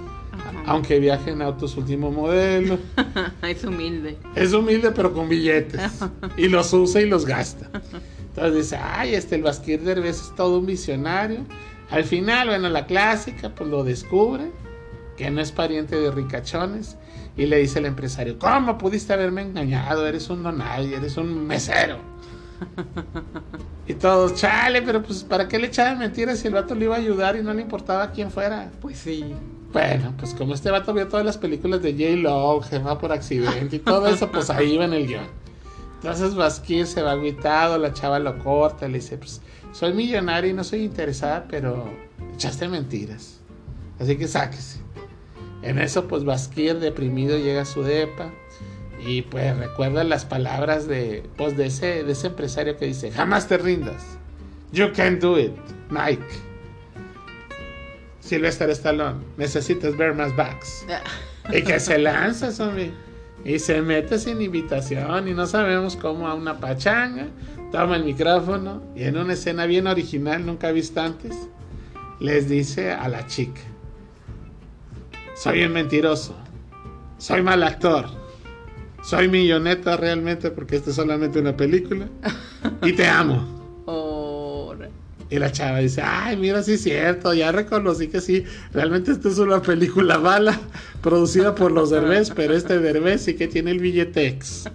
Aunque 0.66 1.00
viaje 1.00 1.32
en 1.32 1.42
autos 1.42 1.76
último 1.78 2.12
modelo. 2.12 2.80
es 3.44 3.64
humilde. 3.64 4.18
Es 4.36 4.54
humilde, 4.54 4.92
pero 4.92 5.14
con 5.14 5.30
billetes. 5.30 5.82
y 6.38 6.48
los 6.48 6.72
usa 6.74 7.02
y 7.02 7.08
los 7.08 7.26
gasta. 7.26 7.70
Entonces 8.34 8.56
dice, 8.56 8.80
ay, 8.82 9.14
este 9.14 9.36
el 9.36 9.44
Vázquez 9.44 9.84
Derbez 9.84 10.22
es 10.22 10.36
todo 10.36 10.60
un 10.60 10.66
visionario. 10.66 11.40
Al 11.90 12.06
final, 12.06 12.48
bueno, 12.48 12.70
la 12.70 12.86
clásica, 12.86 13.50
pues 13.54 13.70
lo 13.70 13.84
descubre, 13.84 14.52
que 15.18 15.30
no 15.30 15.42
es 15.42 15.52
pariente 15.52 15.98
de 15.98 16.12
ricachones. 16.12 16.98
Y 17.36 17.46
le 17.46 17.58
dice 17.58 17.80
el 17.80 17.86
empresario, 17.86 18.40
¿cómo 18.40 18.78
pudiste 18.78 19.12
haberme 19.12 19.42
engañado? 19.42 20.08
Eres 20.08 20.30
un 20.30 20.44
donay, 20.44 20.94
eres 20.94 21.18
un 21.18 21.46
mesero. 21.46 21.98
y 23.88 23.96
todos, 23.96 24.36
chale, 24.36 24.82
pero 24.82 25.04
pues 25.04 25.24
¿para 25.24 25.50
qué 25.50 25.60
le 25.60 25.68
echaban 25.68 26.00
mentiras 26.00 26.40
si 26.40 26.48
el 26.48 26.54
vato 26.54 26.74
le 26.74 26.86
iba 26.86 26.96
a 26.96 27.00
ayudar 27.00 27.36
y 27.36 27.44
no 27.44 27.54
le 27.54 27.62
importaba 27.62 28.12
quién 28.12 28.32
fuera? 28.32 28.72
Pues 28.82 28.98
sí. 28.98 29.34
Bueno, 29.74 30.14
pues 30.18 30.34
como 30.34 30.54
este 30.54 30.72
vato 30.72 30.94
vio 30.94 31.08
todas 31.08 31.26
las 31.26 31.38
películas 31.38 31.82
de 31.82 31.94
J-Lo, 31.94 32.62
Jefa 32.62 32.98
por 32.98 33.12
accidente 33.12 33.78
y 33.78 33.80
todo 33.80 34.08
eso, 34.08 34.32
pues 34.32 34.50
ahí 34.50 34.74
iba 34.74 34.86
en 34.86 34.94
el 34.94 35.08
guion. 35.08 35.41
Entonces 36.02 36.34
Vasquez 36.34 36.90
se 36.90 37.04
va 37.04 37.12
aguitado, 37.12 37.78
la 37.78 37.94
chava 37.94 38.18
lo 38.18 38.40
corta, 38.40 38.88
le 38.88 38.96
dice, 38.96 39.20
pues 39.20 39.40
soy 39.72 39.94
millonario 39.94 40.50
y 40.50 40.54
no 40.54 40.64
soy 40.64 40.84
interesada, 40.84 41.46
pero 41.48 41.94
echaste 42.34 42.68
mentiras. 42.68 43.40
Así 44.00 44.18
que 44.18 44.28
sáquese. 44.28 44.80
En 45.62 45.78
eso, 45.78 46.08
pues 46.08 46.24
Basquir, 46.24 46.80
deprimido, 46.80 47.38
llega 47.38 47.62
a 47.62 47.66
su 47.66 47.84
depa 47.84 48.32
y 49.06 49.22
pues 49.22 49.56
recuerda 49.56 50.04
las 50.04 50.26
palabras 50.26 50.88
de, 50.88 51.24
pues, 51.38 51.56
de, 51.56 51.68
ese, 51.68 52.04
de 52.04 52.12
ese 52.14 52.28
empresario 52.28 52.78
que 52.78 52.86
dice, 52.86 53.12
jamás 53.12 53.48
te 53.48 53.60
rindas. 53.60 54.04
You 54.72 54.92
can 54.94 55.20
do 55.20 55.38
it, 55.38 55.54
Nike. 55.92 56.26
Sylvester 58.22 58.72
Stallone, 58.72 59.24
necesitas 59.38 59.96
ver 59.96 60.16
más 60.16 60.36
backs. 60.36 60.84
y 61.54 61.62
que 61.62 61.80
se 61.80 62.00
lanza, 62.00 62.52
zombie. 62.52 62.92
Y 63.44 63.60
se 63.60 63.82
mete 63.82 64.20
sin 64.20 64.42
invitación 64.42 65.28
y 65.28 65.34
no 65.34 65.48
sabemos 65.48 65.96
cómo 65.96 66.28
a 66.28 66.34
una 66.34 66.60
pachanga. 66.60 67.28
Toma 67.72 67.96
el 67.96 68.04
micrófono 68.04 68.84
y 68.96 69.04
en 69.04 69.18
una 69.18 69.34
escena 69.34 69.66
bien 69.66 69.88
original, 69.88 70.46
nunca 70.46 70.72
vista 70.72 71.06
antes, 71.06 71.36
les 72.20 72.50
dice 72.50 72.92
a 72.92 73.08
la 73.08 73.26
chica 73.28 73.62
soy 75.42 75.64
un 75.64 75.74
mentiroso. 75.74 76.36
Soy 77.18 77.42
mal 77.42 77.64
actor. 77.64 78.06
Soy 79.04 79.28
milloneta 79.28 79.98
realmente 79.98 80.52
porque 80.52 80.76
esta 80.76 80.92
es 80.92 80.98
solamente 80.98 81.40
una 81.40 81.58
película. 81.58 82.08
Y 82.84 82.94
te 82.94 83.08
amo. 83.08 83.61
Y 85.32 85.40
la 85.40 85.50
chava 85.50 85.80
dice, 85.80 86.02
ay, 86.04 86.36
mira, 86.36 86.62
sí 86.62 86.74
es 86.74 86.84
cierto, 86.84 87.34
ya 87.34 87.54
reconocí 87.54 88.10
que 88.10 88.20
sí, 88.20 88.44
realmente 88.74 89.14
esta 89.14 89.30
es 89.30 89.38
una 89.38 89.62
película 89.62 90.20
mala, 90.20 90.60
producida 91.02 91.56
por 91.56 91.72
los 91.72 91.90
Derbez, 91.90 92.32
pero 92.32 92.54
este 92.54 92.80
Derbez 92.80 93.22
sí 93.22 93.36
que 93.36 93.48
tiene 93.48 93.72
el 93.72 93.80
billetex. 93.80 94.70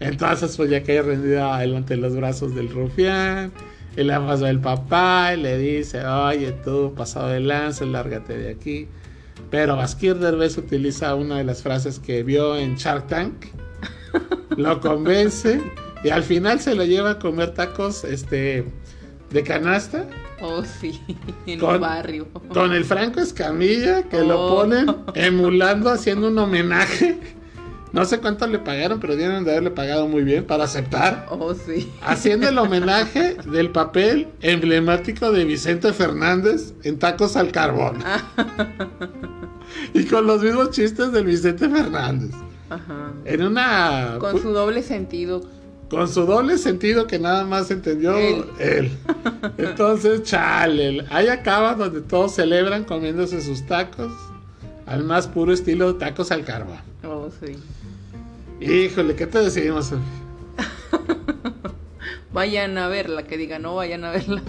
Entonces, 0.00 0.56
pues 0.56 0.70
ya 0.70 0.82
cae 0.82 1.02
rendida 1.02 1.58
de 1.58 1.96
los 1.98 2.16
brazos 2.16 2.54
del 2.54 2.70
rufián, 2.70 3.52
y 3.94 4.02
le 4.02 4.14
pasa 4.14 4.48
el 4.48 4.60
papá, 4.60 5.34
y 5.34 5.42
le 5.42 5.58
dice, 5.58 6.02
oye, 6.06 6.52
tú, 6.64 6.94
pasado 6.96 7.28
de 7.28 7.40
lanza, 7.40 7.84
lárgate 7.84 8.38
de 8.38 8.50
aquí. 8.50 8.88
Pero 9.50 9.76
Baskir 9.76 10.16
Derbez 10.16 10.56
utiliza 10.56 11.14
una 11.14 11.36
de 11.36 11.44
las 11.44 11.62
frases 11.62 11.98
que 11.98 12.22
vio 12.22 12.56
en 12.56 12.76
Shark 12.76 13.08
Tank. 13.08 13.44
Lo 14.56 14.80
convence 14.80 15.60
y 16.02 16.08
al 16.08 16.22
final 16.22 16.60
se 16.60 16.74
lo 16.74 16.84
lleva 16.84 17.10
a 17.12 17.18
comer 17.18 17.52
tacos 17.52 18.04
este, 18.04 18.64
de 19.32 19.42
canasta 19.42 20.06
Oh, 20.40 20.64
sí, 20.64 21.00
en 21.46 21.60
Con- 21.60 21.76
un 21.76 21.80
barrio. 21.80 22.26
Con 22.52 22.72
el 22.72 22.84
Franco 22.84 23.20
Escamilla, 23.20 24.02
que 24.04 24.20
lo 24.22 24.40
Oh. 24.40 24.56
ponen 24.56 24.86
emulando, 25.14 25.88
haciendo 25.90 26.28
un 26.28 26.38
homenaje. 26.38 27.18
No 27.92 28.04
sé 28.06 28.18
cuánto 28.18 28.46
le 28.46 28.58
pagaron, 28.58 28.98
pero 29.00 29.14
deben 29.16 29.44
de 29.44 29.50
haberle 29.52 29.70
pagado 29.70 30.08
muy 30.08 30.22
bien 30.22 30.44
para 30.44 30.64
aceptar. 30.64 31.26
Oh, 31.30 31.52
sí. 31.54 31.92
Haciendo 32.02 32.48
el 32.48 32.56
homenaje 32.58 33.34
del 33.52 33.70
papel 33.70 34.28
emblemático 34.40 35.30
de 35.30 35.44
Vicente 35.44 35.92
Fernández 35.92 36.72
en 36.84 36.98
Tacos 36.98 37.36
al 37.36 37.52
Carbón. 37.52 37.98
Y 39.94 40.04
con 40.06 40.26
los 40.26 40.42
mismos 40.42 40.70
chistes 40.70 41.12
del 41.12 41.24
Vicente 41.26 41.68
Fernández. 41.68 42.30
Ajá. 42.70 43.12
En 43.26 43.42
una... 43.42 44.16
Con 44.18 44.40
su 44.40 44.50
doble 44.52 44.82
sentido. 44.82 45.42
Con 45.92 46.08
su 46.08 46.24
doble 46.24 46.56
sentido 46.56 47.06
que 47.06 47.18
nada 47.18 47.44
más 47.44 47.70
entendió 47.70 48.16
él. 48.16 48.46
Él. 48.58 48.90
Entonces, 49.58 50.22
chale, 50.22 51.04
ahí 51.10 51.28
acaba 51.28 51.74
donde 51.74 52.00
todos 52.00 52.34
celebran 52.34 52.84
comiéndose 52.84 53.42
sus 53.42 53.66
tacos 53.66 54.10
al 54.86 55.04
más 55.04 55.28
puro 55.28 55.52
estilo 55.52 55.92
de 55.92 55.98
tacos 55.98 56.32
al 56.32 56.46
carbón. 56.46 56.78
Oh, 57.04 57.28
sí. 57.44 57.58
Híjole, 58.58 59.14
¿qué 59.14 59.26
te 59.26 59.40
decidimos? 59.40 59.88
Sofi? 59.88 60.02
Vayan 62.32 62.78
a 62.78 62.88
verla, 62.88 63.24
que 63.24 63.36
diga 63.36 63.58
no 63.58 63.74
vayan 63.74 64.04
a 64.06 64.12
verla. 64.12 64.40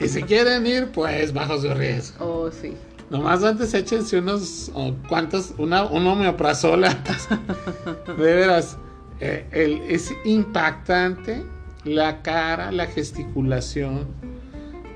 Y 0.00 0.08
si 0.08 0.24
quieren 0.24 0.66
ir, 0.66 0.88
pues 0.88 1.32
bajo 1.32 1.60
su 1.60 1.72
riesgo. 1.72 2.26
Oh, 2.26 2.50
sí. 2.50 2.74
Nomás 3.08 3.44
antes 3.44 3.72
échense 3.72 4.18
unos 4.18 4.72
oh, 4.74 4.92
cuantos, 5.08 5.54
una, 5.58 5.84
un 5.84 6.04
homeoprazol 6.04 6.82
antes. 6.82 7.28
De 8.18 8.34
veras, 8.34 8.76
eh, 9.24 9.80
es 9.88 10.12
impactante 10.24 11.44
la 11.84 12.22
cara, 12.22 12.72
la 12.72 12.86
gesticulación 12.86 14.08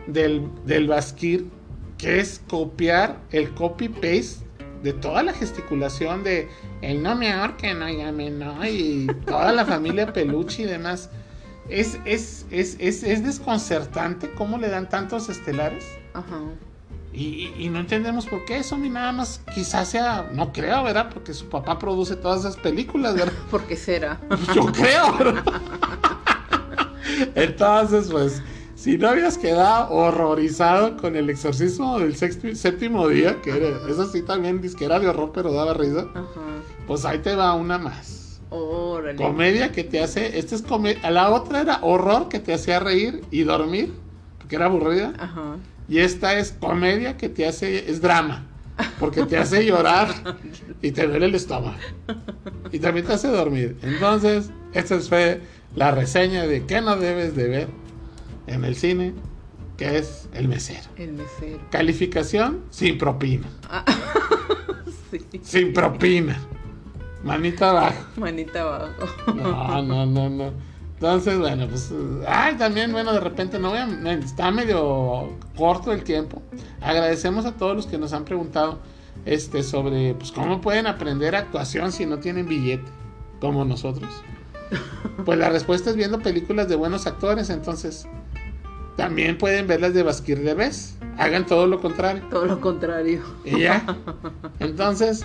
del, 0.09 0.49
del 0.65 0.89
Basquir, 0.89 1.47
que 1.97 2.19
es 2.19 2.43
copiar 2.49 3.21
el 3.31 3.51
copy-paste 3.55 4.45
de 4.83 4.93
toda 4.93 5.23
la 5.23 5.33
gesticulación 5.33 6.25
de 6.25 6.49
el 6.83 7.03
no 7.03 7.15
me 7.15 7.33
ahorquen, 7.33 7.81
óigame, 7.83 8.31
no, 8.31 8.67
y 8.67 9.07
toda 9.27 9.53
la 9.53 9.65
familia 9.65 10.13
Peluche 10.13 10.65
y 10.65 10.67
demás. 10.67 11.09
Es, 11.69 11.99
es, 12.05 12.47
es, 12.51 12.77
es 12.81 13.25
desconcertante 13.25 14.31
cómo 14.33 14.59
le 14.59 14.69
dan 14.69 14.89
tantos 14.89 15.29
estelares. 15.29 15.85
Ajá. 16.15 16.41
Y, 17.17 17.51
y- 17.59 17.65
y 17.65 17.69
no 17.71 17.79
entendemos 17.81 18.27
por 18.27 18.45
qué 18.45 18.59
eso, 18.59 18.77
ni 18.77 18.91
nada 18.91 19.11
más. 19.11 19.41
Quizás 19.55 19.89
sea, 19.89 20.29
no 20.35 20.53
creo, 20.53 20.85
¿verdad? 20.85 21.09
Porque 21.13 21.33
su 21.33 21.49
papá 21.49 21.79
produce 21.79 22.15
todas 22.17 22.41
esas 22.41 22.57
películas, 22.59 23.15
¿verdad? 23.15 23.33
¿Por 23.51 23.63
qué 23.65 23.75
será? 23.77 24.21
Yo 24.55 24.67
creo, 24.67 25.17
¿verdad? 25.17 25.43
Entonces, 27.35 28.09
pues, 28.11 28.43
si 28.75 28.99
no 28.99 29.09
habías 29.09 29.39
quedado 29.39 29.91
horrorizado 29.95 30.97
con 30.97 31.17
el 31.17 31.31
exorcismo 31.31 31.99
del 31.99 32.15
sexto- 32.17 32.55
séptimo 32.55 33.09
día, 33.09 33.41
que 33.43 33.51
era, 33.57 33.69
eso 33.89 34.07
sí 34.07 34.23
también 34.23 34.61
dice 34.61 34.77
que 34.77 34.85
era 34.85 34.99
de 34.99 35.09
horror, 35.09 35.31
pero 35.33 35.53
daba 35.53 35.73
risa, 35.75 36.07
Ajá. 36.15 36.41
pues 36.87 37.05
ahí 37.05 37.19
te 37.21 37.35
va 37.35 37.55
una 37.55 37.79
más. 37.79 38.41
Órale. 38.51 39.17
Comedia 39.23 39.73
que 39.73 39.83
te 39.85 40.03
hace, 40.03 40.39
esta 40.39 40.55
es 40.55 40.63
comedia, 40.63 41.11
la 41.11 41.31
otra 41.31 41.61
era 41.63 41.79
horror 41.83 42.29
que 42.29 42.39
te 42.39 42.53
hacía 42.55 42.79
reír 42.79 43.23
y 43.31 43.43
dormir, 43.43 43.93
porque 44.39 44.57
era 44.57 44.67
aburrida. 44.67 45.13
Ajá. 45.19 45.57
Y 45.89 45.99
esta 45.99 46.39
es 46.39 46.53
comedia 46.53 47.17
que 47.17 47.29
te 47.29 47.47
hace, 47.47 47.91
es 47.91 48.01
drama, 48.01 48.47
porque 48.99 49.25
te 49.25 49.39
hace 49.39 49.65
llorar 49.65 50.09
y 50.83 50.91
te 50.91 51.07
duele 51.07 51.27
el 51.27 51.35
estómago. 51.35 51.77
Y 52.73 52.79
también 52.81 53.07
te 53.07 53.13
hace 53.13 53.29
dormir. 53.29 53.77
Entonces, 53.83 54.51
esta 54.73 54.99
fue 55.01 55.41
la 55.75 55.93
reseña 55.93 56.47
de 56.47 56.65
qué 56.67 56.81
no 56.81 56.97
debes 56.97 57.37
de 57.37 57.49
ver 57.49 57.69
en 58.47 58.65
el 58.65 58.75
cine, 58.75 59.15
que 59.77 59.99
es 59.99 60.29
El 60.33 60.49
Mesero. 60.49 60.89
El 60.97 61.13
mesero. 61.13 61.61
Calificación 61.71 62.65
sin 62.71 62.99
propina. 62.99 63.47
Sí. 65.09 65.21
Sin 65.41 65.73
propina. 65.73 66.37
Manita 67.23 67.71
abajo. 67.71 68.07
Manita 68.17 68.63
abajo. 68.63 69.33
No, 69.33 69.81
no, 69.81 70.05
no, 70.05 70.29
no. 70.29 70.53
Entonces, 70.97 71.39
bueno, 71.39 71.69
pues. 71.69 71.93
Ay, 72.27 72.57
también, 72.57 72.91
bueno, 72.91 73.13
de 73.13 73.21
repente 73.21 73.59
no 73.59 73.71
voy 73.71 73.79
a. 73.79 74.13
Está 74.13 74.51
medio 74.51 75.31
corto 75.57 75.93
el 75.93 76.03
tiempo. 76.03 76.43
Agradecemos 76.81 77.45
a 77.45 77.53
todos 77.53 77.77
los 77.77 77.87
que 77.87 77.99
nos 77.99 78.15
han 78.15 78.25
preguntado 78.25 78.79
este, 79.27 79.63
sobre 79.63 80.15
pues, 80.15 80.33
cómo 80.33 80.61
pueden 80.63 80.87
aprender 80.87 81.37
actuación 81.37 81.93
si 81.93 82.07
no 82.07 82.19
tienen 82.19 82.49
billete, 82.49 82.91
como 83.41 83.65
nosotros. 83.65 84.11
Pues 85.25 85.39
la 85.39 85.51
respuesta 85.51 85.91
es 85.91 85.97
viendo 85.97 86.21
películas 86.21 86.69
de 86.69 86.77
buenos 86.77 87.07
actores, 87.07 87.51
entonces. 87.51 88.09
También 88.97 89.37
pueden 89.37 89.67
ver 89.67 89.83
las 89.83 89.93
de 89.93 90.03
Basquir 90.03 90.43
de 90.43 90.55
Vez. 90.55 90.97
Hagan 91.19 91.45
todo 91.45 91.67
lo 91.67 91.81
contrario. 91.81 92.25
Todo 92.31 92.47
lo 92.47 92.61
contrario. 92.63 93.21
Y 93.45 93.61
ya. 93.61 93.85
Entonces, 94.59 95.23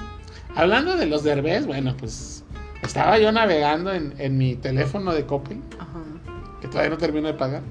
hablando 0.56 0.98
de 0.98 1.06
los 1.06 1.24
derbés, 1.24 1.66
bueno, 1.66 1.96
pues 1.98 2.44
estaba 2.82 3.20
yo 3.20 3.32
navegando 3.32 3.94
en, 3.94 4.14
en 4.18 4.38
mi 4.38 4.56
teléfono 4.56 5.14
de 5.14 5.26
Coppel, 5.26 5.62
que 6.62 6.68
todavía 6.68 6.90
no 6.92 6.98
termino 6.98 7.28
de 7.28 7.34
pagar. 7.34 7.62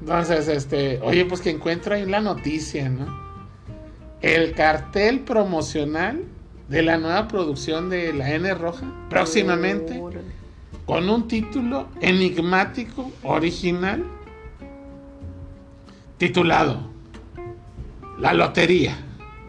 Entonces, 0.00 0.48
este, 0.48 1.00
oye, 1.02 1.24
pues 1.24 1.40
que 1.40 1.50
encuentro 1.50 1.94
ahí 1.94 2.06
la 2.06 2.20
noticia, 2.20 2.88
¿no? 2.88 3.06
El 4.20 4.52
cartel 4.52 5.20
promocional 5.20 6.24
de 6.68 6.82
la 6.82 6.98
nueva 6.98 7.26
producción 7.26 7.90
de 7.90 8.12
la 8.12 8.32
N 8.32 8.52
Roja, 8.54 8.86
próximamente, 9.08 10.00
con 10.86 11.08
un 11.08 11.26
título 11.26 11.88
enigmático, 12.00 13.10
original, 13.22 14.04
titulado 16.18 16.88
La 18.18 18.34
Lotería. 18.34 18.96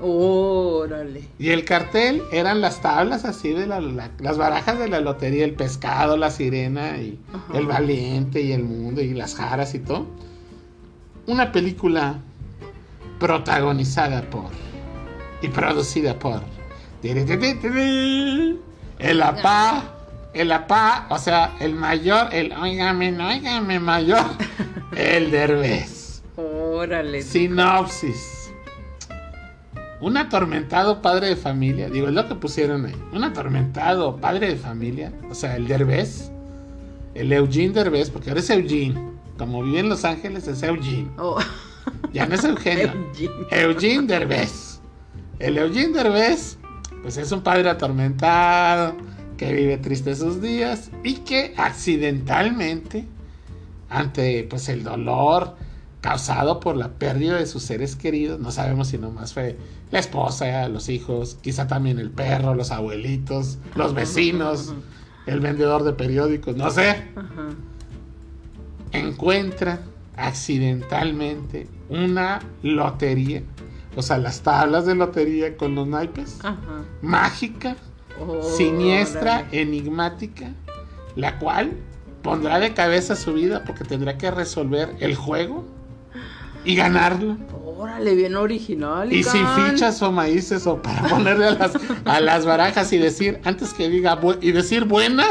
Órale. 0.02 1.24
Y 1.38 1.50
el 1.50 1.64
cartel 1.64 2.24
eran 2.32 2.60
las 2.62 2.82
tablas 2.82 3.24
así 3.26 3.50
de 3.54 3.68
la, 3.68 3.80
la- 3.80 4.12
las 4.20 4.38
barajas 4.38 4.80
de 4.80 4.88
la 4.90 5.00
lotería, 5.00 5.46
el 5.46 5.54
pescado, 5.54 6.18
la 6.18 6.32
sirena 6.32 6.98
y 6.98 7.20
Ajá. 7.34 7.58
el 7.58 7.66
valiente 7.68 8.42
y 8.42 8.52
el 8.52 8.64
mundo 8.64 9.02
y 9.02 9.14
las 9.14 9.36
jaras 9.36 9.74
y 9.76 9.80
todo. 9.80 10.08
Una 11.28 11.52
película 11.52 12.20
protagonizada 13.20 14.22
por 14.30 14.50
y 15.42 15.48
producida 15.50 16.18
por 16.18 16.42
el 19.00 19.22
apá, 19.22 19.84
el 20.34 20.52
apá, 20.52 21.08
o 21.10 21.18
sea, 21.18 21.56
el 21.60 21.74
mayor, 21.74 22.34
el 22.34 22.52
óigame, 22.54 23.12
no, 23.12 23.28
óigame 23.28 23.80
mayor, 23.80 24.24
el 24.96 25.32
derbez. 25.32 26.22
Órale. 26.38 27.22
Sinopsis. 27.22 28.41
Un 30.02 30.18
atormentado 30.18 31.02
padre 31.02 31.28
de 31.28 31.36
familia, 31.36 31.88
digo, 31.88 32.08
es 32.08 32.14
lo 32.14 32.28
que 32.28 32.34
pusieron 32.34 32.86
ahí. 32.86 32.96
Un 33.14 33.24
atormentado 33.24 34.18
padre 34.18 34.48
de 34.48 34.56
familia, 34.56 35.14
o 35.30 35.36
sea, 35.36 35.56
el 35.56 35.68
Derbez, 35.68 36.32
el 37.14 37.32
Eugene 37.32 37.74
Derbez, 37.74 38.10
porque 38.10 38.30
ahora 38.30 38.40
es 38.40 38.50
Eugene. 38.50 39.00
Como 39.38 39.62
vive 39.64 39.80
en 39.80 39.90
Los 39.90 40.04
Ángeles, 40.04 40.48
es 40.48 40.64
Eugene. 40.64 41.10
Oh. 41.18 41.40
Ya 42.14 42.26
no 42.26 42.36
es 42.36 42.44
Eugenio. 42.44 42.92
Eugene. 43.14 43.32
Eugene 43.52 44.08
Derbez. 44.08 44.80
El 45.40 45.58
Eugene 45.58 45.94
Derbez, 45.94 46.58
pues 47.04 47.18
es 47.18 47.32
un 47.32 47.42
padre 47.42 47.70
atormentado, 47.70 48.96
que 49.38 49.54
vive 49.54 49.78
triste 49.78 50.16
sus 50.16 50.42
días 50.42 50.92
y 51.04 51.16
que 51.16 51.54
accidentalmente, 51.58 53.06
ante 53.90 54.46
pues 54.50 54.68
el 54.70 54.84
dolor 54.84 55.56
causado 56.02 56.60
por 56.60 56.76
la 56.76 56.90
pérdida 56.90 57.38
de 57.38 57.46
sus 57.46 57.62
seres 57.62 57.96
queridos, 57.96 58.40
no 58.40 58.52
sabemos 58.52 58.88
si 58.88 58.98
nomás 58.98 59.34
fue 59.34 59.56
la 59.92 60.00
esposa, 60.00 60.68
los 60.68 60.90
hijos, 60.90 61.38
quizá 61.42 61.68
también 61.68 62.00
el 62.00 62.10
perro, 62.10 62.56
los 62.56 62.72
abuelitos, 62.72 63.60
los 63.76 63.94
vecinos, 63.94 64.74
el 65.28 65.40
vendedor 65.40 65.84
de 65.84 65.94
periódicos, 65.94 66.56
no 66.56 66.72
sé, 66.72 67.04
encuentra 68.92 69.80
accidentalmente 70.18 71.68
una 71.90 72.42
lotería, 72.64 73.44
o 73.96 74.02
sea, 74.02 74.18
las 74.18 74.42
tablas 74.42 74.88
de 74.88 74.96
lotería 74.96 75.56
con 75.56 75.76
los 75.76 75.88
naipes, 75.88 76.40
Ajá. 76.44 76.58
mágica, 77.04 77.76
Órale. 78.20 78.44
siniestra, 78.44 79.48
enigmática, 79.52 80.52
la 81.16 81.38
cual 81.38 81.74
pondrá 82.24 82.60
de 82.60 82.74
cabeza 82.74 83.16
su 83.16 83.34
vida 83.34 83.64
porque 83.66 83.84
tendrá 83.84 84.18
que 84.18 84.32
resolver 84.32 84.96
el 85.00 85.16
juego 85.16 85.66
y 86.64 86.76
ganarlo. 86.76 87.38
Órale, 87.78 88.14
bien 88.16 88.36
original. 88.36 89.12
Y 89.12 89.24
sin 89.24 89.46
fichas 89.48 90.02
o 90.02 90.12
maíces 90.12 90.68
o 90.68 90.82
para 90.82 91.02
ponerle 91.10 91.46
a 91.48 91.52
las, 91.52 91.72
a 92.06 92.20
las 92.20 92.46
barajas 92.46 92.94
y 92.94 92.98
decir, 92.98 93.40
antes 93.44 93.74
que 93.74 93.90
diga 93.90 94.20
y 94.40 94.52
decir 94.52 94.86
buena, 94.86 95.26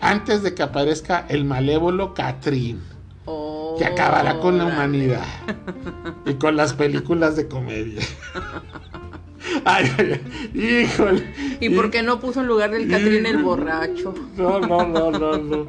antes 0.00 0.42
de 0.42 0.54
que 0.54 0.62
aparezca 0.62 1.26
el 1.28 1.44
malévolo 1.44 2.14
Catrín, 2.14 2.82
que 3.78 3.84
acabará 3.84 4.40
con 4.40 4.58
la 4.58 4.66
humanidad 4.66 5.24
y 6.26 6.34
con 6.34 6.56
las 6.56 6.72
películas 6.72 7.36
de 7.36 7.46
comedia. 7.46 8.02
Ay, 9.64 9.90
ay, 9.98 10.20
ay, 10.54 10.82
híjole. 10.84 11.34
¿Y 11.60 11.70
por 11.70 11.90
qué 11.90 12.02
no 12.02 12.20
puso 12.20 12.40
en 12.40 12.48
lugar 12.48 12.70
del 12.70 12.88
Catrín 12.88 13.24
el 13.26 13.38
borracho? 13.38 14.14
No, 14.36 14.58
no, 14.60 14.84
no, 14.86 15.10
no, 15.10 15.38
no. 15.38 15.68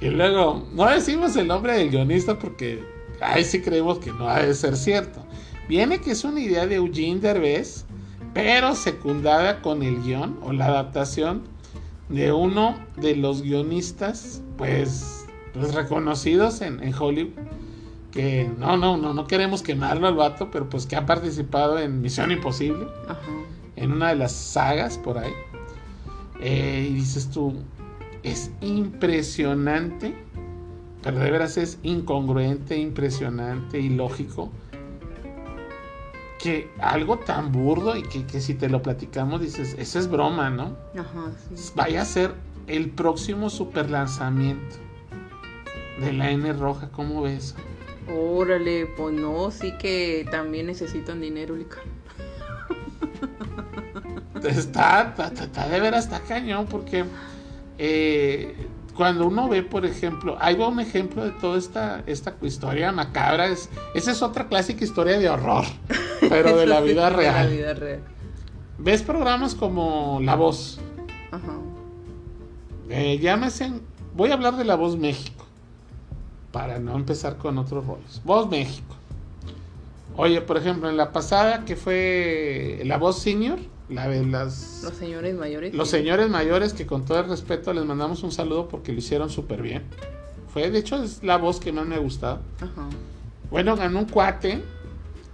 Y 0.00 0.10
luego, 0.10 0.68
no 0.74 0.90
decimos 0.90 1.34
el 1.36 1.48
nombre 1.48 1.76
del 1.78 1.90
guionista 1.90 2.38
porque 2.38 2.84
ahí 3.24 3.44
sí 3.44 3.60
creemos 3.60 3.98
que 3.98 4.12
no 4.12 4.28
ha 4.28 4.42
de 4.42 4.54
ser 4.54 4.76
cierto. 4.76 5.24
Viene 5.68 6.00
que 6.00 6.10
es 6.10 6.24
una 6.24 6.40
idea 6.40 6.66
de 6.66 6.76
Eugene 6.76 7.20
Derbez, 7.20 7.86
pero 8.32 8.74
secundada 8.74 9.62
con 9.62 9.82
el 9.82 10.02
guion 10.02 10.38
o 10.42 10.52
la 10.52 10.66
adaptación 10.66 11.42
de 12.08 12.32
uno 12.32 12.76
de 12.96 13.16
los 13.16 13.42
guionistas, 13.42 14.42
pues, 14.58 15.24
pues 15.52 15.74
reconocidos 15.74 16.60
en, 16.60 16.82
en 16.82 16.94
Hollywood. 16.94 17.32
Que 18.10 18.48
no, 18.58 18.76
no, 18.76 18.96
no, 18.96 19.12
no 19.12 19.26
queremos 19.26 19.62
quemarlo 19.62 20.06
al 20.06 20.14
vato, 20.14 20.48
pero 20.52 20.68
pues 20.68 20.86
que 20.86 20.94
ha 20.94 21.04
participado 21.04 21.80
en 21.80 22.00
Misión 22.00 22.30
Imposible, 22.30 22.86
Ajá. 23.08 23.20
en 23.74 23.90
una 23.90 24.10
de 24.10 24.16
las 24.16 24.32
sagas 24.32 24.98
por 24.98 25.18
ahí. 25.18 25.32
Eh, 26.40 26.88
y 26.90 26.94
dices 26.94 27.28
tú, 27.30 27.54
es 28.22 28.52
impresionante, 28.60 30.14
pero 31.04 31.18
de 31.20 31.30
veras 31.30 31.56
es 31.58 31.78
incongruente, 31.82 32.76
impresionante, 32.78 33.78
ilógico, 33.78 34.50
que 36.38 36.70
algo 36.80 37.18
tan 37.18 37.52
burdo 37.52 37.96
y 37.96 38.02
que, 38.02 38.26
que 38.26 38.40
si 38.40 38.54
te 38.54 38.68
lo 38.68 38.82
platicamos 38.82 39.40
dices, 39.40 39.76
eso 39.78 39.98
es 39.98 40.08
broma, 40.10 40.50
¿no? 40.50 40.76
Ajá, 40.98 41.30
sí. 41.54 41.72
Vaya 41.76 42.02
a 42.02 42.04
ser 42.06 42.34
el 42.66 42.90
próximo 42.90 43.50
super 43.50 43.90
lanzamiento 43.90 44.76
de 46.00 46.12
la 46.14 46.30
N 46.30 46.52
roja, 46.54 46.88
¿cómo 46.90 47.22
ves? 47.22 47.54
Órale, 48.10 48.86
pues 48.96 49.14
no, 49.14 49.50
sí 49.50 49.72
que 49.78 50.26
también 50.30 50.66
necesitan 50.66 51.20
dinero, 51.20 51.54
Lica. 51.56 51.78
Está, 54.42 55.02
está, 55.08 55.26
está- 55.28 55.44
está 55.44 55.68
de 55.68 55.80
veras, 55.80 56.04
está 56.04 56.20
cañón, 56.20 56.66
porque 56.66 57.04
eh, 57.78 58.54
cuando 58.94 59.26
uno 59.26 59.48
ve, 59.48 59.62
por 59.62 59.84
ejemplo, 59.84 60.36
ahí 60.40 60.54
va 60.54 60.68
un 60.68 60.80
ejemplo 60.80 61.24
de 61.24 61.32
toda 61.32 61.58
esta, 61.58 62.02
esta 62.06 62.34
historia 62.42 62.92
macabra, 62.92 63.46
es, 63.46 63.68
esa 63.94 64.12
es 64.12 64.22
otra 64.22 64.46
clásica 64.48 64.84
historia 64.84 65.18
de 65.18 65.28
horror, 65.28 65.64
pero 66.28 66.56
de 66.56 66.66
la 66.66 66.80
sí, 66.80 66.88
vida 66.88 67.04
De 67.06 67.10
la 67.10 67.16
real. 67.16 67.50
vida 67.50 67.74
real. 67.74 68.00
¿Ves 68.78 69.02
programas 69.02 69.54
como 69.54 70.20
La 70.22 70.34
Voz? 70.36 70.78
Ajá. 71.30 71.54
Eh, 72.90 73.18
llámese, 73.18 73.72
voy 74.14 74.30
a 74.30 74.34
hablar 74.34 74.56
de 74.56 74.64
La 74.64 74.76
Voz 74.76 74.96
México, 74.96 75.44
para 76.52 76.78
no 76.78 76.94
empezar 76.94 77.36
con 77.36 77.58
otros 77.58 77.86
rollos. 77.86 78.20
Voz 78.24 78.48
México. 78.48 78.94
Oye, 80.16 80.40
por 80.40 80.56
ejemplo, 80.56 80.88
en 80.88 80.96
la 80.96 81.10
pasada 81.10 81.64
que 81.64 81.74
fue 81.74 82.80
La 82.84 82.98
Voz 82.98 83.18
Senior, 83.18 83.58
la 83.88 84.08
de 84.08 84.24
las... 84.24 84.82
Los 84.82 84.94
señores 84.94 85.34
mayores. 85.34 85.74
Los 85.74 85.88
señores 85.88 86.28
mayores 86.28 86.72
que 86.72 86.86
con 86.86 87.04
todo 87.04 87.20
el 87.20 87.28
respeto 87.28 87.72
les 87.72 87.84
mandamos 87.84 88.22
un 88.22 88.32
saludo 88.32 88.68
porque 88.68 88.92
lo 88.92 88.98
hicieron 88.98 89.30
súper 89.30 89.62
bien. 89.62 89.82
Fue, 90.48 90.70
de 90.70 90.78
hecho, 90.78 91.02
es 91.02 91.22
la 91.22 91.36
voz 91.36 91.60
que 91.60 91.72
más 91.72 91.86
me 91.86 91.96
ha 91.96 91.98
gustado. 91.98 92.40
Ajá. 92.60 92.88
Bueno, 93.50 93.76
ganó 93.76 94.00
un 94.00 94.06
cuate 94.06 94.62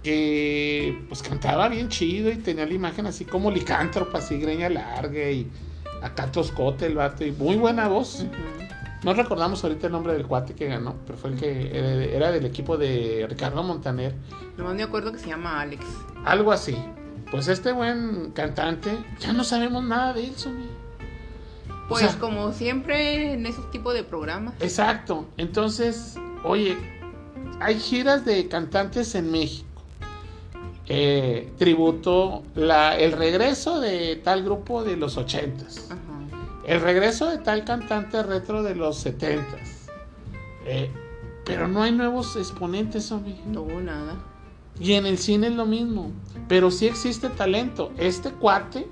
que 0.03 1.05
pues 1.07 1.21
cantaba 1.21 1.69
bien 1.69 1.89
chido 1.89 2.31
y 2.31 2.37
tenía 2.37 2.65
la 2.65 2.73
imagen 2.73 3.05
así 3.05 3.25
como 3.25 3.51
licántropa, 3.51 4.17
así 4.17 4.39
greña 4.39 4.69
larga 4.69 5.29
y 5.29 5.47
acá 6.01 6.31
toscote 6.31 6.87
el 6.87 6.95
vato 6.95 7.23
y 7.23 7.31
muy 7.31 7.55
buena 7.55 7.87
voz. 7.87 8.25
No 9.03 9.13
recordamos 9.13 9.63
ahorita 9.63 9.87
el 9.87 9.93
nombre 9.93 10.13
del 10.13 10.27
cuate 10.27 10.53
que 10.53 10.67
ganó, 10.67 10.95
pero 11.05 11.17
fue 11.17 11.31
el 11.31 11.39
que 11.39 11.75
era, 11.75 12.03
era 12.03 12.31
del 12.31 12.45
equipo 12.45 12.77
de 12.77 13.25
Ricardo 13.29 13.63
Montaner. 13.63 14.13
Nomás 14.57 14.75
me 14.75 14.83
acuerdo 14.83 15.11
que 15.11 15.19
se 15.19 15.27
llama 15.27 15.61
Alex. 15.61 15.83
Algo 16.23 16.51
así. 16.51 16.77
Pues 17.31 17.47
este 17.47 17.71
buen 17.71 18.31
cantante, 18.31 18.91
ya 19.19 19.31
no 19.33 19.43
sabemos 19.43 19.83
nada 19.83 20.13
de 20.13 20.25
él, 20.25 20.35
Somi. 20.35 20.65
O 21.85 21.87
Pues 21.87 22.01
sea, 22.11 22.19
como 22.19 22.51
siempre 22.53 23.33
en 23.33 23.45
esos 23.45 23.71
tipos 23.71 23.93
de 23.93 24.03
programas. 24.03 24.53
Exacto. 24.59 25.25
Entonces, 25.37 26.15
oye, 26.43 26.77
hay 27.59 27.79
giras 27.79 28.25
de 28.25 28.47
cantantes 28.47 29.15
en 29.15 29.31
México. 29.31 29.67
Eh, 30.87 31.53
tributo 31.57 32.43
la, 32.55 32.97
el 32.97 33.13
regreso 33.13 33.79
de 33.79 34.17
tal 34.17 34.43
grupo 34.43 34.83
de 34.83 34.97
los 34.97 35.15
ochentas. 35.17 35.89
Ajá. 35.89 35.97
El 36.67 36.81
regreso 36.81 37.29
de 37.29 37.37
tal 37.37 37.63
cantante 37.63 38.21
retro 38.23 38.61
de 38.61 38.75
los 38.75 38.97
setentas. 38.97 39.87
Eh, 40.65 40.91
pero 41.45 41.67
no 41.67 41.81
hay 41.83 41.91
nuevos 41.91 42.35
exponentes, 42.35 43.11
hombre. 43.11 43.35
No 43.47 43.61
hubo 43.61 43.79
nada. 43.79 44.15
Y 44.81 44.93
en 44.93 45.05
el 45.05 45.17
cine 45.17 45.47
es 45.47 45.53
lo 45.53 45.65
mismo. 45.65 46.11
Pero 46.47 46.71
sí 46.71 46.87
existe 46.87 47.29
talento. 47.29 47.91
Este 47.97 48.31
cuate 48.31 48.87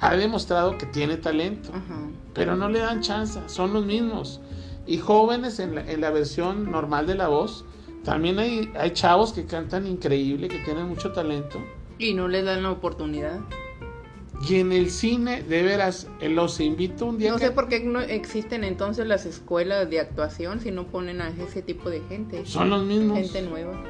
ha 0.00 0.14
demostrado 0.16 0.76
que 0.78 0.86
tiene 0.86 1.16
talento 1.16 1.70
Ajá. 1.72 1.98
pero 2.34 2.56
no 2.56 2.68
le 2.68 2.80
dan 2.80 3.00
chance, 3.00 3.40
son 3.46 3.72
los 3.72 3.84
mismos. 3.86 4.40
Y 4.86 4.98
jóvenes 4.98 5.58
en 5.60 5.74
la, 5.76 5.90
en 5.90 6.00
la 6.00 6.10
versión 6.10 6.70
normal 6.70 7.06
de 7.06 7.14
la 7.14 7.28
voz, 7.28 7.64
también 8.04 8.38
hay, 8.38 8.70
hay 8.78 8.90
chavos 8.90 9.32
que 9.32 9.46
cantan 9.46 9.86
increíble, 9.86 10.48
que 10.48 10.58
tienen 10.58 10.88
mucho 10.88 11.12
talento. 11.12 11.58
Y 11.98 12.12
no 12.12 12.28
les 12.28 12.44
dan 12.44 12.62
la 12.64 12.70
oportunidad. 12.72 13.40
Y 14.48 14.56
en 14.56 14.72
el 14.72 14.90
cine, 14.90 15.42
de 15.42 15.62
veras, 15.62 16.08
eh, 16.20 16.28
los 16.28 16.60
invito 16.60 17.06
un 17.06 17.16
día. 17.18 17.30
No 17.30 17.38
que- 17.38 17.46
sé 17.46 17.50
por 17.52 17.68
qué 17.68 17.80
no 17.80 18.00
existen 18.00 18.62
entonces 18.64 19.06
las 19.06 19.24
escuelas 19.24 19.88
de 19.88 20.00
actuación 20.00 20.60
si 20.60 20.70
no 20.70 20.86
ponen 20.88 21.22
a 21.22 21.28
ese 21.30 21.62
tipo 21.62 21.88
de 21.88 22.00
gente. 22.02 22.44
Son 22.44 22.68
los 22.68 22.84
mismos. 22.84 23.16
Gente 23.18 23.42
nueva. 23.42 23.82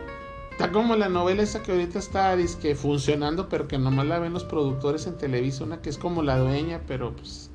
Está 0.54 0.70
como 0.70 0.94
la 0.94 1.08
novela 1.08 1.42
esa 1.42 1.62
que 1.64 1.72
ahorita 1.72 1.98
está 1.98 2.36
dizque, 2.36 2.76
funcionando, 2.76 3.48
pero 3.48 3.66
que 3.66 3.76
nomás 3.76 4.06
la 4.06 4.20
ven 4.20 4.32
los 4.32 4.44
productores 4.44 5.06
en 5.08 5.16
Televisa, 5.16 5.64
una 5.64 5.82
que 5.82 5.90
es 5.90 5.98
como 5.98 6.22
la 6.22 6.38
dueña, 6.38 6.80
pero 6.86 7.12
pues 7.12 7.50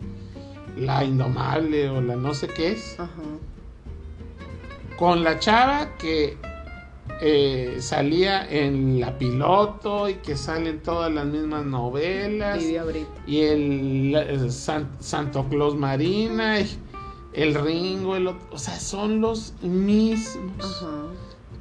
la 0.75 1.05
indomable 1.05 1.89
o 1.89 2.01
la 2.01 2.17
no 2.17 2.33
sé 2.33 2.47
qué 2.47 2.73
es. 2.73 2.99
Ajá. 2.99 3.11
con 4.97 5.23
la 5.23 5.39
chava 5.39 5.95
que 5.97 6.37
eh, 7.21 7.77
salía 7.79 8.45
en 8.49 8.99
la 8.99 9.17
piloto 9.17 10.09
y 10.09 10.15
que 10.15 10.35
salen 10.35 10.81
todas 10.83 11.09
las 11.11 11.25
mismas 11.25 11.65
novelas 11.65 12.61
y 13.25 13.39
el, 13.39 14.13
el 14.15 14.51
San- 14.51 14.89
Santo 14.99 15.45
Claus 15.49 15.75
Marina 15.75 16.59
y 16.59 16.67
el 17.31 17.55
Ringo 17.55 18.17
el 18.17 18.27
otro, 18.27 18.45
o 18.51 18.57
sea 18.57 18.77
son 18.77 19.21
los 19.21 19.53
mismos 19.61 20.65
Ajá. 20.81 20.91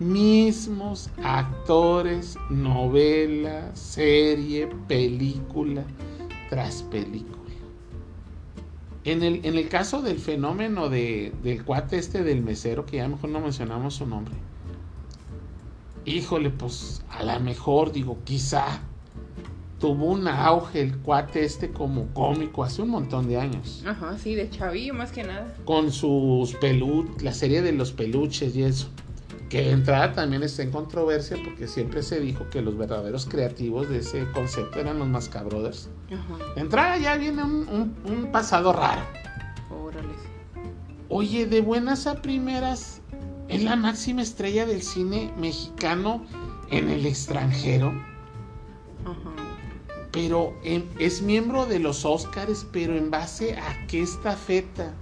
Mismos 0.00 1.10
actores 1.22 2.36
novela 2.50 3.74
serie 3.74 4.68
película 4.86 5.84
tras 6.50 6.82
película 6.84 7.38
en 9.10 9.22
el, 9.22 9.40
en 9.44 9.56
el 9.56 9.68
caso 9.68 10.02
del 10.02 10.18
fenómeno 10.18 10.88
de, 10.88 11.32
del 11.42 11.64
cuate 11.64 11.98
este 11.98 12.22
del 12.22 12.42
mesero, 12.42 12.84
que 12.84 12.98
ya 12.98 13.08
mejor 13.08 13.30
no 13.30 13.40
mencionamos 13.40 13.94
su 13.94 14.06
nombre. 14.06 14.34
Híjole, 16.04 16.50
pues 16.50 17.02
a 17.10 17.22
lo 17.22 17.40
mejor, 17.40 17.92
digo, 17.92 18.18
quizá 18.24 18.80
tuvo 19.78 20.06
un 20.06 20.26
auge 20.26 20.80
el 20.80 20.98
cuate 20.98 21.44
este 21.44 21.70
como 21.70 22.06
cómico 22.08 22.64
hace 22.64 22.82
un 22.82 22.90
montón 22.90 23.28
de 23.28 23.38
años. 23.38 23.84
Ajá, 23.86 24.18
sí, 24.18 24.34
de 24.34 24.50
chavillo 24.50 24.94
más 24.94 25.12
que 25.12 25.22
nada. 25.22 25.54
Con 25.64 25.92
sus 25.92 26.54
peluches, 26.54 27.22
la 27.22 27.32
serie 27.32 27.62
de 27.62 27.72
los 27.72 27.92
peluches 27.92 28.56
y 28.56 28.64
eso. 28.64 28.88
Que 29.48 29.62
de 29.62 29.70
entrada 29.70 30.12
también 30.12 30.42
está 30.42 30.62
en 30.62 30.70
controversia 30.70 31.38
porque 31.42 31.66
siempre 31.68 32.02
se 32.02 32.20
dijo 32.20 32.50
que 32.50 32.60
los 32.60 32.76
verdaderos 32.76 33.24
creativos 33.26 33.88
de 33.88 33.98
ese 34.00 34.26
concepto 34.32 34.78
eran 34.78 34.98
los 34.98 35.08
Mascabrothers. 35.08 35.88
Ajá. 36.12 36.52
De 36.54 36.60
entrada 36.60 36.98
ya 36.98 37.16
viene 37.16 37.42
un, 37.42 37.66
un- 37.68 37.96
un 38.04 38.30
pasado 38.30 38.72
raro. 38.74 39.00
Órale. 39.70 40.12
Oye, 41.08 41.46
de 41.46 41.62
buenas 41.62 42.06
a 42.06 42.20
primeras, 42.20 43.00
es 43.48 43.62
la 43.64 43.76
máxima 43.76 44.20
estrella 44.20 44.66
del 44.66 44.82
cine 44.82 45.32
mexicano 45.38 46.26
en 46.70 46.90
el 46.90 47.06
extranjero. 47.06 47.88
Ajá. 49.06 49.30
Pero 50.12 50.54
en- 50.62 50.90
es 50.98 51.22
miembro 51.22 51.64
de 51.64 51.78
los 51.78 52.04
Oscars, 52.04 52.66
pero 52.70 52.94
en 52.96 53.10
base 53.10 53.56
a 53.56 53.86
qué 53.86 54.02
estafeta. 54.02 54.92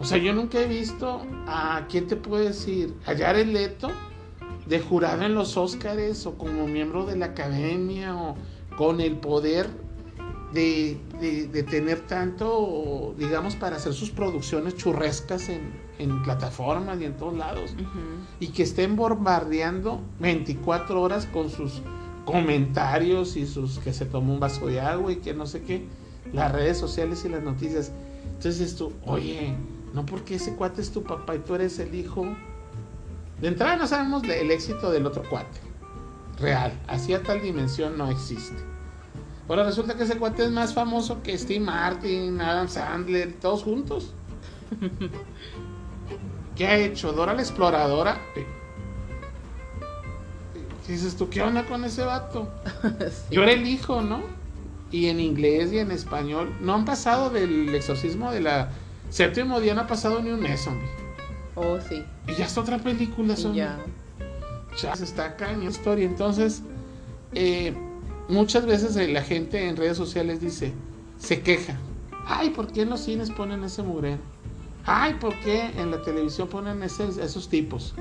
O 0.00 0.04
sea, 0.04 0.16
yo 0.18 0.32
nunca 0.32 0.58
he 0.60 0.66
visto 0.66 1.22
a 1.46 1.86
quién 1.90 2.06
te 2.06 2.16
puedo 2.16 2.42
decir, 2.42 2.94
a 3.06 3.14
Jared 3.14 3.46
Leto 3.48 3.90
de 4.66 4.80
jurado 4.80 5.22
en 5.24 5.34
los 5.34 5.56
Oscars 5.56 6.24
o 6.26 6.38
como 6.38 6.66
miembro 6.66 7.04
de 7.04 7.16
la 7.16 7.26
academia 7.26 8.16
o 8.16 8.34
con 8.76 9.00
el 9.00 9.16
poder 9.16 9.68
de, 10.54 10.98
de- 11.20 11.46
de 11.48 11.62
tener 11.64 12.00
tanto, 12.06 13.14
digamos, 13.18 13.56
para 13.56 13.76
hacer 13.76 13.92
sus 13.92 14.10
producciones 14.10 14.74
churrescas 14.76 15.48
en, 15.48 15.72
en 15.98 16.22
plataformas 16.22 16.98
y 17.00 17.04
en 17.04 17.16
todos 17.16 17.36
lados. 17.36 17.74
Y 18.40 18.48
que 18.48 18.62
estén 18.62 18.96
bombardeando 18.96 20.00
24 20.18 21.00
horas 21.02 21.26
con 21.26 21.50
sus 21.50 21.82
comentarios 22.24 23.36
y 23.36 23.46
sus 23.46 23.78
que 23.80 23.92
se 23.92 24.06
tomó 24.06 24.32
un 24.34 24.40
vaso 24.40 24.66
de 24.66 24.80
agua 24.80 25.12
y 25.12 25.16
que 25.16 25.34
no 25.34 25.46
sé 25.46 25.62
qué, 25.62 25.84
las 26.32 26.50
redes 26.52 26.78
sociales 26.78 27.24
y 27.24 27.28
las 27.28 27.42
noticias. 27.42 27.92
Entonces 28.36 28.74
tú, 28.76 28.92
oye, 29.04 29.54
no 29.92 30.06
porque 30.06 30.36
ese 30.36 30.54
cuate 30.54 30.80
es 30.80 30.92
tu 30.92 31.02
papá 31.02 31.34
y 31.34 31.40
tú 31.40 31.54
eres 31.54 31.78
el 31.78 31.94
hijo. 31.94 32.26
De 33.40 33.48
entrada 33.48 33.76
no 33.76 33.86
sabemos 33.86 34.22
el 34.24 34.50
éxito 34.50 34.90
del 34.90 35.06
otro 35.06 35.22
cuate. 35.28 35.58
Real, 36.38 36.72
así 36.86 37.12
a 37.12 37.22
tal 37.22 37.42
dimensión 37.42 37.98
no 37.98 38.10
existe. 38.10 38.56
Ahora 39.48 39.64
resulta 39.64 39.96
que 39.96 40.04
ese 40.04 40.16
cuate 40.16 40.44
es 40.44 40.50
más 40.50 40.72
famoso 40.74 41.22
que 41.22 41.36
Steve 41.36 41.64
Martin, 41.64 42.40
Adam 42.40 42.68
Sandler, 42.68 43.32
todos 43.40 43.64
juntos. 43.64 44.14
¿Qué 46.56 46.66
ha 46.66 46.76
hecho? 46.76 47.12
Dora 47.12 47.34
la 47.34 47.42
exploradora. 47.42 48.20
Dices 50.86 51.16
tú, 51.16 51.28
¿qué 51.28 51.42
onda 51.42 51.66
con 51.66 51.84
ese 51.84 52.04
vato? 52.04 52.48
Sí. 53.00 53.34
Yo 53.34 53.42
era 53.42 53.52
el 53.52 53.66
hijo, 53.66 54.02
¿no? 54.02 54.22
Y 54.90 55.06
en 55.06 55.20
inglés 55.20 55.72
y 55.72 55.78
en 55.78 55.90
español. 55.90 56.54
No 56.60 56.74
han 56.74 56.84
pasado 56.84 57.30
del 57.30 57.74
exorcismo 57.74 58.30
de 58.32 58.40
la 58.40 58.70
séptimo 59.10 59.60
día, 59.60 59.74
no 59.74 59.82
ha 59.82 59.86
pasado 59.86 60.20
ni 60.22 60.30
un 60.30 60.40
mes, 60.40 60.62
zombie. 60.62 60.88
Oh, 61.54 61.78
sí. 61.80 62.02
Y 62.26 62.34
ya 62.34 62.46
está 62.46 62.62
otra 62.62 62.78
película, 62.78 63.36
zombie. 63.36 63.58
ya. 63.58 63.78
Ya 64.80 64.96
se 64.96 65.04
está 65.04 65.36
cañón 65.36 65.64
la 65.64 65.70
historia. 65.70 66.06
Entonces, 66.06 66.62
eh, 67.34 67.74
muchas 68.28 68.64
veces 68.66 68.96
la 69.10 69.22
gente 69.22 69.68
en 69.68 69.76
redes 69.76 69.96
sociales 69.96 70.40
dice, 70.40 70.72
se 71.18 71.42
queja. 71.42 71.76
Ay, 72.26 72.50
¿por 72.50 72.70
qué 72.72 72.82
en 72.82 72.90
los 72.90 73.00
cines 73.00 73.30
ponen 73.30 73.64
ese 73.64 73.82
mugrero? 73.82 74.18
Ay, 74.86 75.14
¿por 75.14 75.38
qué 75.40 75.70
en 75.76 75.90
la 75.90 76.00
televisión 76.02 76.48
ponen 76.48 76.82
esos, 76.82 77.18
esos 77.18 77.48
tipos? 77.48 77.94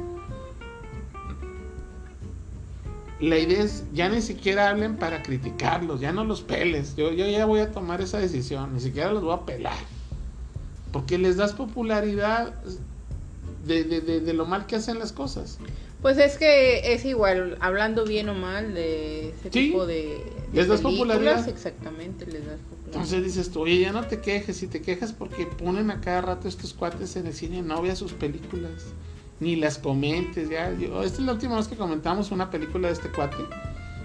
La 3.20 3.38
idea 3.38 3.64
es, 3.64 3.84
ya 3.92 4.08
ni 4.08 4.22
siquiera 4.22 4.70
hablen 4.70 4.96
para 4.96 5.22
criticarlos, 5.24 6.00
ya 6.00 6.14
no 6.14 6.24
los 6.24 6.42
peles. 6.42 6.96
Yo, 6.96 7.12
yo 7.12 7.28
ya 7.28 7.46
voy 7.46 7.60
a 7.60 7.72
tomar 7.72 8.00
esa 8.00 8.18
decisión, 8.20 8.74
ni 8.74 8.80
siquiera 8.80 9.12
los 9.12 9.24
voy 9.24 9.34
a 9.34 9.46
pelar. 9.46 9.99
Porque 10.92 11.18
les 11.18 11.38
das 11.38 11.54
popularidad 11.54 12.54
de, 13.66 13.84
de- 13.84 14.02
de- 14.02 14.20
de 14.22 14.34
lo 14.34 14.46
mal 14.46 14.66
que 14.66 14.76
hacen 14.76 15.00
las 15.00 15.12
cosas. 15.12 15.60
Pues 16.02 16.18
es 16.18 16.38
que 16.38 16.94
es 16.94 17.04
igual, 17.04 17.58
hablando 17.60 18.06
bien 18.06 18.30
o 18.30 18.34
mal 18.34 18.74
de 18.74 19.30
ese 19.30 19.44
Sí. 19.44 19.68
tipo 19.68 19.86
de, 19.86 20.24
Les 20.54 20.68
das 20.68 20.80
popularidad. 20.82 21.48
Exactamente, 21.50 22.26
les 22.26 22.46
das 22.46 22.58
popularidad. 22.62 22.86
Entonces 22.86 23.24
dices 23.24 23.52
tú, 23.52 23.62
oye, 23.62 23.80
ya 23.82 23.92
no 23.92 24.08
te 24.08 24.20
quejes, 24.22 24.58
si 24.58 24.68
te 24.68 24.82
quejas 24.82 25.12
porque 25.14 25.46
ponen 25.46 25.92
a 25.92 26.00
cada 26.02 26.22
rato 26.22 26.48
estos 26.48 26.74
cuates 26.74 27.16
en 27.18 27.28
el 27.28 27.34
cine, 27.34 27.62
no 27.62 27.82
veas 27.82 28.00
sus 28.00 28.14
películas, 28.14 28.72
ni 29.42 29.58
las 29.58 29.78
comentes, 29.78 30.50
ya. 30.50 30.72
Yo, 30.74 31.04
esta 31.04 31.20
es 31.20 31.26
la 31.26 31.34
última 31.34 31.58
vez 31.58 31.68
que 31.68 31.76
comentamos 31.76 32.32
una 32.32 32.50
película 32.50 32.88
de 32.88 32.94
este 32.94 33.10
cuate, 33.10 33.44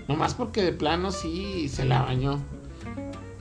nomás 0.08 0.34
porque 0.34 0.62
de 0.62 0.72
plano 0.72 1.12
sí 1.12 1.68
se 1.68 1.84
la 1.84 2.02
bañó. 2.02 2.42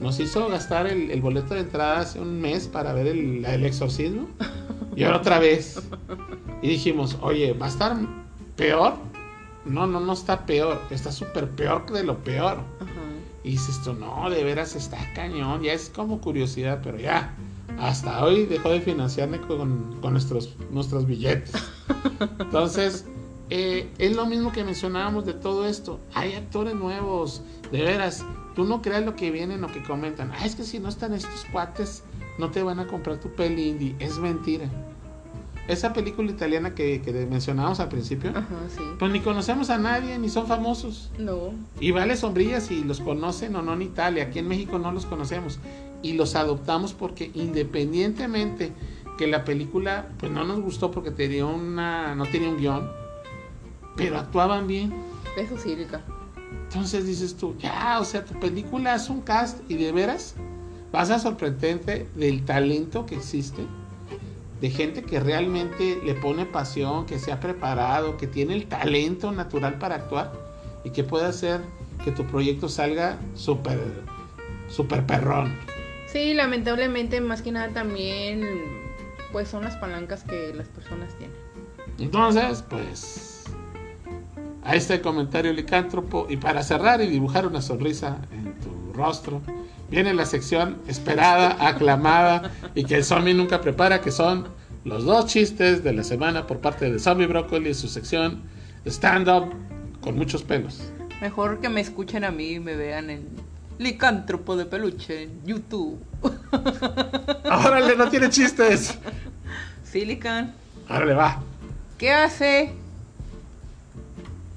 Nos 0.04 0.20
hizo 0.20 0.50
gastar 0.50 0.86
el, 0.86 1.12
el 1.12 1.22
boleto 1.22 1.54
de 1.54 1.62
entrada 1.62 2.02
hace 2.02 2.20
un 2.20 2.42
mes 2.42 2.68
para 2.68 2.92
ver 2.92 3.08
el, 3.08 3.46
el 3.46 3.66
exorcismo, 3.66 4.28
y 4.98 5.04
ahora 5.06 5.20
otra 5.20 5.40
vez. 5.40 5.82
Y 6.62 6.68
dijimos, 6.68 7.18
oye, 7.22 7.54
¿va 7.54 7.68
a 7.68 7.70
estar 7.70 7.96
peor? 8.58 8.96
No, 9.64 9.88
no, 9.88 10.02
no 10.02 10.12
está 10.12 10.46
peor, 10.46 10.82
está 10.90 11.10
súper 11.10 11.50
peor 11.52 11.90
de 11.90 12.04
lo 12.04 12.18
peor. 12.18 12.58
Ajá. 12.82 12.92
Y 13.46 13.52
dices 13.52 13.82
tú, 13.82 13.94
no, 13.94 14.30
de 14.30 14.44
veras 14.44 14.76
está 14.76 14.98
cañón, 15.14 15.64
ya 15.64 15.72
es 15.72 15.90
como 15.90 16.20
curiosidad, 16.20 16.82
pero 16.84 17.00
ya, 17.00 17.34
hasta 17.80 18.26
hoy 18.26 18.46
dejó 18.46 18.72
de 18.72 18.82
financiarme 18.82 19.40
con, 19.40 20.02
con 20.02 20.12
nuestros, 20.12 20.54
nuestros 20.70 21.08
billetes. 21.08 21.54
Entonces, 22.40 23.06
eh, 23.50 23.90
es 24.00 24.16
lo 24.18 24.26
mismo 24.26 24.52
que 24.52 24.66
mencionábamos 24.66 25.26
de 25.26 25.34
todo 25.34 25.66
esto. 25.66 26.02
Hay 26.14 26.34
actores 26.34 26.76
nuevos, 26.76 27.42
de 27.72 27.84
veras, 27.84 28.26
tú 28.56 28.66
no 28.66 28.82
creas 28.82 29.04
lo 29.04 29.16
que 29.16 29.32
vienen 29.32 29.64
o 29.64 29.68
que 29.68 29.84
comentan. 29.84 30.32
Ah, 30.34 30.46
es 30.46 30.56
que 30.56 30.64
si 30.64 30.80
no 30.80 30.90
están 30.90 31.14
estos 31.14 31.46
cuates, 31.52 32.04
no 32.38 32.50
te 32.52 32.64
van 32.64 32.80
a 32.80 32.88
comprar 32.88 33.18
tu 33.18 33.30
peli 33.30 33.70
indie. 33.70 33.96
Es 34.00 34.18
mentira. 34.20 34.66
Esa 35.68 35.94
película 35.94 36.30
italiana 36.30 36.76
que, 36.76 37.02
que 37.02 37.14
mencionábamos 37.26 37.80
al 37.80 37.88
principio, 37.88 38.32
Ajá, 38.32 38.48
sí. 38.70 38.84
pues 39.00 39.12
ni 39.14 39.22
conocemos 39.22 39.70
a 39.70 39.78
nadie, 39.78 40.20
ni 40.20 40.28
son 40.28 40.46
famosos. 40.46 41.10
No. 41.18 41.54
Y 41.80 41.92
vale 41.92 42.18
sombrillas 42.18 42.64
si 42.64 42.84
los 42.84 43.00
conocen 43.00 43.56
o 43.56 43.62
no 43.62 43.74
en 43.74 43.82
Italia. 43.82 44.26
Aquí 44.26 44.40
en 44.40 44.48
México 44.50 44.78
no 44.78 44.92
los 44.92 45.06
conocemos. 45.06 45.60
Y 46.02 46.14
los 46.14 46.36
adoptamos 46.36 46.94
porque 46.94 47.32
independientemente 47.34 48.74
que 49.18 49.28
la 49.28 49.46
película 49.46 50.10
pues 50.20 50.32
no 50.34 50.44
nos 50.44 50.60
gustó 50.60 50.92
porque 50.92 51.12
tenía 51.12 51.46
una, 51.46 52.14
no 52.16 52.26
tenía 52.26 52.50
un 52.50 52.58
guion, 52.58 52.92
pero 53.96 54.18
actuaban 54.20 54.68
bien. 54.68 54.94
Eso 55.38 55.58
sí, 55.58 55.76
Rica. 55.76 56.02
Entonces 56.74 57.06
dices 57.06 57.38
tú, 57.38 57.56
ya, 57.60 58.00
o 58.00 58.04
sea, 58.04 58.26
tu 58.26 58.40
película 58.40 58.96
es 58.96 59.08
un 59.08 59.22
cast 59.22 59.60
y 59.70 59.76
de 59.76 59.92
veras 59.92 60.34
vas 60.92 61.12
a 61.12 61.20
sorprenderte 61.20 62.10
del 62.16 62.46
talento 62.46 63.06
que 63.06 63.14
existe, 63.14 63.64
de 64.60 64.70
gente 64.72 65.04
que 65.04 65.20
realmente 65.20 66.00
le 66.04 66.16
pone 66.16 66.48
pasión, 66.48 67.06
que 67.06 67.20
se 67.20 67.32
ha 67.32 67.40
preparado, 67.40 68.18
que 68.18 68.26
tiene 68.26 68.56
el 68.56 68.66
talento 68.66 69.32
natural 69.32 69.78
para 69.78 69.96
actuar 69.96 70.34
y 70.84 70.90
que 70.90 71.04
puede 71.04 71.28
hacer 71.28 71.62
que 72.04 72.12
tu 72.12 72.26
proyecto 72.26 72.68
salga 72.68 73.20
súper, 73.36 73.80
súper 74.68 75.06
perrón. 75.06 75.56
Sí, 76.08 76.34
lamentablemente, 76.34 77.22
más 77.22 77.44
que 77.44 77.52
nada 77.52 77.70
también, 77.70 78.42
pues 79.32 79.48
son 79.48 79.64
las 79.64 79.76
palancas 79.78 80.24
que 80.24 80.52
las 80.56 80.70
personas 80.70 81.16
tienen. 81.20 81.38
Entonces, 82.00 82.64
pues, 82.68 83.33
a 84.66 84.76
este 84.76 85.02
comentario 85.02 85.52
licántropo 85.54 86.28
y 86.30 86.38
para 86.38 86.64
cerrar 86.64 87.02
y 87.02 87.08
dibujar 87.08 87.46
una 87.46 87.62
sonrisa 87.62 88.20
en 88.32 88.54
tu 88.60 88.94
rostro, 88.94 89.42
viene 89.90 90.14
la 90.14 90.26
sección 90.26 90.78
esperada, 90.88 91.68
aclamada 91.68 92.52
y 92.76 92.86
que 92.86 92.96
el 92.96 93.04
zombie 93.04 93.34
nunca 93.34 93.62
prepara, 93.62 94.02
que 94.02 94.12
son 94.12 94.48
los 94.86 95.06
dos 95.06 95.28
chistes 95.28 95.84
de 95.84 95.94
la 95.94 96.04
semana 96.04 96.48
por 96.48 96.60
parte 96.60 96.92
de 96.92 97.00
Zombie 97.00 97.28
Broccoli 97.28 97.70
y 97.70 97.74
su 97.74 97.88
sección 97.88 98.44
stand-up 98.86 99.54
con 100.02 100.18
muchos 100.18 100.44
pelos. 100.44 100.82
Mejor 101.22 101.60
que 101.62 101.70
me 101.70 101.82
escuchen 101.82 102.24
a 102.24 102.32
mí 102.32 102.54
y 102.54 102.60
me 102.60 102.76
vean 102.76 103.10
en 103.10 103.28
Licántropo 103.80 104.56
de 104.56 104.66
Peluche 104.66 105.24
en 105.24 105.46
YouTube. 105.46 106.00
¡Órale, 107.46 107.96
no 107.96 108.10
tiene 108.10 108.30
chistes! 108.30 108.98
Silican. 109.84 110.54
¡Órale, 110.90 111.14
va! 111.14 111.42
¿Qué 111.98 112.12
hace 112.12 112.74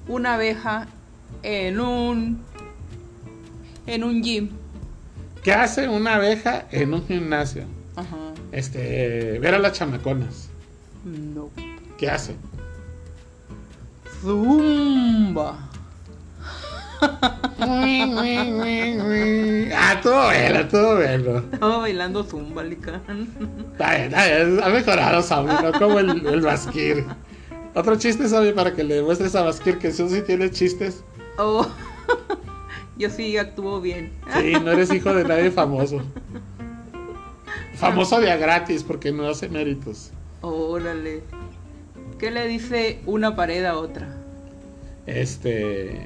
una 0.09 0.34
abeja 0.34 0.86
en 1.42 1.80
un 1.80 2.42
en 3.86 4.04
un 4.04 4.22
gym? 4.22 4.50
¿Qué 5.42 5.52
hace 5.52 5.88
una 5.88 6.16
abeja 6.16 6.66
en 6.70 6.94
un 6.94 7.07
gimnasio? 7.07 7.64
Ajá. 7.94 8.16
Este, 8.52 9.38
ver 9.38 9.54
a 9.54 9.59
las 9.59 9.72
chamaconas. 9.72 10.48
No. 11.04 11.50
¿Qué 11.98 12.11
hace? 12.11 12.34
Zumba. 14.20 15.70
ah, 19.74 20.00
todo 20.02 20.24
bueno, 20.26 20.68
todo 20.68 20.96
bueno. 20.96 21.38
Estaba 21.52 21.78
bailando 21.78 22.24
zumba, 22.24 22.64
Lican. 22.64 23.28
Está 23.72 23.94
bien, 23.94 24.04
está 24.07 24.26
bien, 24.26 24.61
ha 24.62 24.68
mejorado 24.68 25.22
no 25.62 25.72
como 25.78 25.98
el, 25.98 26.26
el 26.26 26.40
Basquir. 26.40 27.04
Otro 27.77 27.95
chiste, 27.97 28.27
Sammy, 28.27 28.53
para 28.53 28.72
que 28.74 28.83
le 28.83 29.03
muestres 29.03 29.35
a 29.35 29.43
Basquir 29.43 29.79
que 29.79 29.91
tú 29.91 30.09
sí 30.09 30.22
tienes 30.22 30.53
chistes. 30.53 31.05
Oh. 31.37 31.66
Yo 32.99 33.11
sí 33.11 33.37
actúo 33.37 33.83
bien. 33.83 34.14
Sí, 34.35 34.55
no 34.64 34.70
eres 34.72 34.91
hijo 34.91 35.12
de 35.12 35.24
nadie 35.24 35.51
famoso. 35.51 36.01
Famoso 37.74 38.18
de 38.18 38.31
a 38.31 38.39
gratis 38.39 38.83
porque 38.83 39.12
no 39.12 39.29
hace 39.29 39.51
méritos. 39.51 40.11
Órale. 40.41 41.22
¿Qué 42.18 42.31
le 42.31 42.47
dice 42.49 43.01
una 43.05 43.37
pared 43.37 43.62
a 43.66 43.77
otra? 43.77 44.16
Este. 45.05 46.01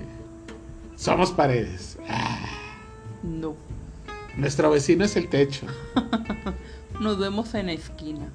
Somos 0.97 1.31
paredes. 1.31 1.97
Ah, 2.09 2.49
No. 3.23 3.55
nuestro 4.37 4.71
vecino 4.71 5.05
es 5.05 5.15
el 5.15 5.29
techo. 5.29 5.67
Nos 7.01 7.17
vemos 7.21 7.55
en 7.55 7.67
la 7.67 7.73
esquina. 7.73 8.29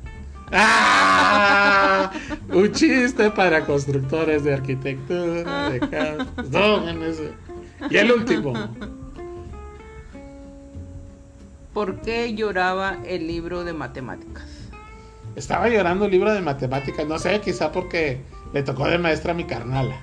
¡Ah! 0.51 2.11
Un 2.49 2.71
chiste 2.71 3.31
para 3.31 3.65
constructores 3.65 4.43
de 4.43 4.53
arquitectura, 4.53 5.69
de. 5.69 6.25
No, 6.51 6.87
en 6.87 7.03
ese. 7.03 7.33
Y 7.89 7.97
el 7.97 8.11
último. 8.11 8.53
¿Por 11.73 12.01
qué 12.01 12.33
lloraba 12.33 12.97
el 13.05 13.27
libro 13.27 13.63
de 13.65 13.73
matemáticas? 13.73 14.45
Estaba 15.35 15.67
llorando 15.67 16.05
el 16.05 16.11
libro 16.11 16.33
de 16.33 16.41
matemáticas. 16.41 17.05
No 17.05 17.19
sé, 17.19 17.41
quizá 17.41 17.71
porque 17.71 18.21
le 18.53 18.63
tocó 18.63 18.87
de 18.87 18.97
maestra 18.97 19.31
a 19.31 19.35
mi 19.35 19.43
carnala. 19.43 19.95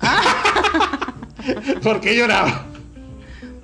¿Por 1.82 2.00
qué 2.00 2.16
lloraba? 2.16 2.66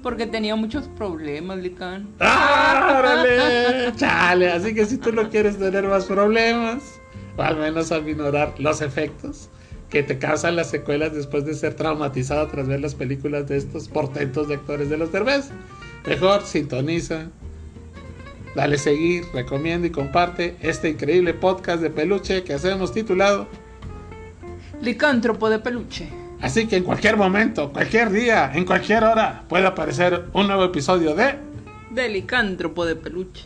Porque 0.03 0.26
tenía 0.26 0.57
muchos 0.57 0.88
problemas, 0.88 1.59
Lican. 1.59 2.09
¡Ah, 2.18 2.96
órale! 2.98 3.92
Chale, 3.96 4.50
así 4.50 4.74
que 4.74 4.84
si 4.84 4.98
tú 4.98 5.12
no 5.12 5.30
quieres 5.30 5.59
tener 5.59 5.84
más 5.86 6.07
problemas, 6.07 7.00
o 7.36 7.42
al 7.42 7.57
menos 7.57 7.92
aminorar 7.92 8.55
los 8.59 8.82
efectos 8.82 9.48
que 9.88 10.03
te 10.03 10.18
causan 10.18 10.57
las 10.57 10.70
secuelas 10.70 11.14
después 11.14 11.44
de 11.44 11.55
ser 11.55 11.74
traumatizado 11.74 12.46
tras 12.48 12.66
ver 12.66 12.80
las 12.80 12.94
películas 12.94 13.46
de 13.46 13.59
estos 13.59 13.88
portentos 13.88 14.48
de 14.48 14.55
actores 14.55 14.88
de 14.88 14.96
los 14.96 15.12
derbés, 15.12 15.50
mejor 16.07 16.42
sintoniza, 16.42 17.26
dale 18.57 18.78
seguir, 18.78 19.24
recomienda 19.34 19.86
y 19.86 19.90
comparte 19.90 20.57
este 20.61 20.88
increíble 20.88 21.34
podcast 21.34 21.82
de 21.82 21.90
peluche 21.90 22.42
que 22.42 22.55
hacemos 22.55 22.92
titulado 22.92 23.46
Licántropo 24.80 25.48
de 25.48 25.59
peluche. 25.59 26.22
Así 26.43 26.66
que 26.66 26.76
en 26.76 26.82
cualquier 26.82 27.16
momento, 27.16 27.72
cualquier 27.72 28.11
día, 28.11 28.51
en 28.53 28.64
cualquier 28.64 29.05
hora, 29.05 29.45
puede 29.49 29.64
aparecer 29.64 30.24
un 30.32 30.49
nuevo 30.49 30.64
episodio 30.64 31.14
de 31.14 31.36
De 31.90 32.09
licántropo 32.09 32.84
de 32.84 32.97
peluche. 32.97 33.45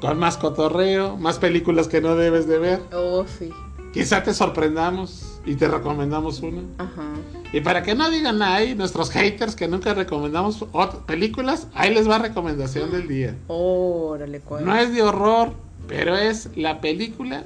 con 0.00 0.18
más 0.18 0.38
cotorreo, 0.38 1.18
más 1.18 1.38
películas 1.38 1.86
que 1.86 2.00
no 2.00 2.16
debes 2.16 2.48
de 2.48 2.58
ver. 2.58 2.80
Oh, 2.94 3.26
sí. 3.38 3.50
quizá 3.92 4.22
te 4.22 4.32
sorprendamos 4.32 5.38
y 5.44 5.54
te 5.56 5.68
recomendamos 5.68 6.40
una. 6.40 6.62
Ajá. 6.78 7.12
Y 7.52 7.60
para 7.60 7.82
que 7.82 7.94
no 7.94 8.08
digan 8.10 8.40
ahí 8.40 8.74
nuestros 8.74 9.10
haters 9.10 9.54
que 9.54 9.68
nunca 9.68 9.92
recomendamos 9.92 10.64
películas, 11.06 11.66
ahí 11.74 11.92
les 11.92 12.08
va 12.08 12.18
recomendación 12.18 12.90
del 12.90 13.06
día. 13.06 13.36
Órale, 13.48 14.40
cuál. 14.40 14.64
No 14.64 14.74
es 14.74 14.94
de 14.94 15.02
horror, 15.02 15.52
pero 15.86 16.16
es 16.16 16.48
la 16.56 16.80
película 16.80 17.44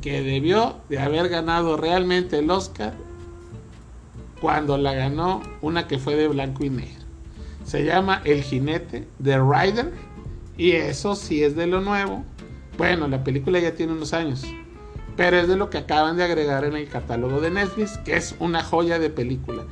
que 0.00 0.22
debió 0.22 0.76
de 0.88 0.98
haber 0.98 1.28
ganado 1.28 1.76
realmente 1.76 2.38
el 2.38 2.50
Oscar 2.50 2.94
cuando 4.44 4.76
la 4.76 4.92
ganó 4.92 5.40
una 5.62 5.86
que 5.88 5.98
fue 5.98 6.16
de 6.16 6.28
blanco 6.28 6.66
y 6.66 6.68
negro. 6.68 7.02
Se 7.64 7.82
llama 7.82 8.20
El 8.26 8.42
jinete 8.42 9.08
de 9.18 9.38
Rider 9.38 9.90
y 10.58 10.72
eso 10.72 11.16
sí 11.16 11.42
es 11.42 11.56
de 11.56 11.66
lo 11.66 11.80
nuevo. 11.80 12.22
Bueno, 12.76 13.08
la 13.08 13.24
película 13.24 13.58
ya 13.58 13.74
tiene 13.74 13.94
unos 13.94 14.12
años, 14.12 14.44
pero 15.16 15.38
es 15.38 15.48
de 15.48 15.56
lo 15.56 15.70
que 15.70 15.78
acaban 15.78 16.18
de 16.18 16.24
agregar 16.24 16.66
en 16.66 16.74
el 16.74 16.90
catálogo 16.90 17.40
de 17.40 17.52
Netflix, 17.52 17.96
que 18.04 18.18
es 18.18 18.36
una 18.38 18.62
joya 18.62 18.98
de 18.98 19.08
película. 19.08 19.62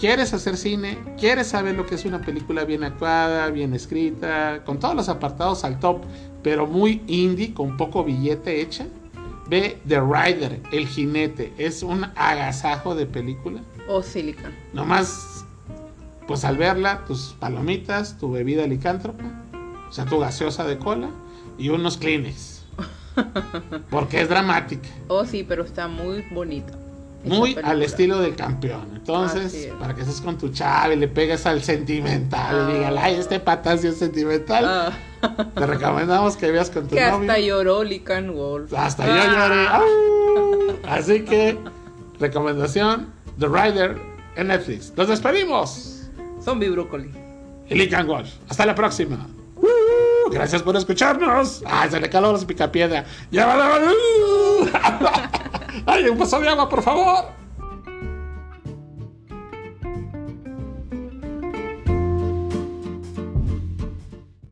¿Quieres 0.00 0.34
hacer 0.34 0.56
cine? 0.56 0.98
¿Quieres 1.16 1.46
saber 1.46 1.76
lo 1.76 1.86
que 1.86 1.94
es 1.94 2.04
una 2.04 2.20
película 2.20 2.64
bien 2.64 2.82
actuada, 2.82 3.50
bien 3.50 3.72
escrita, 3.72 4.64
con 4.64 4.80
todos 4.80 4.96
los 4.96 5.08
apartados 5.08 5.62
al 5.62 5.78
top, 5.78 6.02
pero 6.42 6.66
muy 6.66 7.04
indie, 7.06 7.54
con 7.54 7.76
poco 7.76 8.02
billete 8.02 8.62
hecha? 8.62 8.84
Ve 9.48 9.78
The 9.86 10.00
Rider, 10.00 10.60
El 10.72 10.88
Jinete. 10.88 11.52
Es 11.56 11.84
un 11.84 12.02
agasajo 12.16 12.96
de 12.96 13.06
película. 13.06 13.62
O 13.88 14.02
Silicon. 14.02 14.52
Nomás, 14.72 15.44
pues 16.26 16.44
al 16.44 16.56
verla, 16.56 17.04
tus 17.06 17.34
palomitas, 17.38 18.18
tu 18.18 18.30
bebida 18.30 18.66
licántropa, 18.66 19.24
o 19.88 19.92
sea, 19.92 20.04
tu 20.04 20.18
gaseosa 20.18 20.64
de 20.64 20.78
cola 20.78 21.08
y 21.58 21.70
unos 21.70 21.96
Kleenex. 21.96 22.62
Porque 23.90 24.20
es 24.20 24.28
dramática. 24.28 24.88
Oh, 25.08 25.24
sí, 25.24 25.44
pero 25.46 25.64
está 25.64 25.88
muy 25.88 26.22
bonita. 26.30 26.74
Muy 27.24 27.56
al 27.64 27.82
estilo 27.82 28.20
del 28.20 28.36
campeón. 28.36 28.90
Entonces, 28.94 29.52
es. 29.52 29.74
para 29.74 29.94
que 29.94 30.02
estés 30.02 30.20
con 30.20 30.38
tu 30.38 30.50
chave, 30.50 30.94
le 30.94 31.08
pegues 31.08 31.46
al 31.46 31.62
sentimental 31.62 32.70
y 32.70 32.74
digas, 32.74 32.94
ay, 32.96 33.14
este 33.16 33.40
pata 33.40 33.76
sí 33.76 33.88
es 33.88 33.98
sentimental. 33.98 34.64
Ah, 34.64 34.92
Te 35.54 35.66
recomendamos 35.66 36.36
que 36.36 36.50
veas 36.52 36.70
con 36.70 36.86
tu 36.86 36.94
que 36.94 37.00
novio. 37.00 37.30
hasta 37.30 37.40
lloró 37.40 37.82
Lican 37.82 38.34
Wolf. 38.34 38.72
Hasta 38.72 39.06
yo 39.06 39.32
lloré. 39.32 39.66
Ah. 39.68 39.82
Así 40.90 41.24
que, 41.24 41.58
recomendación: 42.20 43.08
The 43.38 43.46
Rider 43.46 43.96
en 44.36 44.48
Netflix. 44.48 44.92
Nos 44.96 45.08
despedimos. 45.08 46.10
Zombie 46.42 46.70
Brócoli. 46.70 47.10
Y 47.68 47.74
Lincoln. 47.74 48.24
Hasta 48.48 48.66
la 48.66 48.74
próxima. 48.74 49.26
¡Uh! 49.56 50.30
Gracias 50.30 50.62
por 50.62 50.76
escucharnos. 50.76 51.62
Ay, 51.66 51.90
se 51.90 52.00
le 52.00 52.10
caló 52.10 52.32
los 52.32 52.44
picapiedra. 52.44 53.04
¡Llévala! 53.30 53.92
¡Ay, 55.86 56.08
un 56.08 56.18
vaso 56.18 56.40
de 56.40 56.48
agua, 56.48 56.68
por 56.68 56.82
favor! 56.82 57.37